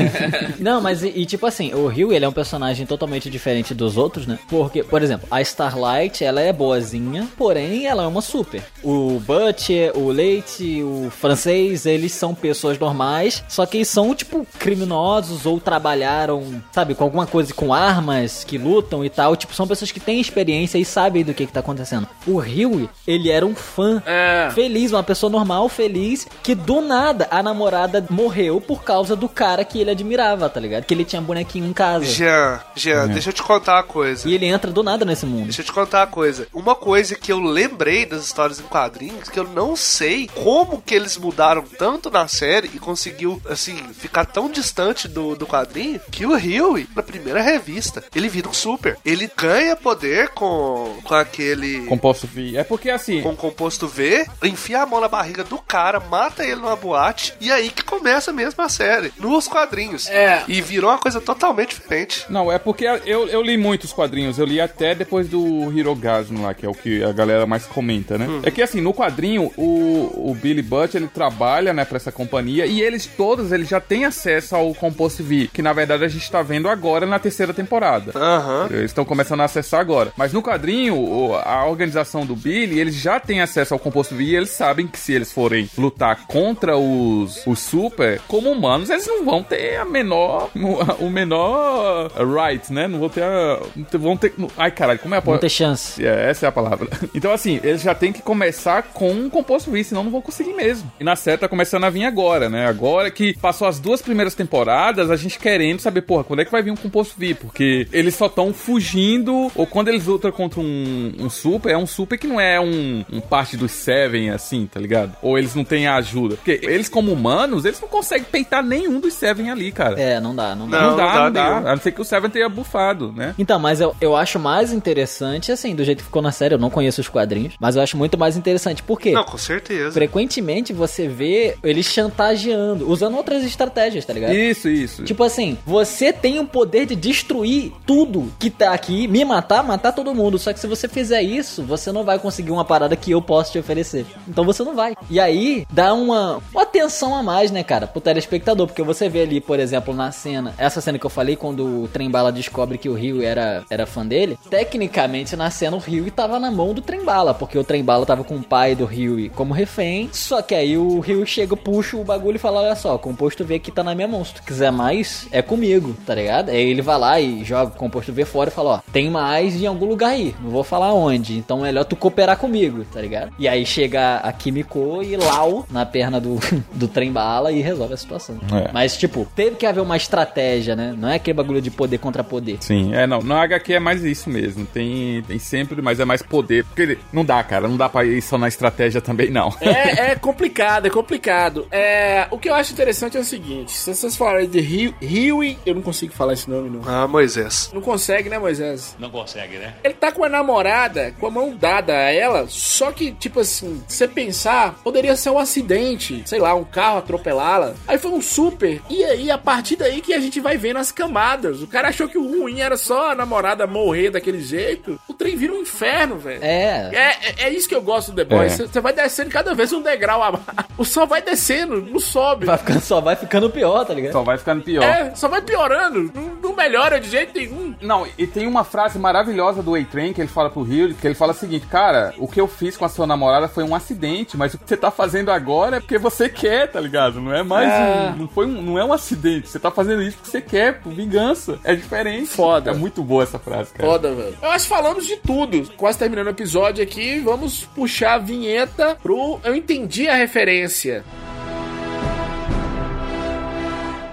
[0.58, 3.96] Não, mas e, e, tipo assim, o Rio ele é um personagem totalmente diferente dos
[3.96, 4.38] outros, né?
[4.48, 8.62] Porque, por exemplo, a Starlight, ela é boazinha, porém ela é uma super.
[8.82, 14.46] O Butcher, o Leite, o francês, eles são pessoas normais, só que eles são, tipo,
[14.58, 19.36] criminosos ou trabalharam, sabe, com alguma coisa com armas, que lutam e tal.
[19.36, 22.06] Tipo, são pessoas que têm experiência e sabem do que, que tá acontecendo.
[22.26, 24.50] O Rio, ele era um fã É.
[24.54, 27.61] feliz, uma pessoa normal, feliz, que do nada a namorada
[28.10, 30.84] morreu por causa do cara que ele admirava, tá ligado?
[30.84, 32.04] Que ele tinha bonequinho em casa.
[32.04, 34.28] Jean, Jean, deixa eu te contar uma coisa.
[34.28, 35.44] E ele entra do nada nesse mundo.
[35.44, 36.46] Deixa eu te contar uma coisa.
[36.52, 40.94] Uma coisa que eu lembrei das histórias em quadrinhos, que eu não sei como que
[40.94, 46.26] eles mudaram tanto na série e conseguiu, assim, ficar tão distante do, do quadrinho, que
[46.26, 48.98] o Huey, na primeira revista, ele vira um super.
[49.04, 51.86] Ele ganha poder com, com aquele...
[51.86, 52.56] Composto V.
[52.56, 53.22] É porque assim.
[53.22, 57.34] Com o composto V, enfia a mão na barriga do cara, mata ele numa boate,
[57.40, 60.08] e aí que começa mesmo a série, nos quadrinhos.
[60.08, 60.42] É.
[60.48, 62.24] E virou uma coisa totalmente diferente.
[62.28, 66.54] Não, é porque eu, eu li muitos quadrinhos, eu li até depois do Hirogasmo lá,
[66.54, 68.26] que é o que a galera mais comenta, né?
[68.42, 72.66] É que assim, no quadrinho, o, o Billy Butt, ele trabalha, né, pra essa companhia,
[72.66, 76.30] e eles todos, eles já têm acesso ao Composto V, que na verdade a gente
[76.30, 78.12] tá vendo agora na terceira temporada.
[78.16, 78.68] Aham.
[78.70, 80.12] Eles estão começando a acessar agora.
[80.16, 84.22] Mas no quadrinho, o- a organização do Billy, eles já têm acesso ao composto V
[84.24, 89.06] e eles sabem que se eles forem lutar contra os, os super, como humanos, eles
[89.06, 90.50] não vão ter a menor.
[90.98, 92.86] o menor right, né?
[92.88, 93.60] Não vão ter a.
[93.98, 94.32] Vão ter.
[94.56, 96.04] Ai, caralho, como é a Não ter chance.
[96.04, 96.88] é, essa é a palavra.
[97.14, 100.54] Então, assim, eles já têm que começar com um composto V, senão não vão conseguir
[100.54, 100.90] mesmo.
[100.98, 102.66] E na série tá começando a vir agora, né?
[102.66, 106.50] Agora que passou as duas primeiras temporadas, a gente querendo saber, porra, quando é que
[106.50, 107.34] vai vir um composto V?
[107.34, 111.86] Porque eles só estão fugindo, ou quando eles lutam contra um, um super, é um
[111.86, 115.16] super que não é um, um parte dos Seven, assim, tá ligado?
[115.22, 116.36] Ou eles não têm a ajuda.
[116.36, 120.00] Porque eles, como humanos, eles não conseguem peitar nenhum dos Seven ali, cara.
[120.00, 120.80] É, não dá, não dá.
[120.82, 121.44] Não, Não, dá, não dá não dá.
[121.54, 121.68] nenhum.
[121.68, 123.34] A não ser que o Seven tenha bufado, né?
[123.38, 126.58] Então, mas eu, eu acho mais interessante, assim, do jeito que ficou na série, eu
[126.58, 128.82] não conheço os quadrinhos, mas eu acho muito mais interessante.
[128.82, 129.12] Por quê?
[129.12, 129.92] Não, com certeza.
[129.92, 134.32] Frequentemente você vê eles chantageando, usando outras estratégias, tá ligado?
[134.34, 135.04] Isso, isso.
[135.04, 139.92] Tipo assim, você tem o poder de destruir tudo que tá aqui, me matar, matar
[139.92, 140.38] todo mundo.
[140.38, 143.52] Só que se você fizer isso, você não vai conseguir uma parada que eu posso
[143.52, 144.06] te oferecer.
[144.28, 144.94] Então você não vai.
[145.10, 146.66] E aí dá uma, uma
[147.14, 148.66] a mais, né, cara, pro telespectador.
[148.66, 151.88] Porque você vê ali, por exemplo, na cena, essa cena que eu falei, quando o
[151.88, 156.38] Trembala descobre que o Rio era, era fã dele, tecnicamente na cena o Rio tava
[156.38, 160.08] na mão do Trembala, porque o Trembala tava com o pai do Rio como refém.
[160.12, 163.44] Só que aí o Rio chega, puxa o bagulho e fala: Olha só, o composto
[163.44, 164.24] V aqui tá na minha mão.
[164.24, 166.50] Se tu quiser mais, é comigo, tá ligado?
[166.50, 169.60] Aí ele vai lá e joga o composto V fora e fala: Ó, tem mais
[169.60, 171.36] em algum lugar aí, não vou falar onde.
[171.36, 173.32] Então é melhor tu cooperar comigo, tá ligado?
[173.38, 176.38] E aí chega a Kimiko e Lau na perna do,
[176.74, 178.38] do trem bala e resolve a situação.
[178.52, 178.70] É.
[178.72, 180.94] Mas, tipo, teve que haver uma estratégia, né?
[180.96, 182.58] Não é aquele bagulho de poder contra poder.
[182.60, 183.20] Sim, é, não.
[183.20, 184.66] No HQ é mais isso mesmo.
[184.66, 186.64] Tem, tem sempre, mas é mais poder.
[186.64, 187.66] Porque ele- não dá, cara.
[187.66, 189.52] Não dá pra ir só na estratégia também, não.
[189.60, 191.66] É, é complicado, é complicado.
[191.70, 195.58] É, o que eu acho interessante é o seguinte: se vocês falarem de Rio, Huey,
[195.64, 196.82] eu não consigo falar esse nome, não.
[196.86, 197.70] Ah, Moisés.
[197.72, 198.96] Não consegue, né, Moisés?
[198.98, 199.74] Não consegue, né?
[199.82, 203.82] Ele tá com a namorada, com a mão dada a ela, só que, tipo assim,
[203.86, 206.22] você pensar, poderia ser um acidente.
[206.26, 207.74] Sei lá, um carro carro atropelá-la.
[207.88, 208.80] Aí foi um super.
[208.90, 211.62] E aí, a partir daí que a gente vai vendo as camadas.
[211.62, 215.00] O cara achou que o ruim era só a namorada morrer daquele jeito.
[215.08, 216.42] O trem vira um inferno, velho.
[216.42, 216.90] É.
[216.92, 218.60] É, é isso que eu gosto do The Boys.
[218.60, 218.66] É.
[218.66, 220.42] Você vai descendo cada vez um degrau a mais.
[220.76, 222.46] O sol vai descendo, não sobe.
[222.46, 224.12] Vai ficando, só vai ficando pior, tá ligado?
[224.12, 224.82] Só vai ficando pior.
[224.82, 226.10] É, só vai piorando.
[226.14, 227.74] Não, não melhora de jeito nenhum.
[227.80, 231.14] Não, e tem uma frase maravilhosa do A-Train que ele fala pro Rio, que ele
[231.14, 234.36] fala o seguinte, cara, o que eu fiz com a sua namorada foi um acidente,
[234.36, 237.20] mas o que você tá fazendo agora é porque você quer, tá ligado?
[237.20, 238.12] Não é mais É.
[238.14, 240.80] um, não foi um, não é um acidente, você tá fazendo isso porque você quer,
[240.80, 241.58] por vingança.
[241.64, 242.26] É diferente.
[242.26, 242.70] Foda.
[242.70, 243.88] É muito boa essa frase, cara.
[243.88, 244.36] Foda, velho.
[244.42, 245.66] Eu acho que falamos de tudo.
[245.76, 251.04] Quase terminando o episódio aqui, vamos puxar a vinheta pro Eu Entendi a Referência.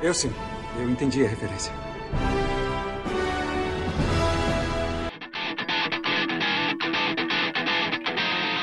[0.02, 0.32] Eu sim,
[0.80, 1.74] eu entendi a referência.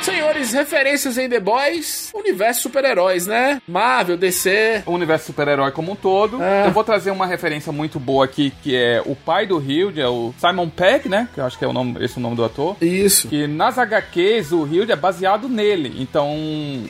[0.06, 3.60] Senhores, referências em The Boys, universo super-heróis, né?
[3.66, 4.84] Marvel, DC.
[4.86, 6.40] O universo super-herói como um todo.
[6.40, 6.68] É.
[6.68, 10.06] Eu vou trazer uma referência muito boa aqui, que é o pai do Hilde, é
[10.06, 11.28] o Simon Pegg, né?
[11.34, 12.76] Que eu acho que é o nome, esse é o nome do ator.
[12.80, 13.26] Isso.
[13.26, 15.96] Que nas HQs o Hilde é baseado nele.
[15.98, 16.36] Então,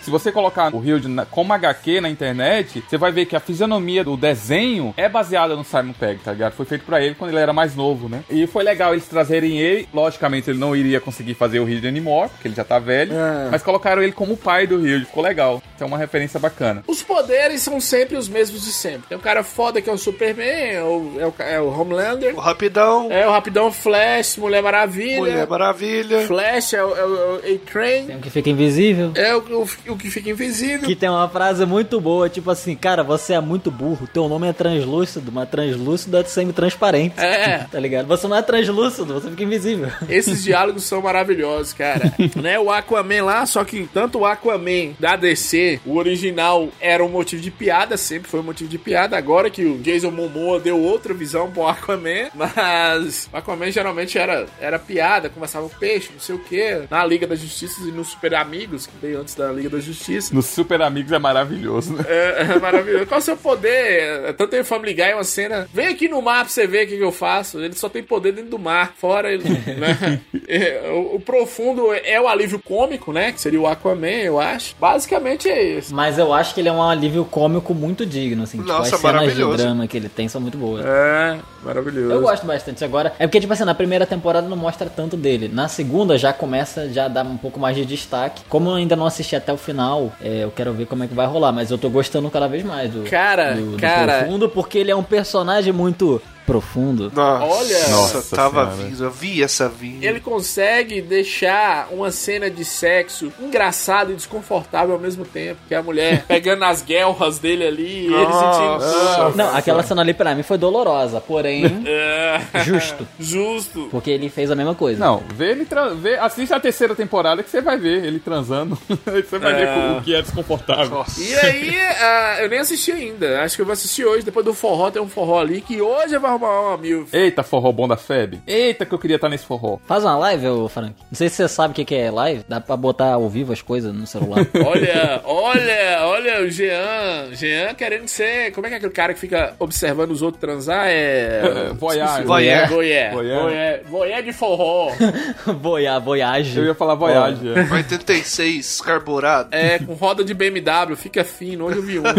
[0.03, 4.05] se você colocar o Hilde como HQ na internet, você vai ver que a fisionomia
[4.05, 6.53] do desenho é baseada no Simon Pegg, tá ligado?
[6.53, 8.25] Foi feito pra ele quando ele era mais novo, né?
[8.29, 9.89] E foi legal eles trazerem ele.
[9.95, 13.06] Logicamente, ele não iria conseguir fazer o Hilde anymore, porque ele já tá velho.
[13.11, 13.51] É.
[13.51, 15.07] Mas colocaram ele como o pai do Hilde.
[15.07, 15.63] Ficou legal.
[15.75, 16.83] Então é uma referência bacana.
[16.87, 19.09] Os poderes são sempre os mesmos de sempre.
[19.09, 22.35] Tem um cara foda que é o Superman, é o, é o, é o Homelander.
[22.35, 23.11] O Rapidão.
[23.11, 25.19] É o Rapidão Flash, Mulher Maravilha.
[25.19, 26.27] Mulher Maravilha.
[26.27, 28.07] Flash é o, é o, é o A-Train.
[28.07, 29.13] Tem um que fica invisível.
[29.15, 30.87] É o, o, o que fica invisível.
[30.87, 34.49] Que tem uma frase muito boa, tipo assim, cara, você é muito burro, teu nome
[34.49, 37.19] é translúcido, mas translúcido é semi-transparente.
[37.19, 37.67] É.
[37.77, 38.07] Tá ligado?
[38.07, 39.91] Você não é translúcido, você fica invisível.
[40.09, 42.13] Esses diálogos são maravilhosos, cara.
[42.37, 42.59] né?
[42.59, 47.43] O Aquaman lá, só que tanto o Aquaman da DC, o original era um motivo
[47.43, 49.17] de piada, sempre foi um motivo de piada.
[49.17, 54.47] Agora que o Jason Momoa deu outra visão pro Aquaman, mas o Aquaman geralmente era,
[54.61, 58.05] era piada, conversava com peixe, não sei o que, na Liga da Justiça e no
[58.05, 60.35] Super Amigos, que veio antes da Liga da Justiça.
[60.35, 62.05] Nos Super Amigos é maravilhoso, né?
[62.09, 63.07] É, é maravilhoso.
[63.07, 64.27] Qual é o seu poder?
[64.27, 65.69] É, Tanto em Family Guy, uma cena.
[65.73, 67.61] Vem aqui no mar pra você ver o que, que eu faço.
[67.61, 68.95] Ele só tem poder dentro do mar.
[68.97, 69.45] Fora ele.
[69.49, 70.21] né?
[70.49, 73.33] É, o, o profundo é o alívio cômico, né?
[73.33, 74.75] Que seria o Aquaman, eu acho.
[74.81, 75.95] Basicamente é isso.
[75.95, 78.59] Mas eu acho que ele é um alívio cômico muito digno, assim.
[78.59, 80.85] Nossa, tipo, as cenas de drama que ele tem são muito boas.
[80.85, 82.13] É, maravilhoso.
[82.13, 83.13] Eu gosto bastante agora.
[83.19, 85.49] É porque, tipo assim, na primeira temporada não mostra tanto dele.
[85.53, 88.43] Na segunda já começa já a dar um pouco mais de destaque.
[88.49, 91.15] Como eu ainda não assisti até o final, é, eu quero ver como é que
[91.15, 91.53] vai rolar.
[91.53, 94.19] Mas eu tô gostando cada vez mais do, Cara, do, do cara.
[94.21, 97.11] profundo, porque ele é um personagem muito profundo.
[97.15, 97.89] Nossa, Olha.
[97.89, 98.89] Nossa, tava Senhora.
[98.91, 100.07] vindo, eu vi essa vinda.
[100.07, 105.61] Ele consegue deixar uma cena de sexo engraçada e desconfortável ao mesmo tempo.
[105.69, 108.87] Que é a mulher pegando as guelras dele ali e ele Nossa.
[109.27, 109.37] sentindo.
[109.37, 112.41] Não, aquela cena ali pra mim foi dolorosa, porém É.
[112.65, 113.07] justo.
[113.19, 113.89] Justo.
[113.91, 115.05] Porque ele fez a mesma coisa.
[115.05, 115.89] Não, vê ele tra...
[115.95, 118.79] vê, assiste a terceira temporada que você vai ver ele transando.
[119.27, 119.67] Você vai É.
[119.67, 121.05] ver o que é desconfortável.
[121.19, 123.43] E aí, ah, eu nem assisti ainda.
[123.43, 124.25] Acho que eu vou assistir hoje.
[124.25, 127.07] Depois do forró, tem um forró ali que hoje eu vou arrumar uma mil.
[127.13, 128.41] Eita, forró bom da FEB.
[128.47, 129.79] Eita, que eu queria estar nesse forró.
[129.87, 130.95] Faz uma live, ô Frank.
[131.11, 132.45] Não sei se você sabe o que que é live.
[132.49, 134.47] Dá pra botar ao vivo as coisas no celular.
[134.67, 137.33] Olha, olha, olha o Jean.
[137.33, 138.53] Jean querendo ser.
[138.53, 140.87] Como é que é aquele cara que fica observando os outros transar?
[140.87, 141.69] É.
[141.71, 141.73] É.
[141.73, 142.25] Voyeur.
[142.25, 142.69] Voyeur.
[142.69, 143.81] Voyeur.
[143.89, 144.91] Voyeur de forró.
[145.61, 146.59] Voyage, voyage.
[146.59, 147.41] Eu ia falar Voyage.
[147.49, 147.73] é.
[147.75, 149.49] 86 carburado.
[149.53, 150.97] É, com roda de BMW.
[150.97, 151.67] Fica fino.
[151.69, 152.03] Onde eu vi um.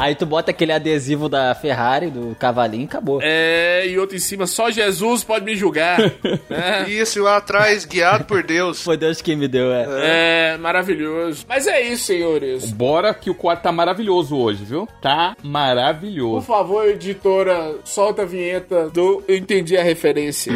[0.00, 3.20] Aí tu bota aquele adesivo da Ferrari, do cavalinho e acabou.
[3.22, 4.46] É, e outro em cima.
[4.46, 5.98] Só Jesus pode me julgar.
[6.50, 6.88] É.
[6.90, 8.82] Isso, lá atrás, guiado por Deus.
[8.82, 10.54] Foi Deus que me deu, é.
[10.54, 11.44] É, maravilhoso.
[11.48, 12.70] Mas é isso, senhores.
[12.72, 14.88] Bora que o quadro tá maravilhoso hoje, viu?
[15.00, 16.46] Tá Por maravilhoso.
[16.46, 20.52] favor, editora, solta a vinheta do Eu Entendi a Referência.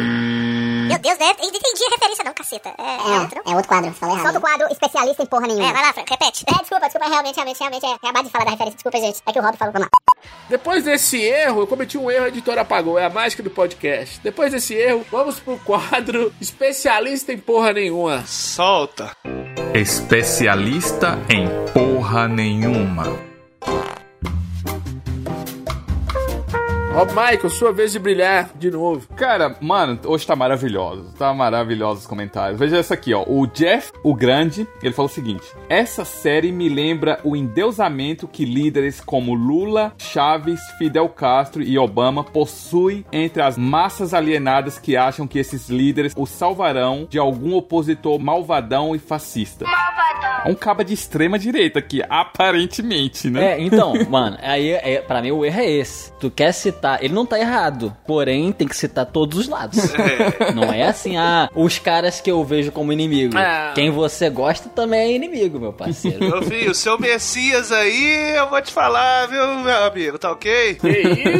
[0.95, 1.35] Meu Deus, né?
[1.41, 2.69] Entendi a referência não, caceta.
[2.77, 3.41] É, é, outro?
[3.45, 4.31] É outro quadro, falei errado.
[4.31, 5.69] Solta o quadro especialista em porra nenhuma.
[5.69, 6.45] É, vai lá, Frank, repete.
[6.47, 9.21] É, desculpa, desculpa, realmente, realmente, realmente, é acabar de falar da referência, desculpa, gente.
[9.25, 10.29] É que o Rob falou, vamos lá.
[10.47, 12.97] Depois desse erro, eu cometi um erro, a editora apagou.
[12.97, 14.21] É a mágica do podcast.
[14.21, 18.25] Depois desse erro, vamos pro quadro especialista em porra nenhuma.
[18.25, 19.11] Solta.
[19.73, 23.19] Especialista em porra nenhuma.
[26.95, 29.05] Rob Michael, sua vez de brilhar de novo.
[29.17, 31.13] Cara, mano, hoje tá maravilhoso.
[31.17, 32.57] Tá maravilhoso os comentários.
[32.57, 33.21] Veja essa aqui, ó.
[33.27, 38.45] O Jeff, o Grande, ele falou o seguinte: Essa série me lembra o endeusamento que
[38.45, 45.27] líderes como Lula, Chaves, Fidel Castro e Obama possuem entre as massas alienadas que acham
[45.27, 49.65] que esses líderes os salvarão de algum opositor malvadão e fascista.
[50.45, 53.53] É um caba de extrema direita aqui, aparentemente, né?
[53.53, 56.11] É, então, mano, aí é, pra mim o erro é esse.
[56.19, 59.77] Tu quer citar, ele não tá errado, porém tem que citar todos os lados.
[60.53, 63.37] Não é assim, ah, os caras que eu vejo como inimigo.
[63.37, 63.71] É.
[63.73, 66.19] Quem você gosta também é inimigo, meu parceiro.
[66.19, 70.75] Meu filho, o seu Messias aí, eu vou te falar, viu, meu amigo, tá ok?
[70.75, 70.89] Que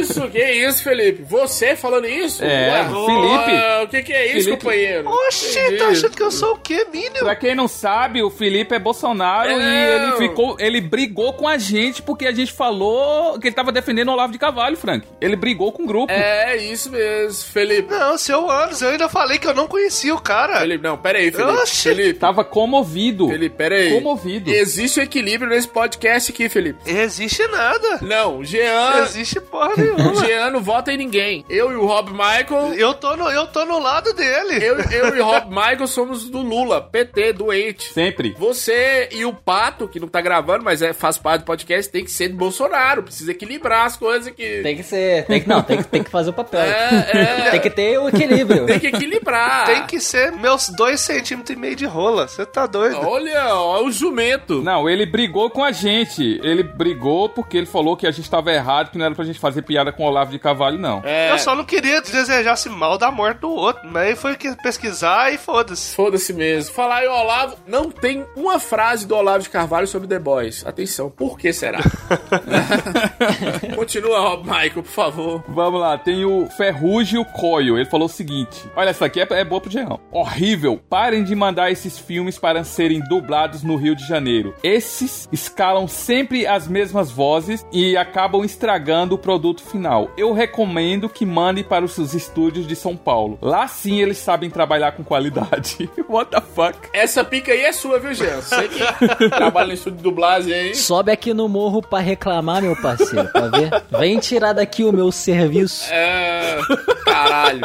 [0.00, 1.22] isso, que isso, Felipe?
[1.22, 2.42] Você falando isso?
[2.44, 3.56] É, Felipe.
[3.62, 4.62] ah, O que, que é isso, Felipe.
[4.64, 5.08] companheiro?
[5.28, 5.76] Oxi, Entendi.
[5.78, 7.18] tá achando que eu sou o quê, Mínimo?
[7.20, 9.54] Pra quem não sabe, o Felipe é Bolsonaro É.
[9.54, 10.56] e ele ficou.
[10.58, 14.32] Ele brigou com a gente porque a gente falou que ele tava defendendo o Olavo
[14.32, 15.06] de Cavalho, Frank.
[15.20, 16.12] Ele brigou com o grupo.
[16.12, 17.90] É isso mesmo, Felipe.
[17.90, 20.58] Não, seu anos, eu ainda falei que eu não conhecia o cara.
[20.60, 21.52] Felipe, não, pera aí, Felipe.
[21.52, 21.88] Oxi.
[21.88, 23.28] Felipe, Tava comovido.
[23.28, 23.92] Felipe, pera aí.
[23.92, 24.50] Comovido.
[24.50, 26.78] Existe um equilíbrio nesse podcast aqui, Felipe.
[26.86, 27.98] Existe nada.
[28.02, 29.04] Não, Jean.
[29.04, 30.14] Existe porra nenhuma.
[30.26, 31.44] Jean não vota em ninguém.
[31.48, 32.74] Eu e o Rob Michael.
[32.74, 34.64] Eu tô, no, eu tô no lado dele.
[34.64, 37.92] Eu, eu e o Rob Michael somos do Lula, PT, doente.
[37.92, 38.34] Sempre.
[38.38, 42.04] Você e o Pato, que não tá gravando, mas é, faz parte do podcast, tem
[42.04, 43.02] que ser do Bolsonaro.
[43.02, 44.60] Precisa equilibrar as coisas aqui.
[44.62, 45.25] Tem que ser.
[45.26, 46.60] Tem que, não, tem que, tem que fazer o papel.
[46.60, 47.50] É, é.
[47.50, 48.66] Tem que ter o equilíbrio.
[48.66, 49.66] Tem que equilibrar.
[49.66, 52.28] Tem que ser meus dois centímetros e meio de rola.
[52.28, 52.98] Você tá doido?
[53.06, 54.62] Olha, ó, o jumento.
[54.62, 56.40] Não, ele brigou com a gente.
[56.42, 59.38] Ele brigou porque ele falou que a gente tava errado, que não era pra gente
[59.38, 61.02] fazer piada com o Olavo de Cavalho, não.
[61.04, 63.82] É, Eu só não queria desejasse mal da morte do outro.
[63.86, 65.94] Mas aí foi que pesquisar e foda-se.
[65.94, 66.74] Foda-se mesmo.
[66.74, 70.64] Falar em Olavo, não tem uma frase do Olavo de Carvalho sobre The Boys.
[70.66, 71.80] Atenção, por que será?
[73.74, 75.15] Continua, Rob Michael, por favor.
[75.48, 77.76] Vamos lá, tem o Ferrugio Coio.
[77.76, 79.98] Ele falou o seguinte: Olha, essa aqui é, é boa pro Jean.
[80.10, 80.80] Horrível.
[80.88, 84.54] Parem de mandar esses filmes para serem dublados no Rio de Janeiro.
[84.62, 90.10] Esses escalam sempre as mesmas vozes e acabam estragando o produto final.
[90.16, 93.38] Eu recomendo que mandem para os seus estúdios de São Paulo.
[93.40, 95.90] Lá sim eles sabem trabalhar com qualidade.
[96.08, 96.88] What the fuck?
[96.92, 98.40] Essa pica aí é sua, viu, Jean?
[98.40, 100.74] Você que trabalha no estúdio de dublagem aí.
[100.74, 103.70] Sobe aqui no morro pra reclamar, meu parceiro, pra ver.
[103.98, 105.84] Vem tirar daqui o meu serviço.
[105.92, 106.58] É.
[107.04, 107.60] Caralho.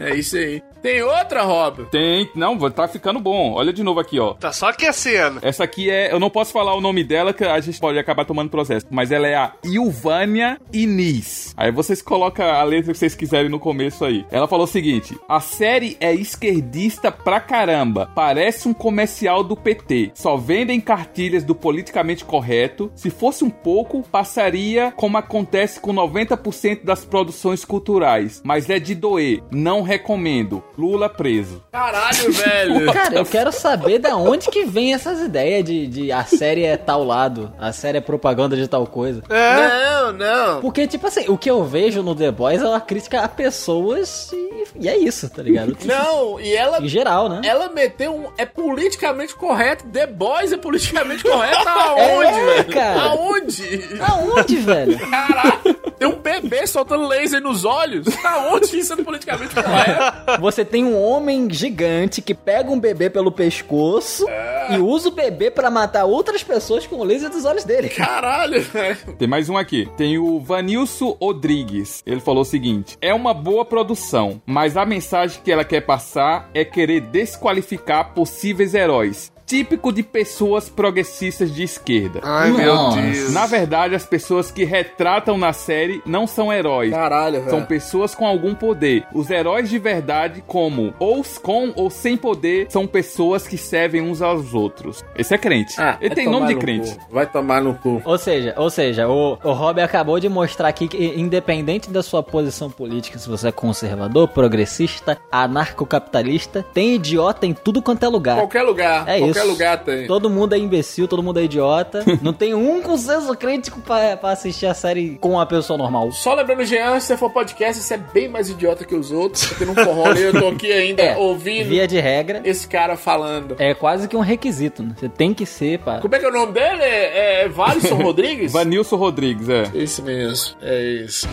[0.00, 0.62] É isso aí.
[0.82, 1.86] Tem outra, Rob?
[1.90, 3.52] Tem, não, tá ficando bom.
[3.52, 4.34] Olha de novo aqui, ó.
[4.34, 5.40] Tá só aquecendo.
[5.42, 6.12] Essa aqui é.
[6.12, 8.86] Eu não posso falar o nome dela, que a gente pode acabar tomando processo.
[8.90, 11.54] Mas ela é a Ilvânia Inis.
[11.56, 14.24] Aí vocês colocam a letra que vocês quiserem no começo aí.
[14.30, 18.10] Ela falou o seguinte: A série é esquerdista pra caramba.
[18.14, 20.12] Parece um comercial do PT.
[20.14, 22.90] Só vendem cartilhas do politicamente correto.
[22.94, 28.40] Se fosse um pouco, passaria como acontece com 90% das produções culturais.
[28.44, 29.42] Mas é de doer.
[29.50, 30.62] Não recomendo.
[30.78, 31.62] Lula preso.
[31.72, 32.92] Caralho, velho.
[32.92, 36.76] Cara, eu quero saber da onde que vem essas ideias de, de a série é
[36.76, 39.22] tal lado, a série é propaganda de tal coisa.
[39.28, 40.60] Não, não.
[40.60, 44.30] Porque, tipo assim, o que eu vejo no The Boys é uma crítica a pessoas
[44.32, 45.76] e, e é isso, tá ligado?
[45.84, 46.78] Não, e ela.
[46.82, 47.40] Em geral, né?
[47.44, 48.26] Ela meteu um.
[48.36, 49.84] É politicamente correto.
[49.88, 52.72] The Boys é politicamente correto aonde, É, velho?
[52.72, 53.00] cara.
[53.02, 53.80] Aonde?
[54.00, 54.98] Aonde, velho?
[55.10, 55.87] Caralho.
[55.98, 58.06] Tem um bebê soltando laser nos olhos.
[58.24, 60.40] Aonde isso é politicamente correto?
[60.40, 64.26] Você tem um homem gigante que pega um bebê pelo pescoço
[64.70, 67.88] e usa o bebê pra matar outras pessoas com o laser dos olhos dele.
[67.88, 68.96] Caralho, velho.
[69.18, 69.88] Tem mais um aqui.
[69.96, 72.02] Tem o Vanilson Rodrigues.
[72.06, 76.48] Ele falou o seguinte: É uma boa produção, mas a mensagem que ela quer passar
[76.54, 79.32] é querer desqualificar possíveis heróis.
[79.48, 82.20] Típico de pessoas progressistas de esquerda.
[82.22, 83.32] Ai, meu Deus.
[83.32, 86.90] Na verdade, as pessoas que retratam na série não são heróis.
[86.90, 87.48] Caralho, velho.
[87.50, 89.06] São pessoas com algum poder.
[89.14, 94.20] Os heróis de verdade, como ou com ou sem poder, são pessoas que servem uns
[94.20, 95.02] aos outros.
[95.16, 95.80] Esse é crente.
[95.80, 96.94] Ah, Ele tem nome de no crente.
[96.94, 97.00] cu.
[97.10, 98.02] Vai tomar no cu.
[98.04, 102.22] Ou seja, ou seja, o, o Rob acabou de mostrar aqui que, independente da sua
[102.22, 108.36] posição política, se você é conservador, progressista, anarcocapitalista, tem idiota em tudo quanto é lugar.
[108.36, 109.08] Qualquer lugar.
[109.08, 109.37] É qualquer isso.
[109.44, 110.06] Lugar tem.
[110.06, 112.04] Todo mundo é imbecil, todo mundo é idiota.
[112.22, 116.10] Não tem um consenso crítico pra, pra assistir a série com uma pessoa normal.
[116.12, 119.46] Só lembrando, Jean, se você for podcast, você é bem mais idiota que os outros.
[119.46, 123.56] Porque não forró eu tô aqui ainda É, ouvindo Via de regra, esse cara falando.
[123.58, 124.94] é quase que um requisito, né?
[124.98, 125.98] Você tem que ser, pá.
[126.00, 126.82] Como é que é o nome dele?
[126.82, 128.52] É, é Valisson Rodrigues?
[128.52, 129.64] Vanilson Rodrigues, é.
[129.74, 131.28] Isso mesmo, é isso.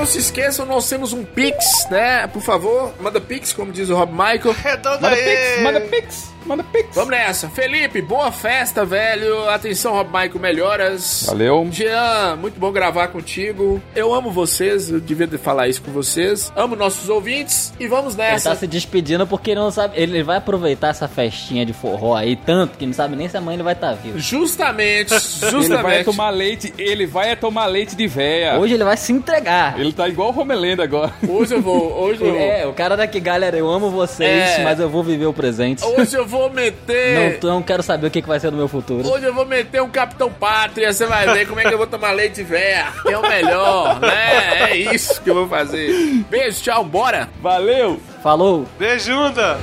[0.00, 2.26] Não se esqueçam, nós temos um Pix, né?
[2.26, 4.54] Por favor, manda Pix, como diz o Rob Michael.
[4.54, 5.22] Redonda Manda aí.
[5.24, 6.30] pix, manda pix.
[6.46, 6.94] Manda pix.
[6.94, 7.48] Vamos nessa.
[7.48, 9.48] Felipe, boa festa, velho.
[9.48, 11.24] Atenção, Rob Michael, melhoras.
[11.26, 11.68] Valeu.
[11.70, 13.80] Jean, muito bom gravar contigo.
[13.94, 16.52] Eu amo vocês, eu devia falar isso com vocês.
[16.56, 18.50] Amo nossos ouvintes e vamos Ele nessa.
[18.50, 20.00] tá se despedindo porque ele não sabe.
[20.00, 23.56] Ele vai aproveitar essa festinha de forró aí tanto que não sabe nem se amanhã
[23.56, 24.18] ele vai estar vivo.
[24.18, 25.72] Justamente, justamente.
[25.72, 28.58] Ele vai tomar leite, ele vai tomar leite de véia.
[28.58, 29.78] Hoje ele vai se entregar.
[29.78, 31.12] Ele tá igual o Romelenda agora.
[31.28, 32.40] Hoje eu vou, hoje eu vou.
[32.40, 34.64] É, o cara daqui, galera, eu amo vocês, É.
[34.64, 35.84] mas eu vou viver o presente.
[35.84, 37.40] Hoje eu vou meter.
[37.42, 39.06] Não, não quero saber o que, que vai ser no meu futuro.
[39.06, 41.86] Hoje eu vou meter um Capitão Pátria, você vai ver como é que eu vou
[41.86, 44.70] tomar leite véia, que é o melhor, né?
[44.70, 45.92] É isso que eu vou fazer.
[46.30, 47.28] Beijo, tchau, bora!
[47.42, 48.00] Valeu!
[48.22, 48.66] Falou!
[48.78, 49.58] Beijunda!